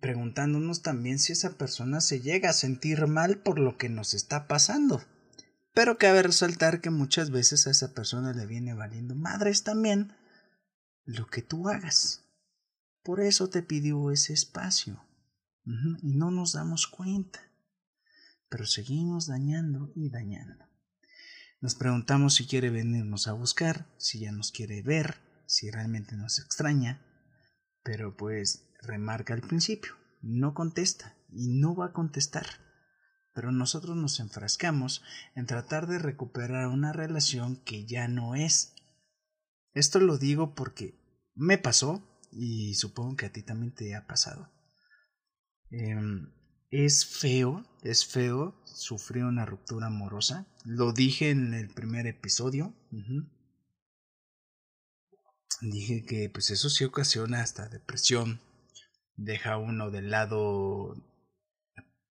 preguntándonos 0.00 0.82
también 0.82 1.18
si 1.18 1.32
esa 1.32 1.56
persona 1.58 2.00
se 2.00 2.20
llega 2.20 2.50
a 2.50 2.54
sentir 2.54 3.06
mal 3.06 3.38
por 3.38 3.58
lo 3.58 3.76
que 3.76 3.88
nos 3.88 4.14
está 4.14 4.48
pasando. 4.48 5.02
Pero 5.74 5.98
cabe 5.98 6.22
resaltar 6.22 6.80
que 6.80 6.90
muchas 6.90 7.30
veces 7.30 7.66
a 7.66 7.70
esa 7.70 7.94
persona 7.94 8.32
le 8.32 8.46
viene 8.46 8.74
valiendo 8.74 9.14
madres 9.14 9.62
también 9.62 10.12
lo 11.10 11.26
que 11.26 11.42
tú 11.42 11.68
hagas. 11.68 12.24
Por 13.02 13.20
eso 13.20 13.48
te 13.50 13.62
pidió 13.62 14.10
ese 14.10 14.32
espacio. 14.32 15.04
Y 16.02 16.14
no 16.14 16.30
nos 16.30 16.52
damos 16.52 16.86
cuenta. 16.86 17.40
Pero 18.48 18.66
seguimos 18.66 19.26
dañando 19.26 19.92
y 19.94 20.10
dañando. 20.10 20.64
Nos 21.60 21.74
preguntamos 21.74 22.34
si 22.34 22.46
quiere 22.46 22.70
venirnos 22.70 23.28
a 23.28 23.32
buscar, 23.32 23.86
si 23.98 24.20
ya 24.20 24.32
nos 24.32 24.50
quiere 24.50 24.82
ver, 24.82 25.20
si 25.46 25.70
realmente 25.70 26.16
nos 26.16 26.38
extraña. 26.38 27.04
Pero 27.82 28.16
pues 28.16 28.68
remarca 28.80 29.34
al 29.34 29.42
principio, 29.42 29.94
no 30.22 30.54
contesta 30.54 31.16
y 31.28 31.48
no 31.48 31.74
va 31.74 31.86
a 31.86 31.92
contestar. 31.92 32.46
Pero 33.34 33.52
nosotros 33.52 33.96
nos 33.96 34.18
enfrascamos 34.20 35.02
en 35.34 35.46
tratar 35.46 35.86
de 35.86 35.98
recuperar 35.98 36.68
una 36.68 36.92
relación 36.92 37.56
que 37.56 37.86
ya 37.86 38.08
no 38.08 38.34
es. 38.34 38.74
Esto 39.72 40.00
lo 40.00 40.18
digo 40.18 40.54
porque 40.54 40.99
me 41.40 41.56
pasó 41.56 42.02
y 42.30 42.74
supongo 42.74 43.16
que 43.16 43.26
a 43.26 43.32
ti 43.32 43.42
también 43.42 43.74
te 43.74 43.96
ha 43.96 44.06
pasado. 44.06 44.52
Em, 45.70 46.30
es 46.70 47.06
feo, 47.06 47.64
es 47.82 48.04
feo 48.04 48.54
sufrir 48.64 49.24
una 49.24 49.46
ruptura 49.46 49.86
amorosa. 49.86 50.46
Lo 50.64 50.92
dije 50.92 51.30
en 51.30 51.54
el 51.54 51.68
primer 51.68 52.06
episodio. 52.06 52.74
Dije 55.62 56.04
que 56.04 56.28
pues 56.28 56.50
eso 56.50 56.68
sí 56.68 56.84
ocasiona 56.84 57.40
hasta 57.40 57.68
depresión, 57.68 58.40
deja 59.16 59.56
uno 59.56 59.90
de 59.90 60.02
lado 60.02 60.94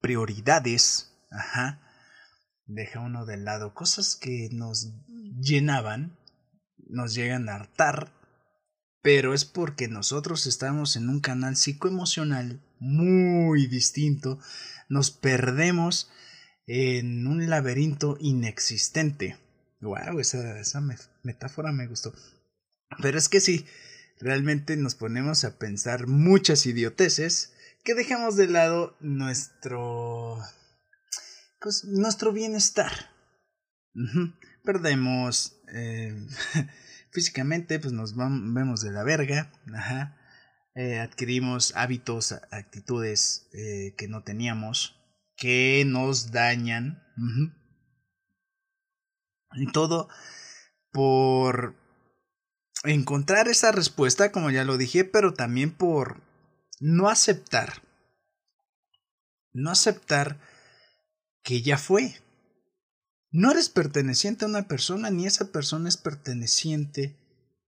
prioridades, 0.00 1.12
ajá, 1.30 1.80
deja 2.64 3.00
uno 3.00 3.26
de 3.26 3.38
lado 3.38 3.74
cosas 3.74 4.14
que 4.14 4.50
nos 4.52 4.92
llenaban, 5.40 6.16
nos 6.88 7.14
llegan 7.14 7.48
a 7.48 7.56
hartar, 7.56 8.15
pero 9.06 9.34
es 9.34 9.44
porque 9.44 9.86
nosotros 9.86 10.48
estamos 10.48 10.96
en 10.96 11.08
un 11.08 11.20
canal 11.20 11.56
psicoemocional 11.56 12.60
muy 12.80 13.68
distinto, 13.68 14.40
nos 14.88 15.12
perdemos 15.12 16.10
en 16.66 17.28
un 17.28 17.48
laberinto 17.48 18.16
inexistente. 18.18 19.38
Wow, 19.80 20.18
esa, 20.18 20.58
esa 20.58 20.82
metáfora 21.22 21.70
me 21.70 21.86
gustó. 21.86 22.12
Pero 23.00 23.16
es 23.16 23.28
que 23.28 23.40
sí, 23.40 23.64
realmente 24.18 24.76
nos 24.76 24.96
ponemos 24.96 25.44
a 25.44 25.56
pensar 25.56 26.08
muchas 26.08 26.66
idioteces 26.66 27.52
que 27.84 27.94
dejamos 27.94 28.34
de 28.34 28.48
lado 28.48 28.96
nuestro 28.98 30.40
pues, 31.60 31.84
nuestro 31.84 32.32
bienestar. 32.32 32.90
Perdemos 34.64 35.60
eh, 35.72 36.26
físicamente 37.16 37.78
pues 37.78 37.94
nos 37.94 38.14
vemos 38.14 38.82
de 38.82 38.92
la 38.92 39.02
verga. 39.02 39.50
Eh, 40.74 40.98
adquirimos 40.98 41.72
hábitos, 41.74 42.32
actitudes 42.50 43.48
eh, 43.54 43.94
que 43.96 44.06
no 44.06 44.22
teníamos, 44.22 45.00
que 45.34 45.84
nos 45.86 46.30
dañan. 46.30 47.02
Y 49.54 49.72
todo 49.72 50.10
por 50.92 51.74
encontrar 52.84 53.48
esa 53.48 53.72
respuesta, 53.72 54.30
como 54.30 54.50
ya 54.50 54.64
lo 54.64 54.76
dije, 54.76 55.04
pero 55.04 55.32
también 55.32 55.70
por 55.70 56.20
no 56.80 57.08
aceptar. 57.08 57.82
No 59.54 59.70
aceptar 59.70 60.38
que 61.42 61.62
ya 61.62 61.78
fue. 61.78 62.20
No 63.30 63.50
eres 63.50 63.68
perteneciente 63.68 64.44
a 64.44 64.48
una 64.48 64.68
persona, 64.68 65.10
ni 65.10 65.26
esa 65.26 65.52
persona 65.52 65.88
es 65.88 65.96
perteneciente 65.96 67.18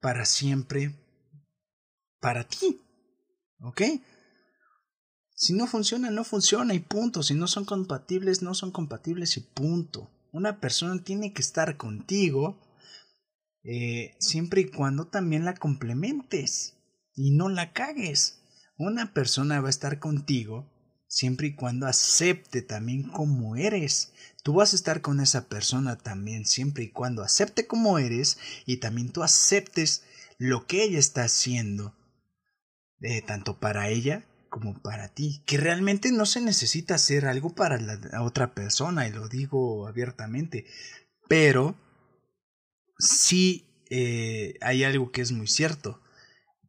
para 0.00 0.24
siempre 0.24 0.94
para 2.20 2.44
ti. 2.44 2.80
¿Ok? 3.60 3.82
Si 5.34 5.52
no 5.52 5.66
funciona, 5.66 6.10
no 6.10 6.24
funciona 6.24 6.74
y 6.74 6.80
punto. 6.80 7.22
Si 7.22 7.34
no 7.34 7.46
son 7.46 7.64
compatibles, 7.64 8.42
no 8.42 8.54
son 8.54 8.70
compatibles 8.70 9.36
y 9.36 9.40
punto. 9.40 10.10
Una 10.32 10.60
persona 10.60 11.02
tiene 11.02 11.32
que 11.32 11.42
estar 11.42 11.76
contigo 11.76 12.58
eh, 13.62 14.16
siempre 14.18 14.62
y 14.62 14.70
cuando 14.70 15.08
también 15.08 15.44
la 15.44 15.54
complementes 15.54 16.76
y 17.14 17.32
no 17.32 17.48
la 17.48 17.72
cagues. 17.72 18.40
Una 18.76 19.12
persona 19.12 19.60
va 19.60 19.68
a 19.68 19.70
estar 19.70 19.98
contigo 19.98 20.70
siempre 21.08 21.48
y 21.48 21.54
cuando 21.54 21.86
acepte 21.86 22.62
también 22.62 23.10
como 23.10 23.56
eres. 23.56 24.12
Tú 24.44 24.54
vas 24.54 24.72
a 24.72 24.76
estar 24.76 25.00
con 25.00 25.20
esa 25.20 25.48
persona 25.48 25.96
también 25.96 26.46
siempre 26.46 26.84
y 26.84 26.90
cuando 26.90 27.22
acepte 27.22 27.66
como 27.66 27.98
eres 27.98 28.38
y 28.66 28.76
también 28.76 29.10
tú 29.10 29.22
aceptes 29.22 30.04
lo 30.38 30.66
que 30.66 30.84
ella 30.84 30.98
está 30.98 31.24
haciendo, 31.24 31.96
eh, 33.00 33.22
tanto 33.22 33.58
para 33.58 33.88
ella 33.88 34.24
como 34.48 34.80
para 34.80 35.08
ti, 35.08 35.42
que 35.46 35.58
realmente 35.58 36.12
no 36.12 36.24
se 36.24 36.40
necesita 36.40 36.94
hacer 36.94 37.26
algo 37.26 37.54
para 37.54 37.78
la 37.78 38.22
otra 38.22 38.54
persona, 38.54 39.06
y 39.06 39.12
lo 39.12 39.28
digo 39.28 39.86
abiertamente, 39.86 40.64
pero 41.28 41.76
sí 42.98 43.66
eh, 43.90 44.54
hay 44.62 44.84
algo 44.84 45.12
que 45.12 45.20
es 45.20 45.32
muy 45.32 45.48
cierto, 45.48 46.00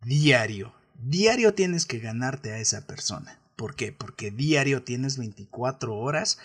diario, 0.02 0.74
diario 0.96 1.54
tienes 1.54 1.86
que 1.86 2.00
ganarte 2.00 2.52
a 2.52 2.60
esa 2.60 2.86
persona. 2.86 3.39
¿Por 3.60 3.76
qué? 3.76 3.92
Porque 3.92 4.32
diario 4.32 4.84
tienes 4.84 5.18
24 5.18 5.94
horas 5.94 6.40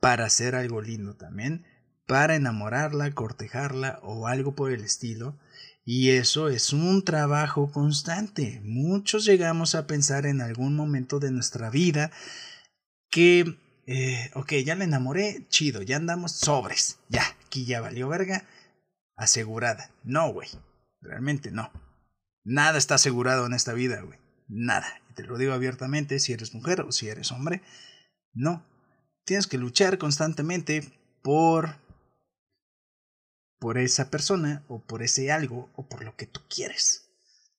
para 0.00 0.26
hacer 0.26 0.54
algo 0.54 0.82
lindo 0.82 1.16
también, 1.16 1.64
para 2.06 2.36
enamorarla, 2.36 3.10
cortejarla 3.12 4.00
o 4.02 4.26
algo 4.26 4.54
por 4.54 4.70
el 4.70 4.84
estilo. 4.84 5.38
Y 5.86 6.10
eso 6.10 6.50
es 6.50 6.74
un 6.74 7.02
trabajo 7.04 7.72
constante. 7.72 8.60
Muchos 8.64 9.24
llegamos 9.24 9.74
a 9.74 9.86
pensar 9.86 10.26
en 10.26 10.42
algún 10.42 10.76
momento 10.76 11.20
de 11.20 11.30
nuestra 11.30 11.70
vida 11.70 12.10
que, 13.10 13.56
eh, 13.86 14.30
ok, 14.34 14.56
ya 14.62 14.74
le 14.74 14.84
enamoré, 14.84 15.46
chido, 15.48 15.80
ya 15.80 15.96
andamos 15.96 16.32
sobres, 16.32 16.98
ya, 17.08 17.22
aquí 17.46 17.64
ya 17.64 17.80
valió 17.80 18.08
verga, 18.08 18.44
asegurada. 19.16 19.90
No, 20.04 20.30
güey, 20.34 20.50
realmente 21.00 21.50
no. 21.50 21.70
Nada 22.44 22.76
está 22.76 22.96
asegurado 22.96 23.46
en 23.46 23.54
esta 23.54 23.72
vida, 23.72 24.02
güey. 24.02 24.25
Nada. 24.48 24.86
Y 25.10 25.14
te 25.14 25.24
lo 25.24 25.38
digo 25.38 25.52
abiertamente, 25.52 26.18
si 26.18 26.32
eres 26.32 26.54
mujer 26.54 26.82
o 26.82 26.92
si 26.92 27.08
eres 27.08 27.32
hombre, 27.32 27.62
no. 28.32 28.64
Tienes 29.24 29.46
que 29.46 29.58
luchar 29.58 29.98
constantemente 29.98 30.92
por 31.22 31.84
por 33.58 33.78
esa 33.78 34.10
persona 34.10 34.64
o 34.68 34.84
por 34.84 35.02
ese 35.02 35.32
algo 35.32 35.70
o 35.74 35.88
por 35.88 36.04
lo 36.04 36.14
que 36.14 36.26
tú 36.26 36.40
quieres. 36.48 37.06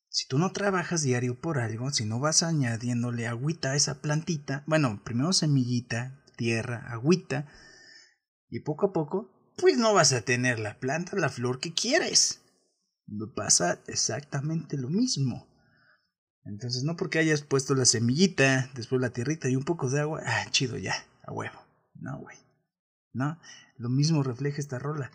Si 0.09 0.27
tú 0.27 0.38
no 0.38 0.51
trabajas 0.51 1.01
diario 1.01 1.39
por 1.39 1.59
algo, 1.59 1.91
si 1.91 2.05
no 2.05 2.19
vas 2.19 2.43
añadiéndole 2.43 3.27
agüita 3.27 3.71
a 3.71 3.75
esa 3.75 4.01
plantita, 4.01 4.63
bueno, 4.67 5.01
primero 5.03 5.33
semillita, 5.33 6.23
tierra, 6.35 6.85
agüita, 6.88 7.47
y 8.49 8.61
poco 8.61 8.88
a 8.88 8.93
poco, 8.93 9.53
pues 9.57 9.77
no 9.77 9.93
vas 9.93 10.13
a 10.13 10.21
tener 10.21 10.59
la 10.59 10.79
planta, 10.79 11.17
la 11.17 11.29
flor 11.29 11.59
que 11.59 11.73
quieres. 11.73 12.41
Pasa 13.35 13.79
exactamente 13.88 14.77
lo 14.77 14.89
mismo. 14.89 15.47
Entonces, 16.48 16.84
no 16.84 16.95
porque 16.95 17.20
hayas 17.20 17.41
puesto 17.41 17.76
la 17.76 17.86
semillita, 17.86 18.70
después 18.74 19.02
la 19.02 19.10
tierrita 19.10 19.50
y 19.50 19.56
un 19.56 19.64
poco 19.64 19.89
de 19.89 20.02
agua, 20.02 20.22
ah, 20.26 20.45
chido 20.50 20.78
ya, 20.78 20.95
a 21.24 21.32
huevo. 21.32 21.60
No, 21.95 22.20
güey. 22.20 22.38
No, 23.14 23.39
lo 23.78 23.89
mismo 23.89 24.24
refleja 24.24 24.60
esta 24.60 24.80
rola. 24.80 25.12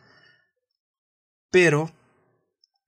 Pero, 1.51 1.91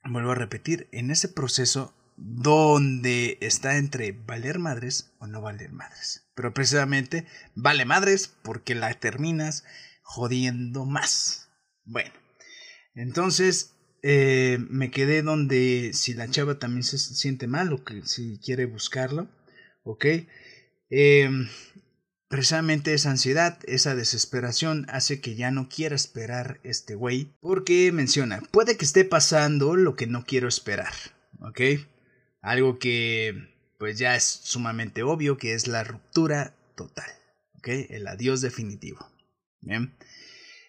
vuelvo 0.05 0.33
a 0.33 0.37
repetir, 0.37 0.89
en 0.93 1.11
ese 1.11 1.29
proceso 1.29 1.95
donde 2.17 3.39
está 3.41 3.77
entre 3.77 4.13
valer 4.13 4.59
madres 4.59 5.13
o 5.19 5.27
no 5.27 5.41
valer 5.41 5.73
madres. 5.73 6.29
Pero 6.35 6.53
precisamente 6.55 7.27
vale 7.55 7.85
madres 7.85 8.33
porque 8.43 8.75
la 8.75 8.93
terminas 8.95 9.65
jodiendo 10.03 10.85
más. 10.85 11.49
Bueno, 11.85 12.13
entonces 12.95 13.74
eh, 14.07 14.59
me 14.69 14.91
quedé 14.91 15.23
donde 15.23 15.93
si 15.95 16.13
la 16.13 16.29
chava 16.29 16.59
también 16.59 16.83
se 16.83 16.99
siente 16.99 17.47
mal 17.47 17.73
o 17.73 17.85
que 17.85 18.03
si 18.03 18.39
quiere 18.39 18.67
buscarlo, 18.67 19.31
ok. 19.83 20.05
Eh, 20.91 21.31
precisamente 22.29 22.93
esa 22.93 23.13
ansiedad, 23.13 23.59
esa 23.67 23.95
desesperación 23.95 24.85
hace 24.91 25.23
que 25.23 25.37
ya 25.37 25.51
no 25.51 25.71
quiera 25.71 25.97
esperar 25.97 26.61
este 26.65 26.95
güey, 26.97 27.35
porque 27.41 27.93
menciona, 27.93 28.43
puede 28.51 28.77
que 28.77 28.85
esté 28.85 29.07
pasando 29.07 29.75
lo 29.75 29.97
que 29.97 30.07
no 30.07 30.27
quiero 30.27 30.49
esperar, 30.49 30.93
ok. 31.41 31.61
Algo 32.43 32.79
que 32.79 33.55
pues 33.79 33.99
ya 33.99 34.17
es 34.17 34.25
sumamente 34.25 35.03
obvio 35.03 35.39
que 35.39 35.55
es 35.55 35.67
la 35.67 35.83
ruptura 35.83 36.55
total, 36.77 37.11
ok, 37.55 37.69
el 37.89 38.07
adiós 38.07 38.43
definitivo. 38.43 39.11
Bien. 39.63 39.95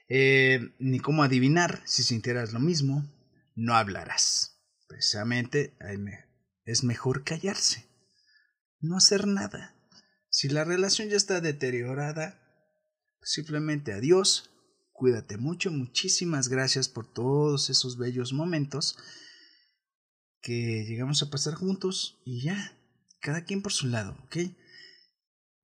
Eh, 0.07 0.69
ni 0.79 0.99
cómo 0.99 1.21
adivinar 1.21 1.81
si 1.83 2.03
sintieras 2.03 2.53
lo 2.53 2.61
mismo, 2.61 3.03
no 3.55 3.75
hablarás. 3.75 4.61
Precisamente 4.87 5.75
es 6.65 6.83
mejor 6.83 7.23
callarse, 7.23 7.87
no 8.79 8.97
hacer 8.97 9.25
nada. 9.25 9.75
Si 10.29 10.49
la 10.49 10.63
relación 10.63 11.09
ya 11.09 11.17
está 11.17 11.41
deteriorada, 11.41 12.39
simplemente 13.23 13.93
adiós, 13.93 14.51
cuídate 14.91 15.37
mucho, 15.37 15.71
muchísimas 15.71 16.49
gracias 16.49 16.87
por 16.87 17.11
todos 17.11 17.69
esos 17.69 17.97
bellos 17.97 18.33
momentos 18.33 18.97
que 20.41 20.85
llegamos 20.85 21.23
a 21.23 21.29
pasar 21.31 21.55
juntos 21.55 22.21
y 22.25 22.43
ya, 22.43 22.77
cada 23.19 23.45
quien 23.45 23.61
por 23.63 23.73
su 23.73 23.87
lado, 23.87 24.15
¿ok? 24.25 24.37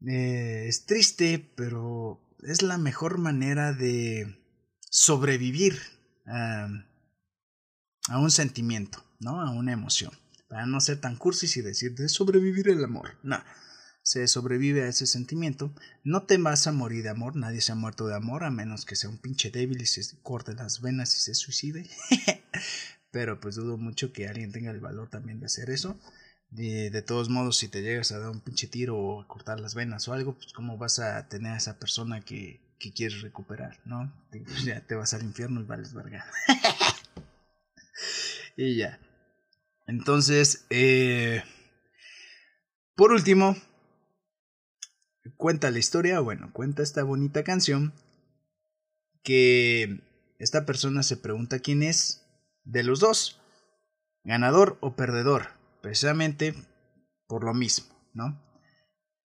Es 0.01 0.85
triste, 0.87 1.53
pero 1.55 2.35
es 2.39 2.63
la 2.63 2.79
mejor 2.79 3.19
manera 3.19 3.73
de 3.73 4.41
sobrevivir 4.89 5.77
un 8.19 8.31
sentimiento, 8.31 9.03
¿no? 9.19 9.41
A 9.41 9.51
una 9.51 9.71
emoción. 9.71 10.11
Para 10.47 10.65
no 10.65 10.81
ser 10.81 10.99
tan 10.99 11.15
cursis 11.15 11.55
y 11.57 11.61
decir 11.61 11.95
de 11.95 12.09
sobrevivir 12.09 12.69
el 12.69 12.83
amor. 12.83 13.17
No. 13.23 13.41
Se 14.03 14.27
sobrevive 14.27 14.83
a 14.83 14.87
ese 14.87 15.05
sentimiento. 15.05 15.73
No 16.03 16.23
te 16.23 16.37
vas 16.37 16.67
a 16.67 16.71
morir 16.71 17.03
de 17.03 17.09
amor. 17.09 17.35
Nadie 17.35 17.61
se 17.61 17.71
ha 17.71 17.75
muerto 17.75 18.07
de 18.07 18.15
amor. 18.15 18.43
A 18.43 18.49
menos 18.49 18.85
que 18.85 18.95
sea 18.95 19.09
un 19.09 19.17
pinche 19.17 19.51
débil 19.51 19.81
y 19.81 19.85
se 19.85 20.03
corte 20.23 20.53
las 20.53 20.81
venas 20.81 21.15
y 21.15 21.19
se 21.21 21.35
suicide. 21.35 21.89
Pero 23.11 23.39
pues 23.39 23.55
dudo 23.55 23.77
mucho 23.77 24.11
que 24.11 24.27
alguien 24.27 24.51
tenga 24.51 24.71
el 24.71 24.79
valor 24.79 25.09
también 25.09 25.39
de 25.39 25.45
hacer 25.45 25.69
eso. 25.69 25.99
De, 26.49 26.89
de, 26.89 27.01
todos 27.01 27.29
modos, 27.29 27.57
si 27.57 27.69
te 27.69 27.81
llegas 27.81 28.11
a 28.11 28.19
dar 28.19 28.29
un 28.29 28.41
pinche 28.41 28.67
tiro 28.67 28.97
o 28.97 29.21
a 29.21 29.27
cortar 29.27 29.59
las 29.59 29.73
venas 29.73 30.07
o 30.07 30.13
algo, 30.13 30.35
pues 30.35 30.51
cómo 30.51 30.77
vas 30.77 30.99
a 30.99 31.29
tener 31.29 31.53
a 31.53 31.57
esa 31.57 31.79
persona 31.79 32.19
que, 32.19 32.59
que 32.77 32.91
quieres 32.91 33.21
recuperar, 33.21 33.79
¿no? 33.85 34.11
Pues, 34.31 34.65
ya 34.65 34.81
te 34.81 34.95
vas 34.95 35.13
al 35.13 35.23
infierno 35.23 35.61
y 35.61 35.63
vales 35.63 35.93
verga. 35.93 36.25
y 38.57 38.77
ya. 38.77 38.99
Entonces, 39.87 40.65
eh, 40.69 41.43
por 42.95 43.11
último, 43.11 43.55
cuenta 45.37 45.71
la 45.71 45.79
historia, 45.79 46.19
bueno, 46.19 46.51
cuenta 46.53 46.83
esta 46.83 47.03
bonita 47.03 47.43
canción 47.43 47.93
que 49.23 50.01
esta 50.39 50.65
persona 50.65 51.03
se 51.03 51.17
pregunta 51.17 51.59
quién 51.59 51.83
es 51.83 52.25
de 52.63 52.83
los 52.83 52.99
dos, 52.99 53.41
ganador 54.23 54.77
o 54.81 54.95
perdedor, 54.95 55.49
precisamente 55.81 56.55
por 57.27 57.43
lo 57.43 57.53
mismo, 57.53 57.95
¿no? 58.13 58.41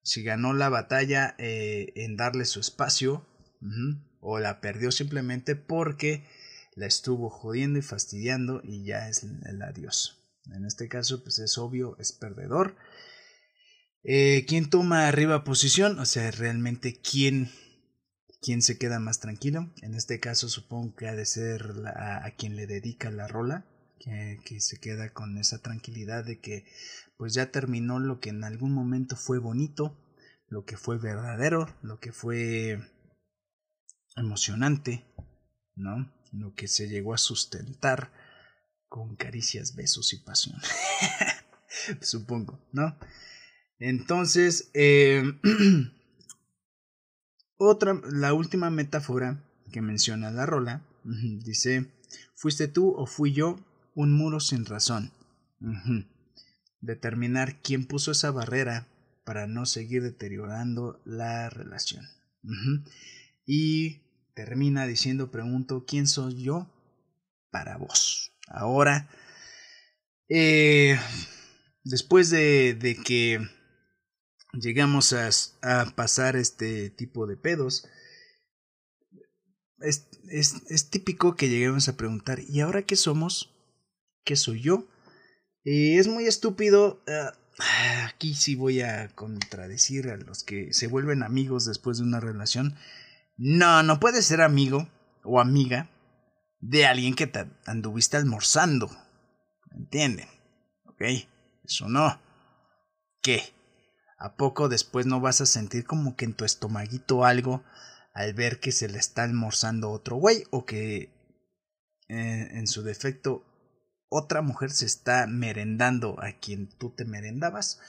Si 0.04 0.24
ganó 0.24 0.54
la 0.54 0.70
batalla 0.70 1.36
eh, 1.38 1.94
en 1.96 2.18
darle 2.18 2.46
su 2.46 2.60
espacio 2.60 3.26
o 4.20 4.40
la 4.40 4.60
perdió 4.60 4.92
simplemente 4.92 5.56
porque 5.56 6.28
la 6.76 6.88
estuvo 6.88 7.30
jodiendo 7.30 7.80
y 7.80 7.82
fastidiando 7.82 8.62
y 8.64 8.86
ya 8.86 9.10
es 9.10 9.24
el 9.24 9.62
adiós. 9.62 10.20
En 10.52 10.66
este 10.66 10.88
caso, 10.90 11.24
pues 11.24 11.40
es 11.40 11.58
obvio, 11.58 11.96
es 12.00 12.12
perdedor. 12.12 12.76
Eh, 14.04 14.46
¿Quién 14.48 14.70
toma 14.70 15.08
arriba 15.08 15.44
posición? 15.44 16.00
O 16.00 16.06
sea, 16.06 16.30
realmente 16.32 17.00
quién, 17.00 17.52
quién 18.42 18.62
se 18.62 18.78
queda 18.78 19.00
más 19.00 19.20
tranquilo. 19.20 19.72
En 19.82 19.94
este 19.96 20.20
caso, 20.20 20.50
supongo 20.50 20.96
que 20.96 21.08
ha 21.08 21.16
de 21.16 21.26
ser 21.26 21.74
a 21.96 22.30
quien 22.36 22.56
le 22.56 22.68
dedica 22.68 23.10
la 23.10 23.28
rola, 23.28 23.66
que, 24.00 24.40
que, 24.44 24.60
se 24.60 24.80
queda 24.80 25.14
con 25.14 25.38
esa 25.38 25.62
tranquilidad 25.62 26.26
de 26.26 26.42
que 26.42 26.66
pues 27.16 27.34
ya 27.34 27.52
terminó 27.52 28.00
lo 28.00 28.20
que 28.20 28.30
en 28.30 28.44
algún 28.44 28.74
momento 28.74 29.16
fue 29.16 29.40
bonito, 29.40 29.98
lo 30.48 30.66
que 30.66 30.76
fue 30.76 30.98
verdadero, 30.98 31.74
lo 31.82 32.00
que 32.00 32.12
fue 32.12 32.80
emocionante, 34.18 35.06
¿no? 35.76 36.12
Lo 36.34 36.54
que 36.56 36.68
se 36.68 36.90
llegó 36.90 37.14
a 37.14 37.18
sustentar 37.18 38.12
con 38.90 39.16
caricias, 39.16 39.76
besos 39.76 40.14
y 40.14 40.18
pasión. 40.18 40.60
Supongo, 42.02 42.60
¿no? 42.72 42.98
Entonces, 43.80 44.70
eh, 44.74 45.24
otra, 47.58 48.00
la 48.12 48.34
última 48.34 48.70
metáfora 48.70 49.44
que 49.72 49.82
menciona 49.82 50.32
la 50.32 50.46
rola, 50.46 50.86
dice, 51.04 51.92
¿fuiste 52.36 52.68
tú 52.68 52.94
o 52.96 53.06
fui 53.06 53.34
yo 53.34 53.60
un 53.96 54.14
muro 54.14 54.40
sin 54.40 54.66
razón? 54.66 55.12
Determinar 56.80 57.62
quién 57.62 57.86
puso 57.86 58.12
esa 58.12 58.32
barrera 58.32 58.88
para 59.26 59.48
no 59.48 59.66
seguir 59.66 60.04
deteriorando 60.04 61.02
la 61.06 61.50
relación. 61.50 62.06
Y 63.46 64.03
termina 64.34 64.86
diciendo, 64.86 65.32
pregunto, 65.32 65.86
¿quién 65.88 66.08
soy 66.08 66.44
yo 66.44 66.68
para 67.52 67.78
vos? 67.78 68.34
Ahora, 68.48 69.10
eh, 70.30 71.00
después 71.84 72.30
de, 72.30 72.74
de, 72.74 72.96
que 72.96 73.40
llegamos 74.54 75.14
a, 75.14 75.30
a, 75.62 75.86
pasar 75.96 76.36
este 76.36 76.90
tipo 76.90 77.28
de 77.28 77.38
pedos, 77.38 77.88
es, 79.80 80.08
es, 80.30 80.62
es, 80.70 80.90
típico 80.90 81.36
que 81.36 81.50
lleguemos 81.50 81.88
a 81.90 81.98
preguntar, 81.98 82.40
¿y 82.48 82.62
ahora 82.62 82.84
qué 82.84 82.96
somos? 82.96 83.54
¿Qué 84.24 84.36
soy 84.36 84.62
yo? 84.62 84.88
Es 85.64 86.08
muy 86.08 86.26
estúpido. 86.26 87.02
Uh, 87.08 87.32
aquí 88.06 88.34
sí 88.34 88.56
voy 88.56 88.82
a 88.82 89.10
contradecir 89.10 90.10
a 90.10 90.18
los 90.18 90.44
que 90.44 90.74
se 90.74 90.88
vuelven 90.88 91.24
amigos 91.24 91.66
después 91.66 91.98
de 91.98 92.04
una 92.04 92.20
relación. 92.20 92.76
No, 93.36 93.84
no 93.84 94.00
puedes 94.00 94.26
ser 94.26 94.42
amigo 94.42 94.88
o 95.24 95.40
amiga 95.40 95.90
de 96.60 96.86
alguien 96.86 97.16
que 97.16 97.28
te 97.28 97.50
anduviste 97.66 98.18
almorzando. 98.18 98.90
¿Entienden? 99.72 100.28
¿Ok? 100.86 101.02
Eso 101.64 101.90
no. 101.90 102.22
¿Qué? 103.22 103.42
¿A 104.18 104.36
poco 104.36 104.70
después 104.70 105.06
no 105.06 105.20
vas 105.20 105.42
a 105.42 105.46
sentir 105.46 105.86
como 105.86 106.16
que 106.16 106.26
en 106.26 106.34
tu 106.34 106.46
estomaguito 106.46 107.26
algo 107.26 107.64
al 108.14 108.34
ver 108.34 108.60
que 108.60 108.72
se 108.72 108.88
le 108.88 109.00
está 109.00 109.24
almorzando 109.24 109.90
otro 109.90 110.18
güey 110.18 110.44
o 110.52 110.66
que 110.66 111.12
eh, 112.10 112.48
en 112.52 112.68
su 112.68 112.84
defecto 112.84 113.44
otra 114.10 114.42
mujer 114.42 114.70
se 114.70 114.86
está 114.86 115.26
merendando 115.28 116.22
a 116.22 116.34
quien 116.34 116.70
tú 116.78 116.94
te 116.96 117.04
merendabas. 117.04 117.80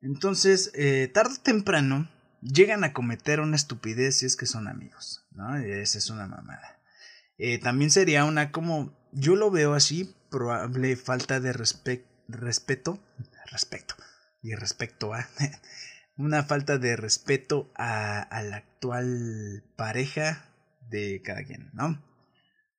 Entonces, 0.00 0.70
eh, 0.74 1.10
tarde 1.12 1.34
o 1.40 1.42
temprano, 1.42 2.08
llegan 2.42 2.84
a 2.84 2.92
cometer 2.92 3.40
una 3.40 3.56
estupidez 3.56 4.16
si 4.16 4.26
es 4.26 4.36
que 4.36 4.46
son 4.46 4.68
amigos, 4.68 5.26
¿no? 5.30 5.56
Esa 5.56 5.98
es 5.98 6.10
una 6.10 6.26
mamada. 6.26 6.80
Eh, 7.38 7.58
también 7.58 7.90
sería 7.90 8.24
una 8.24 8.52
como, 8.52 8.96
yo 9.12 9.36
lo 9.36 9.50
veo 9.50 9.74
así, 9.74 10.14
probable 10.30 10.96
falta 10.96 11.40
de 11.40 11.52
respeto, 11.52 12.08
respeto, 12.28 12.98
y 14.42 14.54
respecto 14.54 15.14
a, 15.14 15.26
una 16.16 16.42
falta 16.42 16.78
de 16.78 16.96
respeto 16.96 17.72
a, 17.76 18.20
a 18.20 18.42
la 18.42 18.56
actual 18.56 19.64
pareja 19.76 20.48
de 20.90 21.22
cada 21.22 21.44
quien, 21.44 21.70
¿no? 21.72 22.02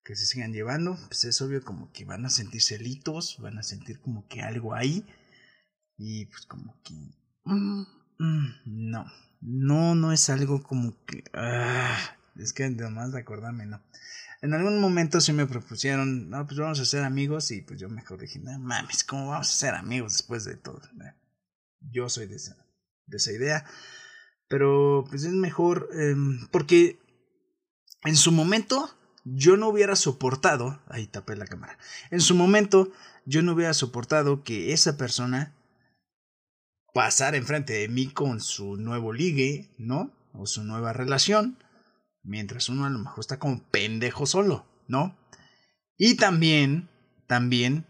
que 0.03 0.15
se 0.15 0.25
sigan 0.25 0.53
llevando, 0.53 0.97
pues 1.07 1.23
es 1.23 1.41
obvio 1.41 1.63
como 1.63 1.91
que 1.91 2.05
van 2.05 2.25
a 2.25 2.29
sentir 2.29 2.61
celitos, 2.61 3.37
van 3.39 3.57
a 3.57 3.63
sentir 3.63 4.01
como 4.01 4.27
que 4.27 4.41
algo 4.41 4.73
ahí 4.73 5.05
y 5.97 6.25
pues 6.25 6.45
como 6.45 6.75
que 6.83 6.93
mm, 7.45 7.83
mm, 8.19 8.47
no, 8.65 9.05
no, 9.45 9.95
no 9.95 10.11
es 10.11 10.29
algo 10.29 10.63
como 10.63 10.95
que 11.05 11.23
ah, 11.33 11.97
es 12.35 12.53
que 12.53 12.63
además 12.63 13.11
de 13.11 13.19
acordarme, 13.19 13.65
no. 13.65 13.81
En 14.41 14.53
algún 14.53 14.79
momento 14.79 15.21
sí 15.21 15.31
me 15.31 15.45
propusieron, 15.45 16.29
no, 16.29 16.45
pues 16.45 16.59
vamos 16.59 16.79
a 16.79 16.85
ser 16.85 17.03
amigos 17.03 17.49
y 17.51 17.61
pues 17.61 17.79
yo 17.79 17.87
mejor 17.87 18.19
dije, 18.19 18.39
no 18.39 18.57
mames, 18.59 19.03
¿cómo 19.03 19.29
vamos 19.29 19.49
a 19.49 19.53
ser 19.53 19.73
amigos 19.75 20.13
después 20.13 20.43
de 20.43 20.57
todo? 20.57 20.81
Yo 21.79 22.09
soy 22.09 22.27
de 22.27 22.35
esa, 22.35 22.57
de 23.05 23.17
esa 23.17 23.31
idea, 23.31 23.65
pero 24.49 25.05
pues 25.09 25.23
es 25.23 25.33
mejor 25.33 25.89
em, 25.93 26.47
porque 26.51 26.99
en 28.03 28.17
su 28.17 28.31
momento 28.31 28.89
yo 29.23 29.55
no 29.55 29.69
hubiera 29.69 29.95
soportado, 29.95 30.81
ahí 30.87 31.07
tapé 31.07 31.37
la 31.37 31.47
cámara, 31.47 31.77
en 32.11 32.19
su 32.19 32.35
momento 32.35 32.91
yo 33.25 33.41
no 33.41 33.53
hubiera 33.53 33.73
soportado 33.73 34.43
que 34.43 34.73
esa 34.73 34.97
persona 34.97 35.55
pasara 36.93 37.37
enfrente 37.37 37.73
de 37.73 37.87
mí 37.87 38.07
con 38.07 38.39
su 38.39 38.77
nuevo 38.77 39.13
ligue, 39.13 39.73
¿no? 39.77 40.11
O 40.33 40.45
su 40.45 40.63
nueva 40.63 40.93
relación, 40.93 41.57
mientras 42.23 42.69
uno 42.69 42.85
a 42.85 42.89
lo 42.89 42.99
mejor 42.99 43.19
está 43.19 43.39
como 43.39 43.63
pendejo 43.69 44.25
solo, 44.25 44.65
¿no? 44.87 45.17
Y 45.97 46.15
también, 46.15 46.89
también, 47.27 47.85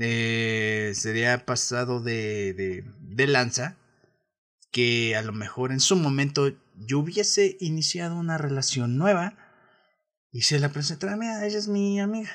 eh, 0.00 0.92
sería 0.94 1.44
pasado 1.46 2.02
de, 2.02 2.54
de, 2.54 2.84
de 3.00 3.26
lanza 3.26 3.76
que 4.72 5.14
a 5.14 5.22
lo 5.22 5.32
mejor 5.32 5.70
en 5.70 5.80
su 5.80 5.94
momento 5.94 6.50
yo 6.76 6.98
hubiese 6.98 7.56
iniciado 7.60 8.16
una 8.16 8.38
relación 8.38 8.96
nueva 8.98 9.36
y 10.32 10.42
se 10.42 10.58
la 10.58 10.70
presentó, 10.70 11.06
mira, 11.16 11.46
ella 11.46 11.58
es 11.58 11.68
mi 11.68 12.00
amiga. 12.00 12.30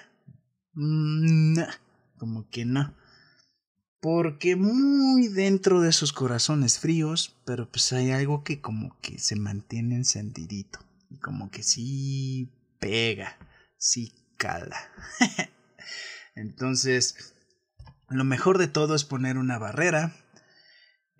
Mm, 0.74 1.60
como 2.18 2.50
que 2.50 2.64
no. 2.64 2.96
Porque 4.02 4.56
muy 4.56 5.28
dentro 5.28 5.82
de 5.82 5.92
sus 5.92 6.14
corazones 6.14 6.80
fríos, 6.80 7.36
pero 7.46 7.70
pues 7.70 7.92
hay 7.92 8.12
algo 8.12 8.44
que 8.44 8.62
como 8.62 8.98
que 9.02 9.20
se 9.20 9.36
mantiene 9.36 9.96
encendidito. 9.96 10.80
Y 11.10 11.18
como 11.18 11.52
que 11.52 11.64
sí 11.64 12.50
pega, 12.80 13.38
sí 13.78 14.14
cala. 14.38 14.78
Entonces, 16.36 17.34
lo 18.10 18.24
mejor 18.24 18.58
de 18.58 18.68
todo 18.68 18.96
es 18.96 19.04
poner 19.04 19.38
una 19.38 19.58
barrera, 19.58 20.16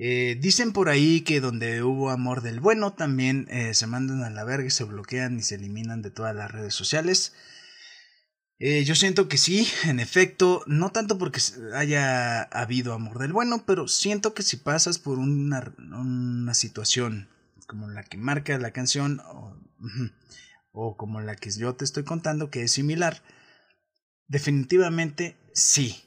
eh, 0.02 0.38
dicen 0.40 0.72
por 0.72 0.88
ahí 0.88 1.22
que 1.22 1.42
donde 1.42 1.84
hubo 1.84 2.10
amor 2.10 2.42
del 2.42 2.62
bueno 2.62 2.94
también 2.94 3.48
eh, 3.50 3.74
se 3.74 3.86
mandan 3.86 4.24
a 4.24 4.30
la 4.30 4.46
verga 4.46 4.70
se 4.70 4.86
bloquean 4.86 5.38
y 5.38 5.42
se 5.42 5.56
eliminan 5.56 6.02
de 6.02 6.10
todas 6.10 6.34
las 6.34 6.50
redes 6.50 6.74
sociales. 6.74 7.34
Eh, 8.62 8.84
yo 8.84 8.94
siento 8.94 9.30
que 9.30 9.38
sí, 9.38 9.68
en 9.86 10.02
efecto, 10.02 10.64
no 10.68 10.92
tanto 10.92 11.18
porque 11.18 11.40
haya 11.74 12.42
habido 12.44 12.94
amor 12.94 13.18
del 13.20 13.32
bueno, 13.32 13.64
pero 13.66 13.88
siento 13.88 14.34
que 14.34 14.44
si 14.44 14.58
pasas 14.58 15.00
por 15.00 15.18
una, 15.18 15.74
una 15.78 16.54
situación 16.54 17.30
como 17.68 17.88
la 17.88 18.04
que 18.04 18.18
marca 18.18 18.58
la 18.58 18.72
canción 18.72 19.22
o, 19.22 19.56
o 20.72 20.98
como 20.98 21.22
la 21.22 21.36
que 21.36 21.52
yo 21.52 21.74
te 21.76 21.86
estoy 21.86 22.04
contando 22.04 22.50
que 22.50 22.64
es 22.64 22.72
similar, 22.72 23.22
definitivamente 24.28 25.38
sí. 25.54 26.04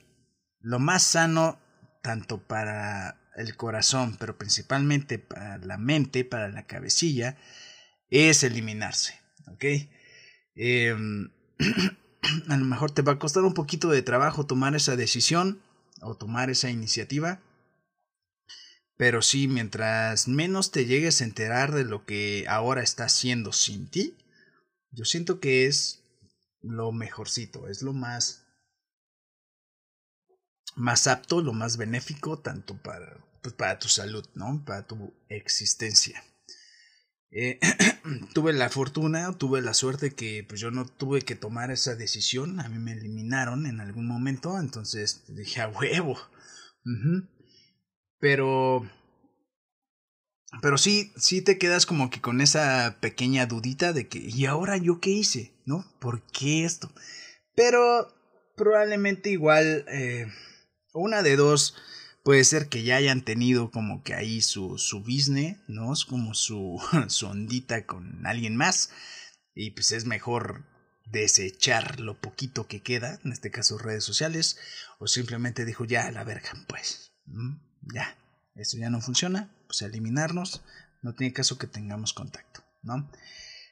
Lo 0.61 0.78
más 0.78 1.05
sano, 1.05 1.59
tanto 2.03 2.46
para 2.46 3.18
el 3.36 3.57
corazón, 3.57 4.16
pero 4.18 4.36
principalmente 4.36 5.18
para 5.18 5.57
la 5.59 5.78
mente, 5.78 6.24
para 6.24 6.48
la 6.48 6.66
cabecilla, 6.66 7.38
es 8.11 8.42
eliminarse. 8.42 9.18
¿Ok? 9.46 9.64
Em, 10.55 11.30
a 12.48 12.56
lo 12.56 12.64
mejor 12.64 12.90
te 12.90 13.02
va 13.02 13.12
a 13.12 13.18
costar 13.18 13.44
un 13.44 13.54
poquito 13.54 13.90
de 13.90 14.02
trabajo 14.02 14.46
tomar 14.46 14.74
esa 14.74 14.96
decisión 14.96 15.60
o 16.00 16.16
tomar 16.16 16.50
esa 16.50 16.70
iniciativa. 16.70 17.40
Pero 18.96 19.22
sí, 19.22 19.48
mientras 19.48 20.28
menos 20.28 20.70
te 20.70 20.86
llegues 20.86 21.20
a 21.20 21.24
enterar 21.24 21.72
de 21.72 21.84
lo 21.84 22.04
que 22.04 22.46
ahora 22.48 22.82
está 22.82 23.04
haciendo 23.04 23.52
sin 23.52 23.88
ti, 23.88 24.16
yo 24.90 25.04
siento 25.04 25.40
que 25.40 25.66
es 25.66 26.02
lo 26.60 26.92
mejorcito, 26.92 27.68
es 27.68 27.82
lo 27.82 27.92
más 27.92 28.42
más 30.76 31.06
apto, 31.06 31.42
lo 31.42 31.52
más 31.52 31.76
benéfico, 31.76 32.38
tanto 32.38 32.76
para, 32.76 33.18
pues, 33.42 33.54
para 33.54 33.78
tu 33.78 33.88
salud, 33.88 34.26
¿no? 34.34 34.62
Para 34.64 34.86
tu 34.86 35.12
existencia. 35.28 36.22
Eh, 37.35 37.59
tuve 38.35 38.53
la 38.53 38.68
fortuna, 38.68 39.33
tuve 39.33 39.62
la 39.62 39.72
suerte 39.72 40.12
que 40.14 40.45
pues 40.47 40.61
yo 40.61 40.70
no 40.70 40.85
tuve 40.87 41.22
que 41.22 41.35
tomar 41.35 41.70
esa 41.70 41.95
decisión, 41.95 42.61
a 42.61 42.68
mí 42.68 42.78
me 42.78 42.93
eliminaron 42.93 43.66
en 43.66 43.80
algún 43.80 44.07
momento, 44.07 44.61
entonces 44.61 45.24
dije 45.28 45.62
a 45.62 45.68
huevo. 45.68 46.18
Pero 48.18 48.87
pero 50.61 50.76
sí, 50.76 51.12
sí 51.16 51.41
te 51.41 51.57
quedas 51.57 51.87
como 51.87 52.11
que 52.11 52.20
con 52.20 52.43
esa 52.43 52.99
pequeña 53.01 53.47
dudita 53.47 53.95
de 53.95 54.09
que 54.09 54.18
¿y 54.18 54.45
ahora 54.45 54.76
yo 54.76 55.01
qué 55.01 55.11
hice? 55.11 55.55
¿No? 55.64 55.87
¿Por 55.99 56.20
qué 56.26 56.64
esto? 56.66 56.93
Pero 57.55 58.12
probablemente 58.57 59.30
igual 59.30 59.87
eh, 59.89 60.26
una 60.93 61.22
de 61.22 61.37
dos, 61.37 61.76
puede 62.22 62.44
ser 62.44 62.68
que 62.68 62.82
ya 62.82 62.96
hayan 62.96 63.22
tenido 63.22 63.70
como 63.70 64.02
que 64.02 64.14
ahí 64.14 64.42
su, 64.42 64.78
su 64.78 65.00
business, 65.00 65.58
¿no? 65.68 65.92
Es 65.92 66.04
como 66.04 66.34
su, 66.34 66.80
su 67.08 67.26
ondita 67.26 67.86
con 67.86 68.26
alguien 68.26 68.56
más. 68.56 68.90
Y 69.54 69.72
pues 69.72 69.92
es 69.92 70.06
mejor 70.06 70.64
desechar 71.06 72.00
lo 72.00 72.18
poquito 72.18 72.66
que 72.66 72.80
queda, 72.80 73.20
en 73.24 73.32
este 73.32 73.50
caso 73.50 73.78
redes 73.78 74.04
sociales, 74.04 74.58
o 74.98 75.06
simplemente 75.06 75.64
dijo 75.64 75.84
ya 75.84 76.10
la 76.10 76.24
verga, 76.24 76.50
pues, 76.66 77.12
ya, 77.82 78.16
esto 78.56 78.78
ya 78.78 78.88
no 78.88 79.00
funciona, 79.00 79.50
pues 79.66 79.82
eliminarnos, 79.82 80.62
no 81.02 81.14
tiene 81.14 81.34
caso 81.34 81.58
que 81.58 81.66
tengamos 81.66 82.14
contacto, 82.14 82.64
¿no? 82.82 83.10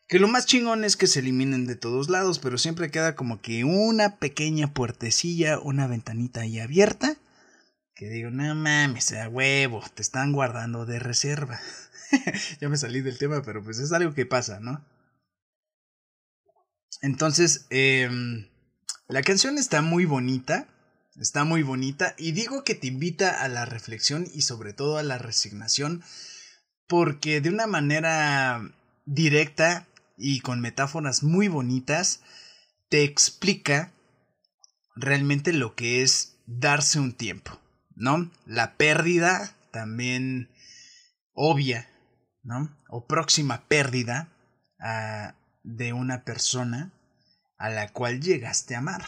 Que 0.06 0.18
lo 0.18 0.28
más 0.28 0.44
chingón 0.44 0.84
es 0.84 0.96
que 0.96 1.06
se 1.06 1.20
eliminen 1.20 1.66
de 1.66 1.76
todos 1.76 2.10
lados, 2.10 2.40
pero 2.40 2.58
siempre 2.58 2.90
queda 2.90 3.14
como 3.14 3.40
que 3.40 3.64
una 3.64 4.16
pequeña 4.16 4.74
puertecilla, 4.74 5.58
una 5.60 5.86
ventanita 5.86 6.40
ahí 6.40 6.58
abierta, 6.58 7.16
que 8.00 8.08
digo, 8.08 8.30
no 8.30 8.54
mames, 8.54 9.04
sea 9.04 9.28
huevo, 9.28 9.84
te 9.92 10.00
están 10.00 10.32
guardando 10.32 10.86
de 10.86 10.98
reserva. 10.98 11.60
ya 12.58 12.70
me 12.70 12.78
salí 12.78 13.02
del 13.02 13.18
tema, 13.18 13.42
pero 13.42 13.62
pues 13.62 13.78
es 13.78 13.92
algo 13.92 14.14
que 14.14 14.24
pasa, 14.24 14.58
¿no? 14.58 14.82
Entonces, 17.02 17.66
em, 17.68 18.48
la 19.06 19.20
canción 19.20 19.58
está 19.58 19.82
muy 19.82 20.06
bonita, 20.06 20.66
está 21.20 21.44
muy 21.44 21.62
bonita, 21.62 22.14
y 22.16 22.32
digo 22.32 22.64
que 22.64 22.74
te 22.74 22.86
invita 22.86 23.42
a 23.42 23.48
la 23.48 23.66
reflexión 23.66 24.26
y 24.32 24.40
sobre 24.40 24.72
todo 24.72 24.96
a 24.96 25.02
la 25.02 25.18
resignación, 25.18 26.02
porque 26.88 27.42
de 27.42 27.50
una 27.50 27.66
manera 27.66 28.62
directa 29.04 29.86
y 30.16 30.40
con 30.40 30.62
metáforas 30.62 31.22
muy 31.22 31.48
bonitas, 31.48 32.20
te 32.88 33.02
explica 33.02 33.92
realmente 34.96 35.52
lo 35.52 35.74
que 35.74 36.00
es 36.00 36.38
darse 36.46 36.98
un 36.98 37.12
tiempo, 37.12 37.60
¿no? 38.00 38.30
La 38.46 38.76
pérdida 38.76 39.54
también 39.70 40.48
obvia, 41.34 41.88
¿no? 42.42 42.74
O 42.88 43.06
próxima 43.06 43.68
pérdida 43.68 44.28
ah, 44.80 45.34
de 45.62 45.92
una 45.92 46.24
persona 46.24 46.92
a 47.58 47.68
la 47.68 47.92
cual 47.92 48.20
llegaste 48.20 48.74
a 48.74 48.78
amar. 48.78 49.04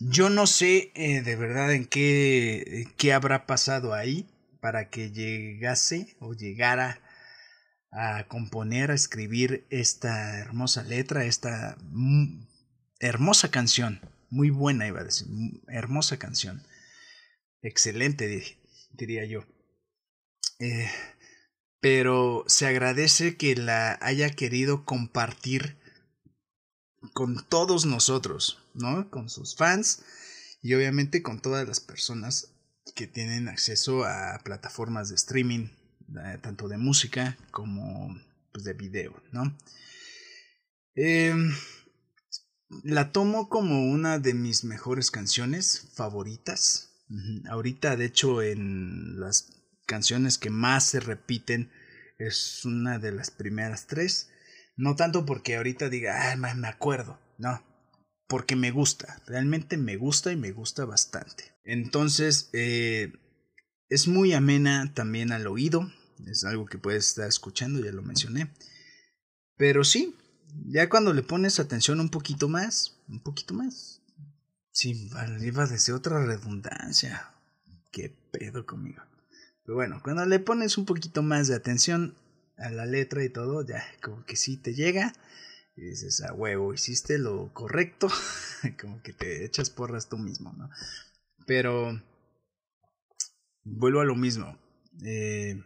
Yo 0.00 0.28
no 0.28 0.46
sé 0.46 0.92
eh, 0.94 1.22
de 1.22 1.36
verdad 1.36 1.72
en 1.72 1.86
qué, 1.86 2.86
qué 2.98 3.12
habrá 3.14 3.46
pasado 3.46 3.94
ahí 3.94 4.28
para 4.60 4.90
que 4.90 5.10
llegase 5.10 6.16
o 6.20 6.34
llegara 6.34 7.00
a 7.90 8.24
componer, 8.28 8.90
a 8.90 8.94
escribir 8.94 9.66
esta 9.70 10.38
hermosa 10.38 10.82
letra, 10.82 11.24
esta 11.24 11.76
hermosa 13.00 13.50
canción. 13.50 14.00
Muy 14.28 14.50
buena, 14.50 14.86
iba 14.86 15.00
a 15.00 15.04
decir. 15.04 15.26
Hermosa 15.68 16.18
canción. 16.18 16.62
Excelente, 17.62 18.58
diría 18.92 19.24
yo. 19.24 19.44
Eh, 20.58 20.90
pero 21.80 22.44
se 22.46 22.66
agradece 22.66 23.36
que 23.36 23.56
la 23.56 23.98
haya 24.02 24.30
querido 24.30 24.84
compartir 24.84 25.78
con 27.14 27.46
todos 27.48 27.86
nosotros, 27.86 28.58
¿no? 28.74 29.10
Con 29.10 29.30
sus 29.30 29.56
fans 29.56 30.02
y 30.62 30.74
obviamente 30.74 31.22
con 31.22 31.40
todas 31.40 31.66
las 31.66 31.80
personas 31.80 32.52
que 32.94 33.06
tienen 33.06 33.48
acceso 33.48 34.04
a 34.04 34.40
plataformas 34.44 35.08
de 35.08 35.14
streaming, 35.14 35.68
tanto 36.42 36.68
de 36.68 36.76
música 36.76 37.38
como 37.50 38.20
pues, 38.52 38.64
de 38.64 38.74
video, 38.74 39.22
¿no? 39.32 39.56
Em, 40.94 41.54
la 42.84 43.12
tomo 43.12 43.48
como 43.48 43.86
una 43.86 44.18
de 44.18 44.34
mis 44.34 44.64
mejores 44.64 45.10
canciones 45.10 45.88
favoritas. 45.94 46.89
Ahorita, 47.48 47.96
de 47.96 48.04
hecho, 48.04 48.42
en 48.42 49.18
las 49.18 49.50
canciones 49.86 50.38
que 50.38 50.50
más 50.50 50.86
se 50.86 51.00
repiten 51.00 51.70
es 52.18 52.64
una 52.64 52.98
de 52.98 53.12
las 53.12 53.30
primeras 53.30 53.86
tres. 53.86 54.30
No 54.76 54.96
tanto 54.96 55.26
porque 55.26 55.56
ahorita 55.56 55.88
diga, 55.88 56.32
ah, 56.32 56.36
me 56.36 56.68
acuerdo, 56.68 57.18
no, 57.38 57.62
porque 58.30 58.54
me 58.54 58.70
gusta, 58.70 59.20
realmente 59.26 59.76
me 59.76 59.96
gusta 59.96 60.30
y 60.30 60.36
me 60.36 60.52
gusta 60.52 60.84
bastante. 60.84 61.52
Entonces, 61.64 62.48
eh, 62.52 63.12
es 63.88 64.06
muy 64.06 64.32
amena 64.32 64.94
también 64.94 65.32
al 65.32 65.48
oído, 65.48 65.92
es 66.26 66.44
algo 66.44 66.66
que 66.66 66.78
puedes 66.78 67.08
estar 67.08 67.28
escuchando, 67.28 67.84
ya 67.84 67.90
lo 67.90 68.02
mencioné. 68.02 68.54
Pero 69.56 69.82
sí, 69.82 70.16
ya 70.66 70.88
cuando 70.88 71.12
le 71.12 71.24
pones 71.24 71.58
atención 71.58 71.98
un 71.98 72.08
poquito 72.08 72.48
más, 72.48 73.02
un 73.08 73.20
poquito 73.20 73.52
más. 73.52 73.99
Sí, 74.72 75.10
iba 75.40 75.62
a 75.64 75.66
decir 75.66 75.94
otra 75.94 76.24
redundancia. 76.24 77.32
Qué 77.90 78.14
pedo 78.32 78.66
conmigo. 78.66 79.02
Pero 79.64 79.74
bueno, 79.76 80.00
cuando 80.02 80.24
le 80.26 80.38
pones 80.40 80.78
un 80.78 80.86
poquito 80.86 81.22
más 81.22 81.48
de 81.48 81.54
atención 81.54 82.14
a 82.56 82.70
la 82.70 82.86
letra 82.86 83.24
y 83.24 83.30
todo, 83.30 83.66
ya 83.66 83.84
como 84.02 84.24
que 84.24 84.36
sí 84.36 84.56
te 84.56 84.74
llega. 84.74 85.12
Y 85.76 85.82
dices, 85.82 86.22
a 86.22 86.32
huevo, 86.34 86.74
hiciste 86.74 87.18
lo 87.18 87.52
correcto. 87.52 88.08
como 88.80 89.02
que 89.02 89.12
te 89.12 89.44
echas 89.44 89.70
porras 89.70 90.08
tú 90.08 90.18
mismo, 90.18 90.52
¿no? 90.52 90.70
Pero 91.46 92.00
vuelvo 93.64 94.00
a 94.00 94.04
lo 94.04 94.14
mismo. 94.14 94.58
Eh, 95.04 95.62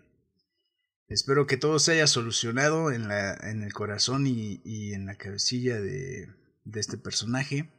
Espero 1.08 1.46
que 1.46 1.56
todo 1.56 1.78
se 1.78 1.92
haya 1.92 2.06
solucionado 2.06 2.90
en, 2.90 3.08
la, 3.08 3.34
en 3.34 3.62
el 3.62 3.72
corazón 3.72 4.26
y, 4.26 4.60
y 4.64 4.94
en 4.94 5.06
la 5.06 5.16
cabecilla 5.16 5.80
de, 5.80 6.28
de 6.64 6.80
este 6.80 6.96
personaje. 6.96 7.70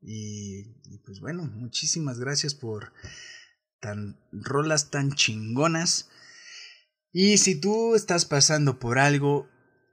Y, 0.00 0.64
pues 1.04 1.20
bueno, 1.20 1.44
muchísimas 1.44 2.18
gracias 2.18 2.54
por 2.54 2.92
tan 3.80 4.18
rolas 4.32 4.90
tan 4.90 5.12
chingonas. 5.12 6.08
Y 7.12 7.38
si 7.38 7.60
tú 7.60 7.94
estás 7.94 8.24
pasando 8.24 8.78
por 8.78 8.98
algo 8.98 9.48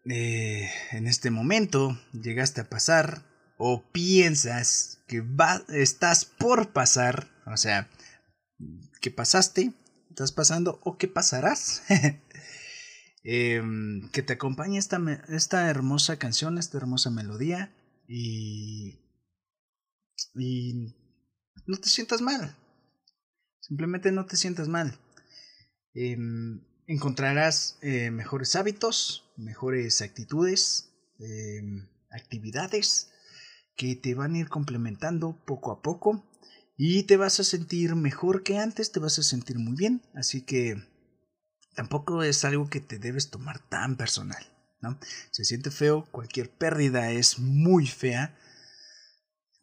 eh, 0.06 0.70
en 0.92 1.08
este 1.08 1.32
momento, 1.32 2.00
llegaste 2.14 2.62
a 2.62 2.70
pasar 2.70 3.24
o 3.58 3.90
piensas 3.92 5.00
que 5.08 5.22
va, 5.22 5.64
estás 5.70 6.26
por 6.26 6.74
pasar, 6.74 7.30
o 7.46 7.58
sea, 7.58 7.90
que 9.02 9.12
pasaste, 9.12 9.74
estás 10.10 10.32
pasando 10.32 10.80
o 10.84 10.98
que 10.98 11.08
pasarás. 11.08 11.84
Em, 13.28 14.08
que 14.12 14.22
te 14.22 14.34
acompañe 14.34 14.78
esta, 14.78 15.02
esta 15.30 15.68
hermosa 15.68 16.20
canción, 16.20 16.60
esta 16.60 16.78
hermosa 16.78 17.10
melodía 17.10 17.74
y, 18.08 19.00
y 20.36 20.94
no 21.66 21.78
te 21.78 21.90
sientas 21.90 22.22
mal. 22.22 22.56
Simplemente 23.60 24.12
no 24.12 24.26
te 24.26 24.38
sientas 24.38 24.68
mal. 24.68 24.98
Em, 25.94 26.62
encontrarás 26.88 27.78
eh, 27.82 28.12
mejores 28.12 28.56
hábitos, 28.56 29.32
mejores 29.38 30.02
actitudes, 30.02 30.92
em, 31.20 31.88
actividades 32.12 33.12
que 33.76 33.96
te 33.96 34.14
van 34.14 34.36
a 34.36 34.40
ir 34.40 34.50
complementando 34.50 35.44
poco 35.46 35.72
a 35.72 35.82
poco 35.82 36.24
y 36.78 37.04
te 37.04 37.18
vas 37.18 37.40
a 37.40 37.44
sentir 37.44 37.96
mejor 37.96 38.44
que 38.44 38.58
antes, 38.58 38.92
te 38.92 39.00
vas 39.00 39.18
a 39.20 39.24
sentir 39.24 39.58
muy 39.58 39.76
bien. 39.76 40.02
Así 40.14 40.42
que 40.42 40.82
tampoco 41.76 42.24
es 42.24 42.46
algo 42.46 42.70
que 42.70 42.82
te 42.82 43.00
debes 43.00 43.30
tomar 43.30 43.60
tan 43.70 43.96
personal, 43.98 44.46
¿no? 44.82 45.00
Se 45.32 45.44
siente 45.44 45.72
feo, 45.72 46.06
cualquier 46.12 46.50
pérdida 46.50 47.12
es 47.12 47.40
muy 47.40 47.88
fea, 47.88 48.38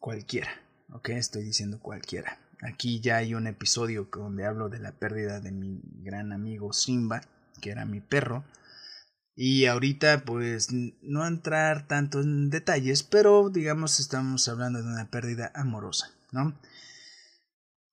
cualquiera, 0.03 0.49
¿ok? 0.89 1.11
Estoy 1.11 1.45
diciendo 1.45 1.79
cualquiera. 1.79 2.37
Aquí 2.61 2.99
ya 2.99 3.15
hay 3.15 3.35
un 3.35 3.47
episodio 3.47 4.09
donde 4.11 4.45
hablo 4.45 4.67
de 4.67 4.79
la 4.79 4.91
pérdida 4.91 5.39
de 5.39 5.53
mi 5.53 5.79
gran 6.01 6.33
amigo 6.33 6.73
Simba, 6.73 7.21
que 7.61 7.71
era 7.71 7.85
mi 7.85 8.01
perro. 8.01 8.43
Y 9.33 9.65
ahorita 9.65 10.25
pues 10.25 10.67
no 10.73 11.25
entrar 11.25 11.87
tanto 11.87 12.19
en 12.19 12.49
detalles, 12.49 13.01
pero 13.03 13.49
digamos 13.49 14.01
estamos 14.01 14.45
hablando 14.49 14.83
de 14.83 14.89
una 14.89 15.09
pérdida 15.09 15.53
amorosa, 15.55 16.11
¿no? 16.33 16.53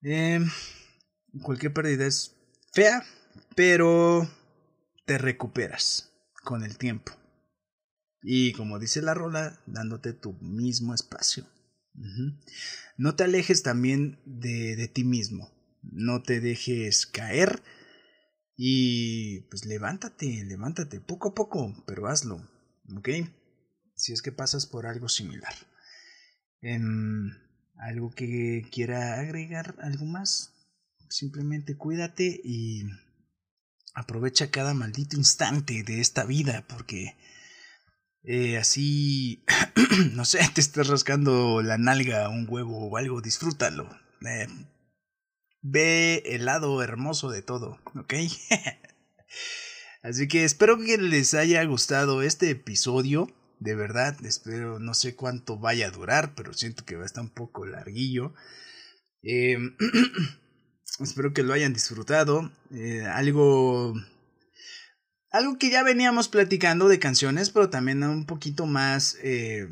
Eh, 0.02 0.40
cualquier 1.42 1.72
pérdida 1.72 2.06
es 2.06 2.34
fea, 2.72 3.04
pero 3.54 4.28
te 5.06 5.16
recuperas 5.16 6.10
con 6.42 6.64
el 6.64 6.76
tiempo. 6.76 7.12
Y 8.20 8.52
como 8.54 8.80
dice 8.80 9.00
la 9.00 9.14
rola, 9.14 9.60
dándote 9.66 10.12
tu 10.12 10.32
mismo 10.40 10.92
espacio. 10.92 11.46
No 12.96 13.14
te 13.14 13.24
alejes 13.24 13.62
también 13.62 14.18
de, 14.24 14.76
de 14.76 14.88
ti 14.88 15.04
mismo. 15.04 15.50
No 15.82 16.22
te 16.22 16.40
dejes 16.40 17.06
caer. 17.06 17.62
Y 18.56 19.40
pues 19.50 19.64
levántate, 19.64 20.44
levántate 20.44 21.00
poco 21.00 21.30
a 21.30 21.34
poco, 21.34 21.82
pero 21.86 22.08
hazlo. 22.08 22.46
¿Ok? 22.96 23.08
Si 23.94 24.12
es 24.12 24.22
que 24.22 24.32
pasas 24.32 24.66
por 24.66 24.86
algo 24.86 25.08
similar. 25.08 25.54
Em, 26.60 27.30
¿Algo 27.80 28.10
que 28.10 28.66
quiera 28.70 29.18
agregar? 29.18 29.74
¿Algo 29.80 30.04
más? 30.04 30.52
Simplemente 31.08 31.76
cuídate 31.76 32.40
y 32.44 32.82
aprovecha 33.94 34.50
cada 34.50 34.74
maldito 34.74 35.16
instante 35.16 35.82
de 35.82 36.00
esta 36.00 36.24
vida 36.24 36.66
porque 36.68 37.16
eh, 38.22 38.58
así, 38.58 39.44
no 40.12 40.24
sé, 40.24 40.40
te 40.54 40.60
estás 40.60 40.88
rascando 40.88 41.62
la 41.62 41.78
nalga, 41.78 42.28
un 42.28 42.46
huevo 42.48 42.88
o 42.88 42.96
algo, 42.96 43.20
disfrútalo. 43.20 43.88
Eh, 44.26 44.46
ve 45.62 46.22
el 46.26 46.44
lado 46.44 46.82
hermoso 46.82 47.30
de 47.30 47.42
todo, 47.42 47.78
¿ok? 47.96 48.14
Así 50.02 50.28
que 50.28 50.44
espero 50.44 50.78
que 50.78 50.96
les 50.96 51.34
haya 51.34 51.62
gustado 51.64 52.22
este 52.22 52.50
episodio. 52.50 53.28
de 53.58 53.74
verdad. 53.74 54.16
Espero, 54.24 54.78
no 54.78 54.94
sé 54.94 55.14
cuánto 55.14 55.58
vaya 55.58 55.88
a 55.88 55.90
durar, 55.90 56.34
pero 56.34 56.54
siento 56.54 56.84
que 56.86 56.96
va 56.96 57.02
a 57.02 57.06
estar 57.06 57.22
un 57.22 57.30
poco 57.30 57.66
larguillo. 57.66 58.34
Eh, 59.22 59.58
espero 61.00 61.34
que 61.34 61.42
lo 61.42 61.52
hayan 61.52 61.74
disfrutado. 61.74 62.50
Algo. 63.12 63.94
Algo 65.30 65.58
que 65.58 65.70
ya 65.70 65.82
veníamos 65.82 66.28
platicando 66.28 66.88
de 66.88 66.98
canciones, 66.98 67.50
pero 67.50 67.70
también 67.70 68.02
un 68.02 68.26
poquito 68.26 68.66
más 68.66 69.16
eh, 69.22 69.68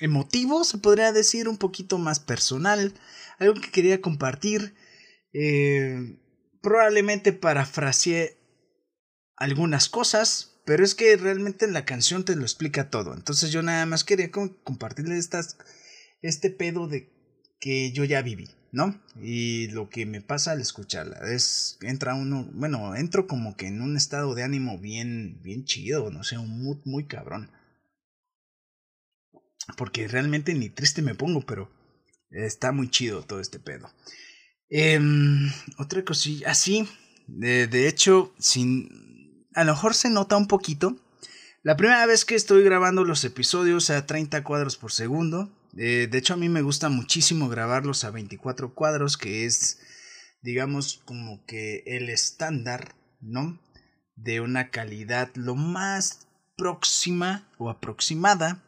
emotivo, 0.00 0.64
se 0.64 0.78
podría 0.78 1.12
decir, 1.12 1.48
un 1.48 1.58
poquito 1.58 1.98
más 1.98 2.20
personal. 2.20 2.94
Algo 3.38 3.54
que 3.54 3.70
quería 3.70 4.00
compartir. 4.00 4.74
probablemente 6.62 7.32
parafraseé 7.32 8.38
algunas 9.38 9.88
cosas, 9.88 10.60
pero 10.64 10.84
es 10.84 10.94
que 10.94 11.16
realmente 11.16 11.66
la 11.66 11.84
canción 11.84 12.24
te 12.24 12.36
lo 12.36 12.42
explica 12.42 12.90
todo. 12.90 13.14
Entonces 13.14 13.50
yo 13.50 13.62
nada 13.62 13.86
más 13.86 14.04
quería 14.04 14.30
compartirles 14.30 15.18
estas, 15.18 15.56
este 16.20 16.50
pedo 16.50 16.88
de 16.88 17.10
que 17.60 17.92
yo 17.92 18.04
ya 18.04 18.20
viví, 18.22 18.50
¿no? 18.72 19.00
Y 19.20 19.68
lo 19.68 19.88
que 19.88 20.06
me 20.06 20.20
pasa 20.20 20.52
al 20.52 20.60
escucharla 20.60 21.18
es 21.32 21.78
entra 21.82 22.14
uno, 22.14 22.48
bueno, 22.52 22.94
entro 22.94 23.26
como 23.26 23.56
que 23.56 23.66
en 23.66 23.80
un 23.82 23.96
estado 23.96 24.34
de 24.34 24.42
ánimo 24.42 24.78
bien 24.78 25.40
bien 25.42 25.64
chido, 25.64 26.10
no 26.10 26.24
sé, 26.24 26.38
un 26.38 26.62
mood 26.62 26.78
muy 26.84 27.04
cabrón. 27.04 27.50
Porque 29.76 30.08
realmente 30.08 30.54
ni 30.54 30.70
triste 30.70 31.02
me 31.02 31.14
pongo, 31.14 31.42
pero 31.42 31.70
está 32.30 32.72
muy 32.72 32.90
chido 32.90 33.22
todo 33.22 33.40
este 33.40 33.58
pedo. 33.58 33.90
Em, 34.70 35.50
otra 35.78 36.04
cosilla, 36.04 36.50
así, 36.50 36.80
ah, 36.80 36.98
de, 37.26 37.66
de 37.66 37.88
hecho, 37.88 38.34
sin 38.38 38.88
a 39.54 39.64
lo 39.64 39.72
mejor 39.72 39.94
se 39.94 40.08
nota 40.08 40.36
un 40.36 40.46
poquito. 40.46 40.96
La 41.62 41.76
primera 41.76 42.06
vez 42.06 42.24
que 42.24 42.36
estoy 42.36 42.62
grabando 42.62 43.04
los 43.04 43.24
episodios 43.24 43.90
a 43.90 44.06
30 44.06 44.44
cuadros 44.44 44.76
por 44.76 44.92
segundo. 44.92 45.50
Eh, 45.78 46.08
de 46.10 46.18
hecho, 46.18 46.34
a 46.34 46.36
mí 46.36 46.48
me 46.48 46.62
gusta 46.62 46.88
muchísimo 46.88 47.48
grabarlos 47.48 48.02
a 48.04 48.10
24 48.10 48.74
cuadros, 48.74 49.16
que 49.16 49.46
es, 49.46 49.78
digamos, 50.42 51.02
como 51.04 51.44
que 51.46 51.84
el 51.86 52.10
estándar, 52.10 52.96
¿no? 53.20 53.60
De 54.16 54.40
una 54.40 54.70
calidad 54.70 55.30
lo 55.34 55.54
más 55.54 56.26
próxima 56.56 57.48
o 57.58 57.70
aproximada 57.70 58.64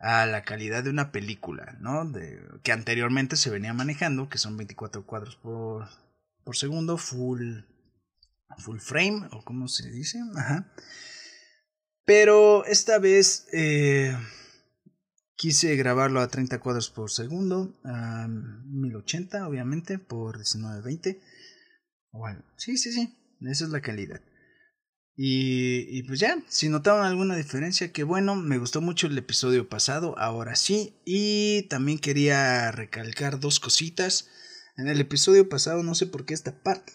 a 0.00 0.26
la 0.26 0.42
calidad 0.42 0.82
de 0.82 0.90
una 0.90 1.12
película, 1.12 1.76
¿no? 1.80 2.04
De, 2.04 2.40
que 2.64 2.72
anteriormente 2.72 3.36
se 3.36 3.50
venía 3.50 3.72
manejando, 3.72 4.28
que 4.28 4.38
son 4.38 4.56
24 4.56 5.06
cuadros 5.06 5.36
por, 5.36 5.88
por 6.42 6.56
segundo, 6.56 6.96
full 6.96 7.60
full 8.58 8.78
frame 8.78 9.28
o 9.30 9.44
como 9.44 9.68
se 9.68 9.88
dice. 9.90 10.18
Ajá. 10.36 10.72
Pero 12.04 12.64
esta 12.64 12.98
vez 12.98 13.46
eh, 13.52 14.16
quise 15.40 15.74
grabarlo 15.76 16.20
a 16.20 16.28
30 16.28 16.60
cuadros 16.60 16.90
por 16.90 17.10
segundo, 17.10 17.80
a 17.82 18.28
1080 18.28 19.48
obviamente 19.48 19.98
por 19.98 20.36
1920. 20.36 21.18
Bueno, 22.12 22.44
sí, 22.58 22.76
sí, 22.76 22.92
sí, 22.92 23.16
esa 23.40 23.64
es 23.64 23.70
la 23.70 23.80
calidad. 23.80 24.20
Y, 25.16 25.86
y, 25.88 26.02
pues 26.04 26.20
ya, 26.20 26.42
si 26.48 26.68
notaron 26.68 27.04
alguna 27.04 27.36
diferencia, 27.36 27.92
que 27.92 28.04
bueno, 28.04 28.36
me 28.36 28.58
gustó 28.58 28.80
mucho 28.80 29.06
el 29.06 29.18
episodio 29.18 29.68
pasado, 29.68 30.18
ahora 30.18 30.56
sí. 30.56 31.00
Y 31.04 31.62
también 31.68 31.98
quería 31.98 32.70
recalcar 32.70 33.38
dos 33.38 33.60
cositas. 33.60 34.28
En 34.76 34.88
el 34.88 35.00
episodio 35.00 35.48
pasado 35.48 35.82
no 35.82 35.94
sé 35.94 36.06
por 36.06 36.24
qué 36.24 36.32
esta 36.32 36.62
parte 36.62 36.92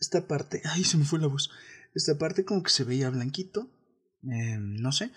esta 0.00 0.26
parte, 0.26 0.62
ay, 0.64 0.82
se 0.82 0.96
me 0.96 1.04
fue 1.04 1.18
la 1.18 1.26
voz. 1.26 1.50
Esta 1.94 2.18
parte 2.18 2.44
como 2.44 2.62
que 2.62 2.70
se 2.70 2.84
veía 2.84 3.10
blanquito. 3.10 3.70
Eh, 4.22 4.56
no 4.58 4.92
sé. 4.92 5.10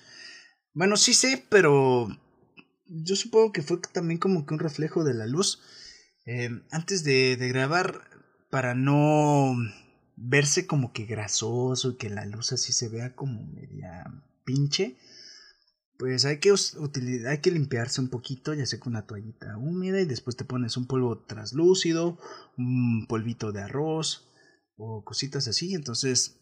Bueno, 0.74 0.98
sí 0.98 1.14
sé, 1.14 1.46
pero 1.50 2.08
yo 2.94 3.16
supongo 3.16 3.52
que 3.52 3.62
fue 3.62 3.80
también 3.91 4.20
como 4.20 4.46
que 4.46 4.54
un 4.54 4.60
reflejo 4.60 5.04
de 5.04 5.14
la 5.14 5.26
luz. 5.26 5.62
Eh, 6.26 6.50
antes 6.72 7.04
de, 7.04 7.36
de 7.36 7.48
grabar, 7.50 8.02
para 8.50 8.76
no 8.76 9.56
verse 10.16 10.68
como 10.68 10.94
que 10.94 11.06
grasoso 11.06 11.91
y 11.91 11.98
que 11.98 12.10
la 12.10 12.26
luz 12.26 12.54
así 12.54 12.72
se 12.72 12.88
vea 12.88 13.16
como 13.16 13.46
media 13.48 14.06
pinche, 14.46 14.98
pues 15.98 16.26
hay 16.26 16.39
que, 16.39 16.54
hay 17.28 17.38
que 17.39 17.52
limpiarse 17.52 18.02
un 18.02 18.10
poquito, 18.10 18.54
ya 18.54 18.66
sea 18.66 18.80
con 18.80 18.94
una 18.94 19.06
toallita 19.06 19.58
húmeda 19.58 20.02
y 20.02 20.06
después 20.06 20.36
te 20.36 20.46
pones 20.46 20.78
un 20.78 20.86
polvo 20.86 21.24
translúcido, 21.24 22.20
un 22.58 23.06
polvito 23.08 23.52
de 23.52 23.62
arroz, 23.62 24.30
o 24.76 25.04
cositas 25.04 25.48
así. 25.48 25.74
Entonces, 25.74 26.39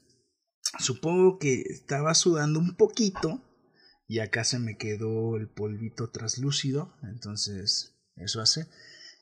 supongo 0.80 1.38
que 1.38 1.62
estaba 1.62 2.14
sudando 2.14 2.60
un 2.60 2.76
poquito 2.76 3.42
y 4.12 4.20
acá 4.20 4.44
se 4.44 4.60
me 4.60 4.76
quedó 4.76 5.38
el 5.38 5.48
polvito 5.48 6.10
traslúcido. 6.10 6.94
Entonces, 7.02 7.96
eso 8.18 8.42
hace. 8.42 8.68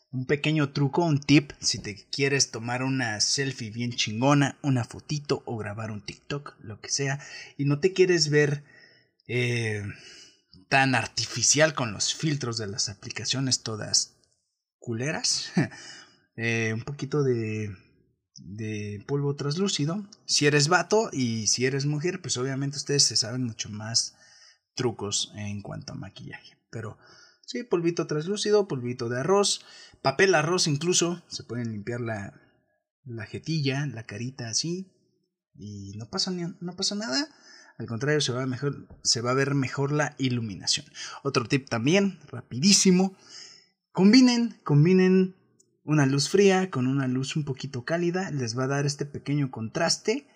Un 0.09 0.25
pequeño 0.25 0.73
truco, 0.73 1.05
un 1.05 1.19
tip, 1.19 1.51
si 1.59 1.77
te 1.77 2.07
quieres 2.09 2.49
tomar 2.49 2.81
una 2.81 3.19
selfie 3.19 3.69
bien 3.69 3.91
chingona, 3.91 4.57
una 4.63 4.83
fotito 4.83 5.43
o 5.45 5.57
grabar 5.57 5.91
un 5.91 6.03
TikTok, 6.03 6.55
lo 6.61 6.81
que 6.81 6.89
sea, 6.89 7.19
y 7.55 7.65
no 7.65 7.79
te 7.79 7.93
quieres 7.93 8.31
ver 8.31 8.63
eh, 9.27 9.83
tan 10.69 10.95
artificial 10.95 11.75
con 11.75 11.93
los 11.93 12.15
filtros 12.15 12.57
de 12.57 12.65
las 12.65 12.89
aplicaciones 12.89 13.61
todas 13.61 14.17
culeras, 14.79 15.51
eh, 16.35 16.71
un 16.73 16.81
poquito 16.81 17.21
de 17.21 17.75
de 18.43 19.03
polvo 19.07 19.35
translúcido. 19.35 20.03
Si 20.25 20.47
eres 20.47 20.67
vato 20.67 21.09
y 21.11 21.45
si 21.45 21.65
eres 21.65 21.85
mujer, 21.85 22.21
pues 22.21 22.37
obviamente 22.37 22.77
ustedes 22.77 23.03
se 23.03 23.17
saben 23.17 23.43
mucho 23.43 23.69
más 23.69 24.15
trucos 24.80 25.34
en 25.36 25.61
cuanto 25.61 25.91
a 25.91 25.97
maquillaje. 25.97 26.57
Pero 26.71 26.97
sí, 27.45 27.63
polvito 27.63 28.07
translúcido, 28.07 28.69
polvito 28.69 29.09
de 29.09 29.19
arroz, 29.19 29.65
papel 30.01 30.36
arroz 30.36 30.67
incluso, 30.67 31.21
se 31.27 31.43
pueden 31.43 31.73
limpiar 31.73 31.99
la, 31.99 32.39
la 33.03 33.25
jetilla, 33.25 33.86
la 33.88 34.05
carita 34.05 34.47
así 34.47 34.89
y 35.53 35.97
no 35.97 36.09
pasa, 36.09 36.32
no 36.32 36.75
pasa 36.77 36.95
nada. 36.95 37.27
Al 37.77 37.88
contrario, 37.88 38.21
se 38.21 38.32
va, 38.32 38.45
mejor, 38.45 38.88
se 39.03 39.19
va 39.19 39.32
a 39.32 39.34
ver 39.34 39.53
mejor 39.53 39.91
la 39.91 40.15
iluminación. 40.17 40.86
Otro 41.21 41.45
tip 41.45 41.67
también, 41.67 42.19
rapidísimo. 42.27 43.17
Combinen, 43.91 44.61
combinen 44.63 45.36
una 45.84 46.05
luz 46.05 46.30
fría 46.30 46.69
con 46.69 46.88
una 46.88 47.09
luz 47.09 47.36
un 47.36 47.43
poquito 47.43 47.84
cálida 47.84 48.32
les 48.32 48.57
va 48.57 48.63
a 48.63 48.67
dar 48.67 48.86
este 48.86 49.05
pequeño 49.05 49.51
contraste 49.51 50.27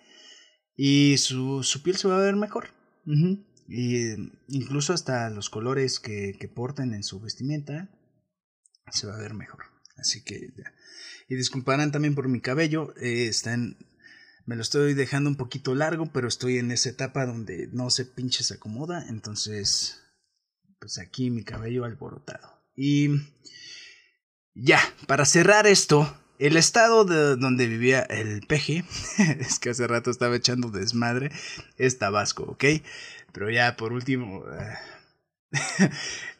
y 0.76 1.16
su, 1.16 1.62
su 1.62 1.82
piel 1.82 1.96
se 1.96 2.08
va 2.08 2.18
a 2.18 2.22
ver 2.22 2.36
mejor. 2.36 2.74
Y 3.66 4.14
incluso 4.48 4.92
hasta 4.92 5.30
los 5.30 5.50
colores 5.50 5.98
que, 6.00 6.36
que, 6.38 6.48
porten 6.48 6.92
en 6.92 7.02
su 7.02 7.20
vestimenta 7.20 7.88
se 8.90 9.06
va 9.06 9.14
a 9.14 9.20
ver 9.20 9.34
mejor. 9.34 9.64
Así 9.96 10.22
que 10.22 10.52
Y 11.28 11.34
disculparán 11.36 11.92
también 11.92 12.14
por 12.14 12.28
mi 12.28 12.40
cabello. 12.40 12.94
Eh, 13.00 13.30
me 14.46 14.56
lo 14.56 14.62
estoy 14.62 14.94
dejando 14.94 15.30
un 15.30 15.36
poquito 15.36 15.74
largo, 15.74 16.12
pero 16.12 16.28
estoy 16.28 16.58
en 16.58 16.70
esa 16.70 16.90
etapa 16.90 17.24
donde 17.24 17.68
no 17.72 17.90
se 17.90 18.04
pinche 18.04 18.44
se 18.44 18.54
acomoda. 18.54 19.06
Entonces, 19.08 20.02
pues 20.78 20.98
aquí 20.98 21.30
mi 21.30 21.44
cabello 21.44 21.84
alborotado. 21.84 22.62
Y 22.76 23.08
ya, 24.54 24.80
para 25.06 25.24
cerrar 25.24 25.66
esto, 25.66 26.14
el 26.38 26.56
estado 26.56 27.04
de 27.04 27.36
donde 27.36 27.66
vivía 27.66 28.00
el 28.00 28.46
peje, 28.46 28.84
es 29.38 29.58
que 29.58 29.70
hace 29.70 29.86
rato 29.86 30.10
estaba 30.10 30.36
echando 30.36 30.70
desmadre, 30.70 31.30
es 31.76 31.98
Tabasco, 31.98 32.44
¿ok? 32.44 32.64
Pero 33.34 33.50
ya 33.50 33.76
por 33.76 33.92
último, 33.92 34.44
eh, 34.48 35.50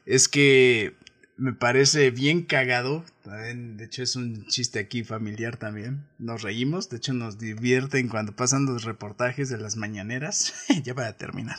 es 0.06 0.28
que 0.28 0.94
me 1.36 1.52
parece 1.52 2.12
bien 2.12 2.44
cagado. 2.44 3.04
De 3.24 3.84
hecho, 3.84 4.04
es 4.04 4.14
un 4.14 4.46
chiste 4.46 4.78
aquí 4.78 5.02
familiar 5.02 5.56
también. 5.56 6.06
Nos 6.18 6.42
reímos, 6.42 6.88
de 6.88 6.98
hecho, 6.98 7.12
nos 7.12 7.38
divierten 7.38 8.08
cuando 8.08 8.36
pasan 8.36 8.64
los 8.64 8.84
reportajes 8.84 9.48
de 9.48 9.58
las 9.58 9.76
mañaneras. 9.76 10.54
ya 10.84 10.94
para 10.94 11.16
terminar. 11.16 11.58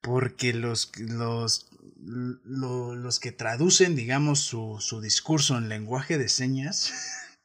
Porque 0.00 0.54
los, 0.54 0.92
los 0.98 1.68
los 2.02 3.20
que 3.20 3.32
traducen, 3.32 3.94
digamos, 3.96 4.40
su, 4.40 4.78
su, 4.80 5.00
discurso 5.00 5.58
en 5.58 5.68
lenguaje 5.68 6.16
de 6.16 6.28
señas, 6.28 6.92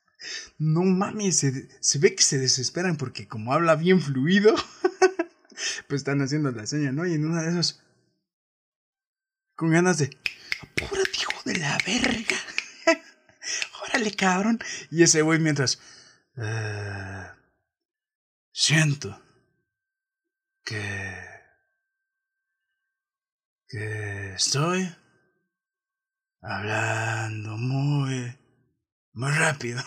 no 0.58 0.84
mames, 0.84 1.40
se, 1.40 1.68
se, 1.82 2.00
ve 2.00 2.16
que 2.16 2.24
se 2.24 2.38
desesperan 2.38 2.96
porque 2.96 3.28
como 3.28 3.52
habla 3.52 3.76
bien 3.76 4.02
fluido, 4.02 4.56
pues 5.88 6.02
están 6.02 6.22
haciendo 6.22 6.52
la 6.52 6.66
seña, 6.66 6.92
¿no? 6.92 7.06
Y 7.06 7.14
en 7.14 7.26
una 7.26 7.44
de 7.44 7.50
esas, 7.52 7.82
con 9.56 9.72
ganas 9.72 9.98
de, 9.98 10.16
apúrate, 10.62 11.12
hijo 11.20 11.42
de 11.46 11.58
la 11.58 11.78
verga, 11.86 12.38
órale, 13.84 14.12
cabrón. 14.12 14.60
Y 14.92 15.04
ese 15.04 15.22
güey 15.22 15.40
mientras, 15.40 15.80
uh, 16.38 17.26
siento 18.52 19.22
que 20.64 21.36
que 23.68 24.34
estoy 24.34 24.96
hablando 26.42 27.58
muy, 27.58 28.38
muy 29.14 29.32
rápido. 29.32 29.82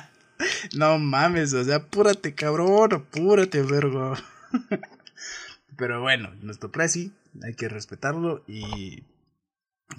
no 0.74 0.98
mames, 0.98 1.52
o 1.54 1.62
sea, 1.62 1.76
apúrate, 1.76 2.34
cabrón, 2.34 2.94
apúrate, 2.94 3.62
vergo. 3.62 4.14
Pero 5.76 6.00
bueno, 6.00 6.34
nuestro 6.42 6.70
presi, 6.70 7.12
hay 7.42 7.54
que 7.54 7.68
respetarlo 7.68 8.44
y 8.46 9.04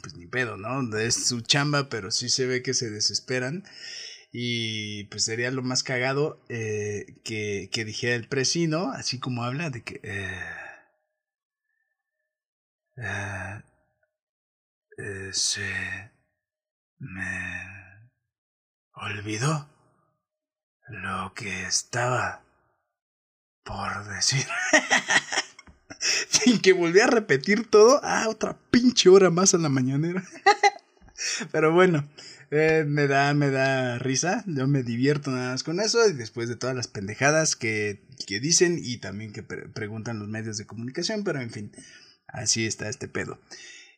pues 0.02 0.16
ni 0.16 0.28
pedo, 0.28 0.58
¿no? 0.58 0.98
Es 0.98 1.28
su 1.28 1.42
chamba, 1.42 1.90
pero 1.90 2.12
sí 2.12 2.30
se 2.30 2.46
ve 2.46 2.64
que 2.64 2.74
se 2.74 2.90
desesperan. 2.90 3.64
Y 4.32 5.06
pues 5.06 5.26
sería 5.26 5.52
lo 5.52 5.62
más 5.62 5.84
cagado 5.84 6.44
eh, 6.50 7.20
que, 7.24 7.70
que, 7.72 7.86
dijera 7.86 8.16
el 8.16 8.28
presi, 8.28 8.68
¿no? 8.68 8.92
Así 8.92 9.20
como 9.20 9.44
habla 9.44 9.70
de 9.70 9.84
que... 9.84 10.00
Eh, 10.04 10.40
eh, 14.98 15.30
se 15.34 16.12
me 17.00 18.10
olvidó 18.94 19.70
lo 20.88 21.34
que 21.34 21.64
estaba 21.64 22.43
por 23.64 24.08
decir. 24.08 24.46
Sin 26.30 26.60
que 26.60 26.74
volviera 26.74 27.08
a 27.08 27.12
repetir 27.12 27.70
todo. 27.70 28.00
Ah, 28.04 28.28
otra 28.30 28.58
pinche 28.72 29.10
hora 29.10 29.30
más 29.30 29.54
a 29.54 29.58
la 29.58 29.70
mañanera. 29.70 30.24
Pero 31.52 31.72
bueno, 31.72 32.10
eh, 32.52 32.84
me 32.86 33.08
da, 33.08 33.34
me 33.34 33.50
da 33.50 34.00
risa. 34.00 34.44
Yo 34.48 34.68
me 34.68 34.84
divierto 34.84 35.32
nada 35.32 35.52
más 35.52 35.64
con 35.64 35.80
eso. 35.80 36.06
Y 36.08 36.14
después 36.14 36.50
de 36.50 36.56
todas 36.56 36.76
las 36.76 36.88
pendejadas 36.88 37.56
que, 37.56 38.06
que 38.28 38.40
dicen 38.40 38.80
y 38.82 38.98
también 38.98 39.32
que 39.32 39.44
preguntan 39.44 40.20
los 40.20 40.28
medios 40.28 40.58
de 40.58 40.68
comunicación. 40.68 41.24
Pero 41.24 41.42
en 41.42 41.52
fin, 41.52 41.72
así 42.28 42.66
está 42.66 42.90
este 42.90 43.08
pedo. 43.08 43.40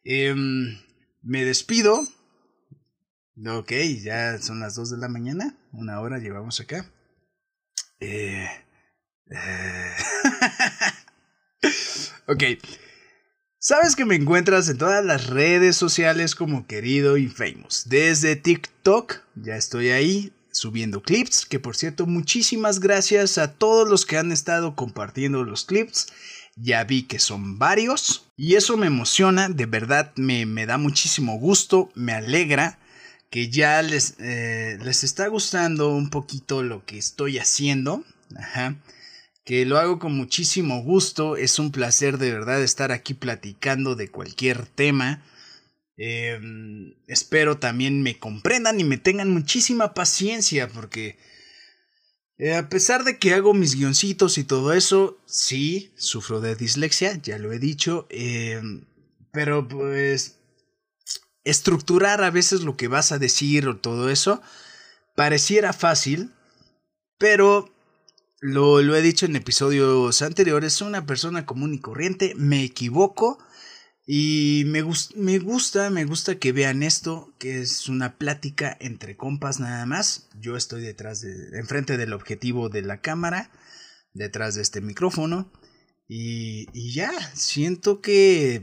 Em, 0.04 0.78
me 1.22 1.44
despido. 1.44 2.06
Ok, 3.48 3.72
ya 4.02 4.38
son 4.38 4.60
las 4.60 4.76
2 4.76 4.92
de 4.92 4.98
la 4.98 5.10
mañana. 5.10 5.58
Una 5.72 6.00
hora 6.00 6.20
llevamos 6.20 6.60
acá. 6.60 6.90
Eh. 8.00 8.48
ok. 12.28 12.44
Sabes 13.58 13.96
que 13.96 14.06
me 14.06 14.16
encuentras 14.16 14.70
en 14.70 14.78
todas 14.78 15.04
las 15.04 15.26
redes 15.28 15.76
sociales 15.76 16.36
como 16.36 16.68
querido 16.68 17.18
Infamous. 17.18 17.90
Desde 17.90 18.36
TikTok, 18.36 19.22
ya 19.36 19.56
estoy 19.56 19.90
ahí 19.90 20.32
subiendo 20.52 21.02
clips, 21.02 21.48
que 21.48 21.60
por 21.60 21.76
cierto 21.76 22.06
muchísimas 22.06 22.80
gracias 22.80 23.40
a 23.40 23.54
todos 23.54 23.90
los 23.90 24.06
que 24.06 24.18
han 24.18 24.32
estado 24.32 24.76
compartiendo 24.76 25.44
los 25.44 25.66
clips. 25.66 26.08
Ya 26.56 26.84
vi 26.84 27.04
que 27.04 27.20
son 27.20 27.58
varios 27.58 28.32
y 28.38 28.56
eso 28.56 28.78
me 28.78 28.88
emociona, 28.88 29.50
de 29.50 29.66
verdad 29.66 30.14
me, 30.16 30.46
me 30.46 30.66
da 30.66 30.78
muchísimo 30.78 31.38
gusto, 31.40 31.90
me 31.96 32.14
alegra 32.14 32.80
que 33.32 33.50
ya 33.50 33.82
les, 33.82 34.16
eh, 34.20 34.78
les 34.82 35.04
está 35.04 35.28
gustando 35.28 35.90
un 35.90 36.10
poquito 36.10 36.62
lo 36.62 36.86
que 36.86 37.00
estoy 37.00 37.40
haciendo. 37.40 38.04
Ajá 38.38 38.76
que 39.46 39.66
lo 39.66 39.78
hago 39.78 40.00
con 40.00 40.14
muchísimo 40.18 40.82
gusto. 40.82 41.38
Es 41.38 41.60
un 41.60 41.72
placer 41.72 42.18
de 42.18 42.32
verdad 42.32 42.62
estar 42.62 42.92
aquí 42.92 43.14
platicando 43.14 43.96
de 43.96 44.10
cualquier 44.10 44.66
tema. 44.66 45.24
Em, 45.98 46.96
espero 47.08 47.58
también 47.58 48.02
me 48.02 48.20
comprendan 48.20 48.80
y 48.80 48.84
me 48.84 48.98
tengan 48.98 49.32
muchísima 49.32 49.94
paciencia 49.94 50.68
porque 50.68 51.18
eh, 52.38 52.56
a 52.56 52.68
pesar 52.68 53.06
de 53.06 53.18
que 53.18 53.34
hago 53.34 53.54
mis 53.54 53.76
guioncitos 53.76 54.38
y 54.38 54.44
todo 54.44 54.74
eso, 54.74 55.18
sí, 55.26 55.94
sufro 55.96 56.42
de 56.42 56.56
dislexia, 56.56 57.16
ya 57.22 57.38
lo 57.38 57.54
he 57.54 57.60
dicho, 57.60 58.08
em, 58.10 58.86
pero 59.32 59.68
pues 59.68 60.40
estructurar 61.46 62.24
a 62.24 62.32
veces 62.32 62.62
lo 62.62 62.76
que 62.76 62.90
vas 62.90 63.12
a 63.12 63.20
decir 63.20 63.68
o 63.68 63.78
todo 63.78 64.10
eso 64.10 64.42
pareciera 65.16 65.72
fácil, 65.72 66.32
pero 67.18 67.75
lo, 68.46 68.96
he 68.96 69.02
dicho 69.02 69.26
en 69.26 69.36
episodios 69.36 70.22
anteriores, 70.22 70.74
soy 70.74 70.90
una 70.90 71.06
persona 71.06 71.46
común 71.46 71.74
y 71.74 71.80
corriente, 71.80 72.34
me 72.36 72.64
equivoco 72.64 73.40
y 74.06 74.64
me, 74.68 74.84
me 75.16 75.40
gusta, 75.40 75.90
me 75.90 76.06
gusta 76.06 76.38
que 76.38 76.52
vean 76.52 76.84
esto, 76.84 77.34
que 77.40 77.62
es 77.62 77.90
una 77.90 78.18
plática 78.18 78.78
entre 78.80 79.18
compas 79.18 79.60
nada 79.60 79.86
más. 79.88 80.30
Yo 80.40 80.56
estoy 80.58 80.84
detrás 80.84 81.22
de, 81.22 81.58
enfrente 81.58 81.98
del 81.98 82.14
objetivo 82.14 82.70
de 82.70 82.84
la 82.84 83.02
cámara, 83.02 83.50
detrás 84.14 84.54
de 84.54 84.62
este 84.62 84.80
micrófono 84.80 85.52
y 86.08 86.94
ya, 86.94 87.12
siento 87.34 88.00
que 88.00 88.62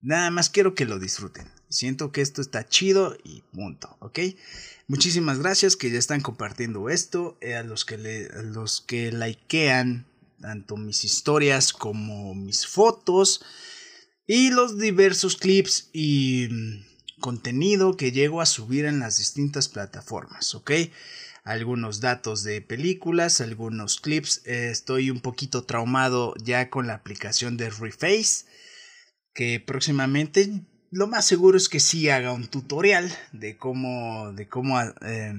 nada 0.00 0.30
más 0.32 0.50
quiero 0.50 0.74
que 0.74 0.84
lo 0.84 0.98
disfruten. 0.98 1.57
Siento 1.70 2.12
que 2.12 2.22
esto 2.22 2.40
está 2.40 2.66
chido 2.66 3.16
y 3.24 3.42
punto, 3.52 3.96
¿ok? 4.00 4.20
Muchísimas 4.86 5.38
gracias 5.38 5.76
que 5.76 5.90
ya 5.90 5.98
están 5.98 6.22
compartiendo 6.22 6.88
esto, 6.88 7.36
eh, 7.40 7.54
a 7.54 7.62
los 7.62 7.84
que, 7.84 7.98
le, 7.98 8.28
los 8.44 8.80
que 8.80 9.12
likean 9.12 10.06
tanto 10.40 10.76
mis 10.76 11.04
historias 11.04 11.72
como 11.72 12.34
mis 12.34 12.66
fotos 12.66 13.44
y 14.26 14.50
los 14.50 14.78
diversos 14.78 15.36
clips 15.36 15.90
y 15.92 16.48
mm, 16.50 17.20
contenido 17.20 17.96
que 17.96 18.12
llego 18.12 18.40
a 18.40 18.46
subir 18.46 18.84
en 18.84 19.00
las 19.00 19.18
distintas 19.18 19.68
plataformas, 19.68 20.54
¿ok? 20.54 20.70
Algunos 21.44 22.00
datos 22.00 22.42
de 22.42 22.60
películas, 22.60 23.40
algunos 23.40 24.00
clips. 24.00 24.42
Eh, 24.44 24.68
estoy 24.70 25.10
un 25.10 25.20
poquito 25.20 25.64
traumado 25.64 26.34
ya 26.42 26.70
con 26.70 26.86
la 26.86 26.94
aplicación 26.94 27.56
de 27.56 27.70
Reface, 27.70 28.44
que 29.34 29.58
próximamente 29.60 30.62
lo 30.90 31.06
más 31.06 31.26
seguro 31.26 31.56
es 31.56 31.68
que 31.68 31.80
sí 31.80 32.08
haga 32.08 32.32
un 32.32 32.46
tutorial 32.46 33.12
de 33.32 33.56
cómo, 33.56 34.32
de 34.32 34.48
cómo, 34.48 34.80
eh, 34.80 35.34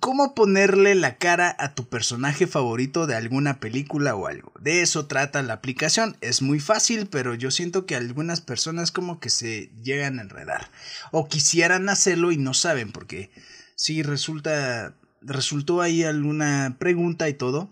cómo 0.00 0.34
ponerle 0.34 0.94
la 0.94 1.16
cara 1.16 1.54
a 1.58 1.74
tu 1.74 1.88
personaje 1.88 2.46
favorito 2.46 3.06
de 3.06 3.16
alguna 3.16 3.60
película 3.60 4.14
o 4.14 4.26
algo. 4.26 4.52
De 4.60 4.82
eso 4.82 5.06
trata 5.06 5.42
la 5.42 5.54
aplicación. 5.54 6.16
Es 6.20 6.42
muy 6.42 6.60
fácil, 6.60 7.06
pero 7.06 7.34
yo 7.34 7.50
siento 7.50 7.86
que 7.86 7.96
algunas 7.96 8.40
personas 8.40 8.90
como 8.90 9.20
que 9.20 9.30
se 9.30 9.70
llegan 9.82 10.18
a 10.18 10.22
enredar 10.22 10.70
o 11.12 11.28
quisieran 11.28 11.88
hacerlo 11.88 12.32
y 12.32 12.36
no 12.36 12.52
saben 12.52 12.92
porque 12.92 13.30
sí 13.74 14.02
resulta, 14.02 14.94
resultó 15.22 15.80
ahí 15.80 16.04
alguna 16.04 16.76
pregunta 16.78 17.28
y 17.28 17.34
todo 17.34 17.70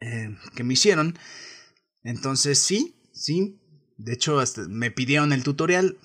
eh, 0.00 0.36
que 0.56 0.64
me 0.64 0.74
hicieron. 0.74 1.16
Entonces 2.02 2.58
sí, 2.58 2.96
sí, 3.12 3.60
de 3.96 4.12
hecho, 4.12 4.42
me 4.68 4.90
pidieron 4.90 5.32
el 5.32 5.42
tutorial. 5.42 5.98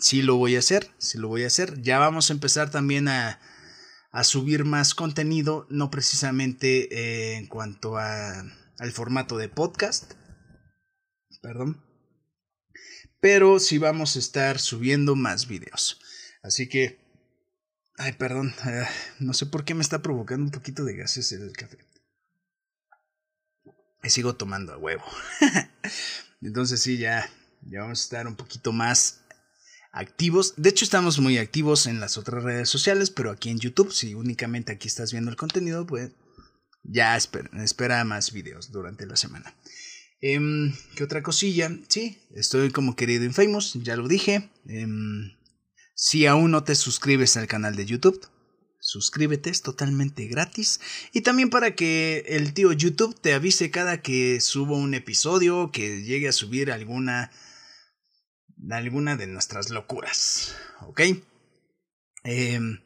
Sí 0.00 0.22
lo 0.22 0.36
voy 0.36 0.56
a 0.56 0.60
hacer, 0.60 0.90
sí 0.98 1.18
lo 1.18 1.28
voy 1.28 1.44
a 1.44 1.48
hacer. 1.48 1.80
Ya 1.82 1.98
vamos 1.98 2.30
a 2.30 2.32
empezar 2.32 2.70
también 2.70 3.08
a, 3.08 3.40
a 4.10 4.24
subir 4.24 4.64
más 4.64 4.94
contenido, 4.94 5.66
no 5.70 5.90
precisamente 5.90 6.88
eh, 6.90 7.36
en 7.36 7.46
cuanto 7.46 7.98
a, 7.98 8.42
al 8.78 8.92
formato 8.92 9.36
de 9.36 9.48
podcast. 9.48 10.14
Perdón. 11.42 11.82
Pero 13.20 13.60
sí 13.60 13.78
vamos 13.78 14.16
a 14.16 14.18
estar 14.18 14.58
subiendo 14.58 15.14
más 15.14 15.46
videos. 15.46 16.00
Así 16.42 16.68
que... 16.68 17.04
Ay, 17.98 18.12
perdón. 18.12 18.54
Eh, 18.66 18.86
no 19.20 19.32
sé 19.32 19.46
por 19.46 19.64
qué 19.64 19.74
me 19.74 19.82
está 19.82 20.02
provocando 20.02 20.44
un 20.44 20.50
poquito 20.50 20.84
de 20.84 20.96
gases 20.96 21.32
el 21.32 21.52
café. 21.52 21.78
Y 24.02 24.10
sigo 24.10 24.36
tomando 24.36 24.72
a 24.72 24.78
huevo. 24.78 25.04
Entonces 26.40 26.80
sí, 26.80 26.98
ya, 26.98 27.28
ya 27.62 27.80
vamos 27.80 28.00
a 28.00 28.02
estar 28.02 28.26
un 28.26 28.36
poquito 28.36 28.72
más 28.72 29.22
activos. 29.92 30.54
De 30.56 30.68
hecho, 30.68 30.84
estamos 30.84 31.18
muy 31.18 31.38
activos 31.38 31.86
en 31.86 32.00
las 32.00 32.18
otras 32.18 32.42
redes 32.42 32.68
sociales, 32.68 33.10
pero 33.10 33.30
aquí 33.30 33.50
en 33.50 33.58
YouTube, 33.58 33.92
si 33.92 34.14
únicamente 34.14 34.72
aquí 34.72 34.88
estás 34.88 35.12
viendo 35.12 35.30
el 35.30 35.36
contenido, 35.36 35.86
pues 35.86 36.12
ya 36.82 37.16
espera, 37.16 38.04
más 38.04 38.32
videos 38.32 38.70
durante 38.70 39.06
la 39.06 39.16
semana. 39.16 39.54
Em, 40.20 40.74
¿Qué 40.94 41.04
otra 41.04 41.22
cosilla? 41.22 41.70
Sí, 41.88 42.18
estoy 42.34 42.70
como 42.70 42.96
querido 42.96 43.24
Infamous, 43.24 43.74
ya 43.82 43.96
lo 43.96 44.06
dije. 44.08 44.50
Em, 44.66 45.32
si 45.94 46.26
aún 46.26 46.50
no 46.50 46.62
te 46.64 46.74
suscribes 46.74 47.36
al 47.36 47.46
canal 47.46 47.74
de 47.74 47.86
YouTube, 47.86 48.20
suscríbete, 48.86 49.50
es 49.50 49.62
totalmente 49.62 50.26
gratis. 50.26 50.80
Y 51.12 51.22
también 51.22 51.50
para 51.50 51.74
que 51.74 52.24
el 52.28 52.54
tío 52.54 52.72
YouTube 52.72 53.18
te 53.20 53.34
avise 53.34 53.70
cada 53.70 54.00
que 54.00 54.40
subo 54.40 54.76
un 54.76 54.94
episodio, 54.94 55.72
que 55.72 56.02
llegue 56.02 56.28
a 56.28 56.32
subir 56.32 56.70
alguna, 56.70 57.32
alguna 58.70 59.16
de 59.16 59.26
nuestras 59.26 59.70
locuras. 59.70 60.54
¿Ok? 60.82 61.00
Em, 62.22 62.80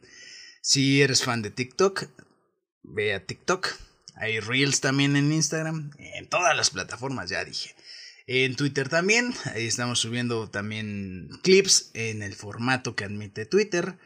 si 0.62 1.02
eres 1.02 1.22
fan 1.22 1.42
de 1.42 1.50
TikTok, 1.50 2.06
ve 2.82 3.14
a 3.14 3.26
TikTok. 3.26 3.68
Hay 4.14 4.40
Reels 4.40 4.80
también 4.80 5.16
en 5.16 5.32
Instagram, 5.32 5.92
en 5.98 6.28
todas 6.28 6.56
las 6.56 6.70
plataformas, 6.70 7.28
ya 7.28 7.44
dije. 7.44 7.74
En 8.26 8.56
Twitter 8.56 8.88
también, 8.88 9.34
ahí 9.54 9.66
estamos 9.66 9.98
subiendo 9.98 10.48
también 10.48 11.28
clips 11.42 11.90
en 11.94 12.22
el 12.22 12.34
formato 12.34 12.94
que 12.94 13.04
admite 13.04 13.44
Twitter. 13.44 13.98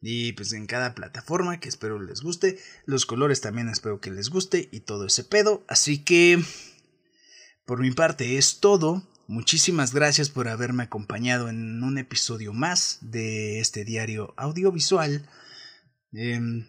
Y 0.00 0.32
pues 0.32 0.52
en 0.52 0.66
cada 0.66 0.94
plataforma 0.94 1.58
que 1.60 1.68
espero 1.68 2.00
les 2.00 2.20
guste. 2.20 2.58
Los 2.86 3.06
colores 3.06 3.40
también 3.40 3.68
espero 3.68 4.00
que 4.00 4.10
les 4.10 4.30
guste 4.30 4.68
y 4.70 4.80
todo 4.80 5.06
ese 5.06 5.24
pedo. 5.24 5.64
Así 5.68 6.04
que 6.04 6.42
por 7.66 7.80
mi 7.80 7.90
parte 7.90 8.38
es 8.38 8.60
todo. 8.60 9.02
Muchísimas 9.26 9.92
gracias 9.92 10.30
por 10.30 10.48
haberme 10.48 10.84
acompañado 10.84 11.48
en 11.48 11.82
un 11.82 11.98
episodio 11.98 12.52
más 12.52 12.98
de 13.02 13.60
este 13.60 13.84
diario 13.84 14.32
audiovisual. 14.38 15.28
Em, 16.12 16.66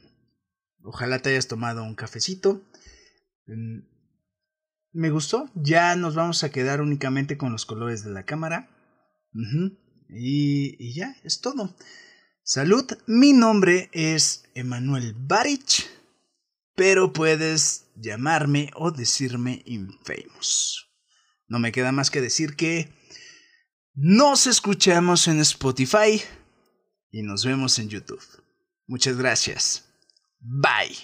ojalá 0.84 1.20
te 1.20 1.30
hayas 1.30 1.48
tomado 1.48 1.84
un 1.84 1.96
cafecito. 1.96 2.62
Em, 3.48 3.88
me 4.92 5.10
gustó. 5.10 5.50
Ya 5.56 5.96
nos 5.96 6.16
vamos 6.16 6.44
a 6.44 6.52
quedar 6.52 6.82
únicamente 6.82 7.38
con 7.38 7.52
los 7.52 7.66
colores 7.66 8.04
de 8.04 8.12
la 8.12 8.26
cámara. 8.26 8.70
y, 10.10 10.76
y, 10.80 10.94
ya, 10.96 11.16
es 11.24 11.40
todo. 11.40 11.76
Salud, 12.52 12.84
mi 13.06 13.32
nombre 13.32 13.92
es 13.92 14.44
Emanuel 14.56 15.14
Barich, 15.16 15.88
pero 16.74 17.14
puedes 17.14 17.86
llamarme 17.96 18.72
o 18.74 18.90
decirme 18.90 19.62
Infamous. 19.68 20.90
No 21.48 21.60
me 21.60 21.72
queda 21.72 21.92
más 21.92 22.10
que 22.10 22.22
decir 22.22 22.56
que 22.56 22.92
nos 23.94 24.48
escuchamos 24.48 25.28
en 25.28 25.42
Spotify 25.42 26.24
y 27.12 27.22
nos 27.22 27.46
vemos 27.46 27.78
en 27.78 27.90
YouTube. 27.90 28.26
Muchas 28.88 29.16
gracias. 29.16 29.86
Bye. 30.40 30.98